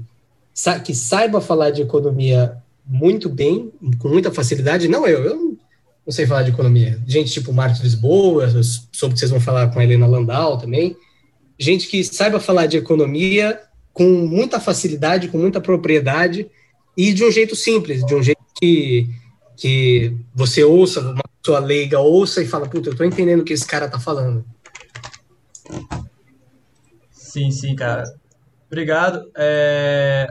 que 0.85 0.95
saiba 0.95 1.41
falar 1.41 1.71
de 1.71 1.83
economia 1.83 2.57
muito 2.87 3.29
bem, 3.29 3.73
com 3.99 4.09
muita 4.09 4.33
facilidade. 4.33 4.89
Não 4.89 5.07
eu, 5.07 5.25
eu 5.25 5.50
não 6.11 6.13
sei 6.13 6.27
falar 6.27 6.43
de 6.43 6.51
economia. 6.51 7.01
Gente 7.07 7.31
tipo 7.31 7.53
Marcos 7.53 7.79
Lisboa, 7.79 8.49
soube 8.91 9.15
que 9.15 9.21
vocês 9.21 9.31
vão 9.31 9.41
falar 9.41 9.73
com 9.73 9.79
a 9.79 9.85
Helena 9.85 10.09
Landau 10.09 10.59
também. 10.59 10.97
Gente 11.57 11.87
que 11.87 12.03
saiba 12.03 12.41
falar 12.41 12.67
de 12.67 12.77
economia 12.77 13.61
com 13.93 14.09
muita 14.09 14.59
facilidade, 14.59 15.29
com 15.29 15.39
muita 15.39 15.61
propriedade 15.61 16.51
e 16.97 17.13
de 17.13 17.25
um 17.25 17.31
jeito 17.31 17.55
simples, 17.55 18.05
de 18.05 18.13
um 18.13 18.21
jeito 18.21 18.43
que, 18.61 19.09
que 19.57 20.17
você 20.35 20.65
ouça, 20.65 21.01
uma 21.01 21.23
pessoa 21.41 21.61
leiga 21.61 22.01
ouça 22.01 22.43
e 22.43 22.47
fala, 22.49 22.69
puta, 22.69 22.91
eu 22.91 22.97
tô 22.97 23.05
entendendo 23.05 23.43
o 23.43 23.45
que 23.45 23.53
esse 23.53 23.67
cara 23.67 23.89
tá 23.89 24.01
falando. 24.01 24.45
Sim, 27.13 27.53
sim, 27.53 27.77
cara. 27.77 28.03
Obrigado. 28.67 29.31
É... 29.37 30.27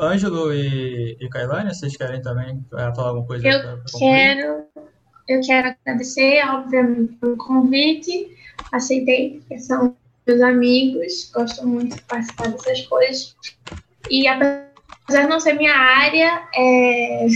Ângelo 0.00 0.54
e, 0.54 1.18
e 1.20 1.28
Kailane, 1.28 1.74
vocês 1.74 1.94
querem 1.98 2.22
também 2.22 2.64
falar 2.70 3.08
alguma 3.08 3.26
coisa? 3.26 3.46
Eu 3.46 3.60
quero 3.98 4.68
eu 5.28 5.40
quero 5.42 5.68
agradecer, 5.68 6.42
obviamente, 6.48 7.12
pelo 7.14 7.36
convite. 7.36 8.34
Aceitei, 8.72 9.38
porque 9.38 9.58
são 9.58 9.94
meus 10.26 10.40
amigos, 10.40 11.30
gosto 11.34 11.66
muito 11.66 11.96
de 11.96 12.02
participar 12.02 12.48
dessas 12.48 12.82
coisas. 12.86 13.36
E 14.10 14.26
apesar 14.26 15.22
de 15.22 15.28
não 15.28 15.38
ser 15.38 15.54
minha 15.54 15.74
área, 15.74 16.42
é, 16.54 17.26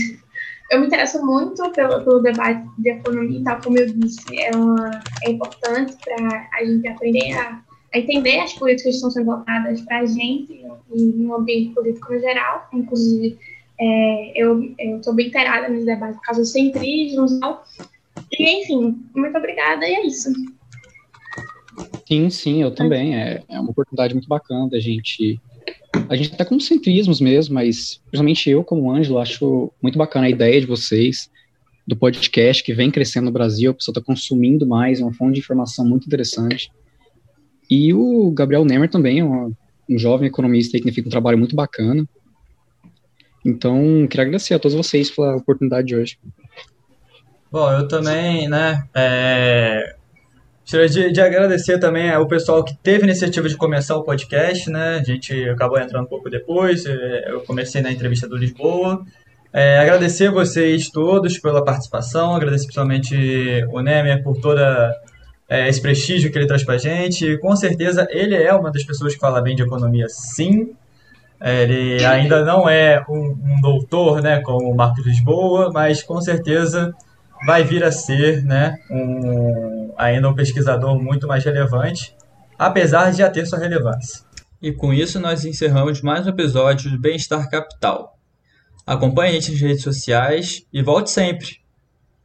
eu 0.71 0.79
me 0.79 0.87
interesso 0.87 1.23
muito 1.25 1.71
pelo, 1.71 2.03
pelo, 2.03 2.19
debate 2.19 2.67
de 2.79 2.89
economia 2.89 3.43
tal, 3.43 3.61
como 3.61 3.77
eu 3.77 3.87
disse, 3.87 4.39
é, 4.39 4.55
uma, 4.55 5.01
é 5.23 5.31
importante 5.31 5.95
para 6.03 6.49
a 6.53 6.65
gente 6.65 6.87
aprender 6.87 7.31
a, 7.33 7.61
a, 7.93 7.97
entender 7.97 8.39
as 8.39 8.53
políticas 8.53 8.91
que 8.91 8.95
estão 8.95 9.11
sendo 9.11 9.25
votadas 9.25 9.81
para 9.81 9.99
a 9.99 10.05
gente 10.05 10.63
e 10.93 11.03
no 11.03 11.35
ambiente 11.35 11.73
político 11.73 12.13
no 12.13 12.19
geral, 12.19 12.67
inclusive 12.73 13.37
é, 13.83 14.31
eu 14.41 14.73
estou 14.79 15.13
bem 15.13 15.27
inteirada 15.27 15.67
nesse 15.67 15.85
debate 15.85 16.15
por 16.15 16.21
causa 16.21 16.41
do 16.41 16.47
centrismo 16.47 17.25
e 17.25 17.39
tal. 17.39 17.65
E, 18.31 18.61
enfim, 18.61 18.97
muito 19.13 19.37
obrigada 19.37 19.85
e 19.85 19.93
é 19.93 20.07
isso. 20.07 20.31
Sim, 22.07 22.29
sim, 22.29 22.61
eu 22.61 22.71
também. 22.71 23.15
É, 23.15 23.43
é 23.49 23.59
uma 23.59 23.71
oportunidade 23.71 24.13
muito 24.13 24.27
bacana 24.27 24.69
da 24.69 24.79
gente. 24.79 25.37
A 26.07 26.15
gente 26.15 26.31
tá 26.37 26.45
com 26.45 26.59
centrismos 26.59 27.19
mesmo, 27.19 27.55
mas 27.55 28.01
principalmente 28.05 28.49
eu, 28.49 28.63
como 28.63 28.89
Ângelo, 28.89 29.19
acho 29.19 29.71
muito 29.81 29.97
bacana 29.97 30.27
a 30.27 30.29
ideia 30.29 30.61
de 30.61 30.67
vocês, 30.67 31.29
do 31.85 31.97
podcast 31.97 32.63
que 32.63 32.73
vem 32.73 32.89
crescendo 32.89 33.25
no 33.25 33.31
Brasil, 33.31 33.71
a 33.71 33.73
pessoa 33.73 33.91
está 33.91 34.01
consumindo 34.01 34.65
mais, 34.65 35.01
é 35.01 35.03
uma 35.03 35.13
fonte 35.13 35.33
de 35.33 35.39
informação 35.39 35.85
muito 35.85 36.07
interessante. 36.07 36.71
E 37.69 37.93
o 37.93 38.31
Gabriel 38.31 38.63
Nemer 38.63 38.89
também 38.89 39.19
é 39.19 39.25
um 39.25 39.53
jovem 39.97 40.29
economista 40.29 40.77
que 40.77 40.83
tem 40.85 40.93
feito 40.93 41.07
um 41.07 41.11
trabalho 41.11 41.37
muito 41.37 41.55
bacana. 41.55 42.07
Então, 43.45 44.07
queria 44.07 44.25
agradecer 44.25 44.53
a 44.53 44.59
todos 44.59 44.75
vocês 44.75 45.11
pela 45.11 45.35
oportunidade 45.35 45.87
de 45.87 45.95
hoje. 45.95 46.17
Bom, 47.51 47.71
eu 47.71 47.87
também, 47.87 48.47
né, 48.47 48.83
é, 48.95 49.95
gostaria 50.61 50.89
de, 50.89 51.11
de, 51.11 51.21
agradecer 51.21 51.77
também 51.77 52.09
ao 52.09 52.27
pessoal 52.27 52.63
que 52.63 52.75
teve 52.75 53.03
a 53.03 53.07
iniciativa 53.07 53.47
de 53.47 53.55
começar 53.55 53.95
o 53.95 54.03
podcast, 54.03 54.69
né, 54.71 54.97
a 54.99 55.03
gente 55.03 55.47
acabou 55.49 55.77
entrando 55.77 56.05
um 56.05 56.07
pouco 56.07 56.29
depois, 56.29 56.85
é, 56.85 57.31
eu 57.31 57.41
comecei 57.41 57.81
na 57.81 57.91
entrevista 57.91 58.27
do 58.27 58.35
Lisboa, 58.35 59.05
é, 59.53 59.77
agradecer 59.77 60.29
a 60.29 60.31
vocês 60.31 60.89
todos 60.89 61.37
pela 61.37 61.63
participação, 61.63 62.35
agradecer 62.35 62.65
principalmente 62.65 63.15
o 63.71 63.81
Nemer 63.81 64.23
por 64.23 64.41
toda 64.41 64.91
é, 65.47 65.69
esse 65.69 65.79
prestígio 65.79 66.31
que 66.31 66.37
ele 66.39 66.47
traz 66.47 66.63
para 66.63 66.73
a 66.73 66.79
gente. 66.79 67.37
Com 67.37 67.55
certeza 67.55 68.07
ele 68.09 68.35
é 68.35 68.51
uma 68.51 68.71
das 68.71 68.83
pessoas 68.83 69.13
que 69.13 69.19
fala 69.19 69.39
bem 69.39 69.55
de 69.55 69.61
economia, 69.61 70.07
sim. 70.09 70.73
Ele 71.43 72.03
ainda 72.05 72.45
não 72.45 72.69
é 72.69 73.03
um, 73.09 73.37
um 73.43 73.61
doutor, 73.61 74.21
né, 74.21 74.39
como 74.39 74.71
o 74.71 74.75
Marcos 74.75 75.05
Lisboa, 75.05 75.69
mas 75.73 76.01
com 76.01 76.21
certeza 76.21 76.93
vai 77.45 77.65
vir 77.65 77.83
a 77.83 77.91
ser, 77.91 78.41
né, 78.43 78.77
um, 78.89 79.93
ainda 79.97 80.29
um 80.29 80.33
pesquisador 80.33 80.97
muito 80.97 81.27
mais 81.27 81.43
relevante, 81.43 82.15
apesar 82.57 83.11
de 83.11 83.17
já 83.17 83.29
ter 83.29 83.45
sua 83.45 83.59
relevância. 83.59 84.23
E 84.61 84.71
com 84.71 84.93
isso 84.93 85.19
nós 85.19 85.43
encerramos 85.43 86.01
mais 86.01 86.25
um 86.25 86.29
episódio 86.29 86.89
do 86.89 86.97
Bem-Estar 86.97 87.49
Capital. 87.49 88.17
Acompanhe 88.87 89.31
a 89.31 89.33
gente 89.33 89.51
nas 89.51 89.61
redes 89.61 89.83
sociais 89.83 90.65
e 90.71 90.81
volte 90.81 91.11
sempre. 91.11 91.57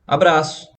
Abraço! 0.06 0.77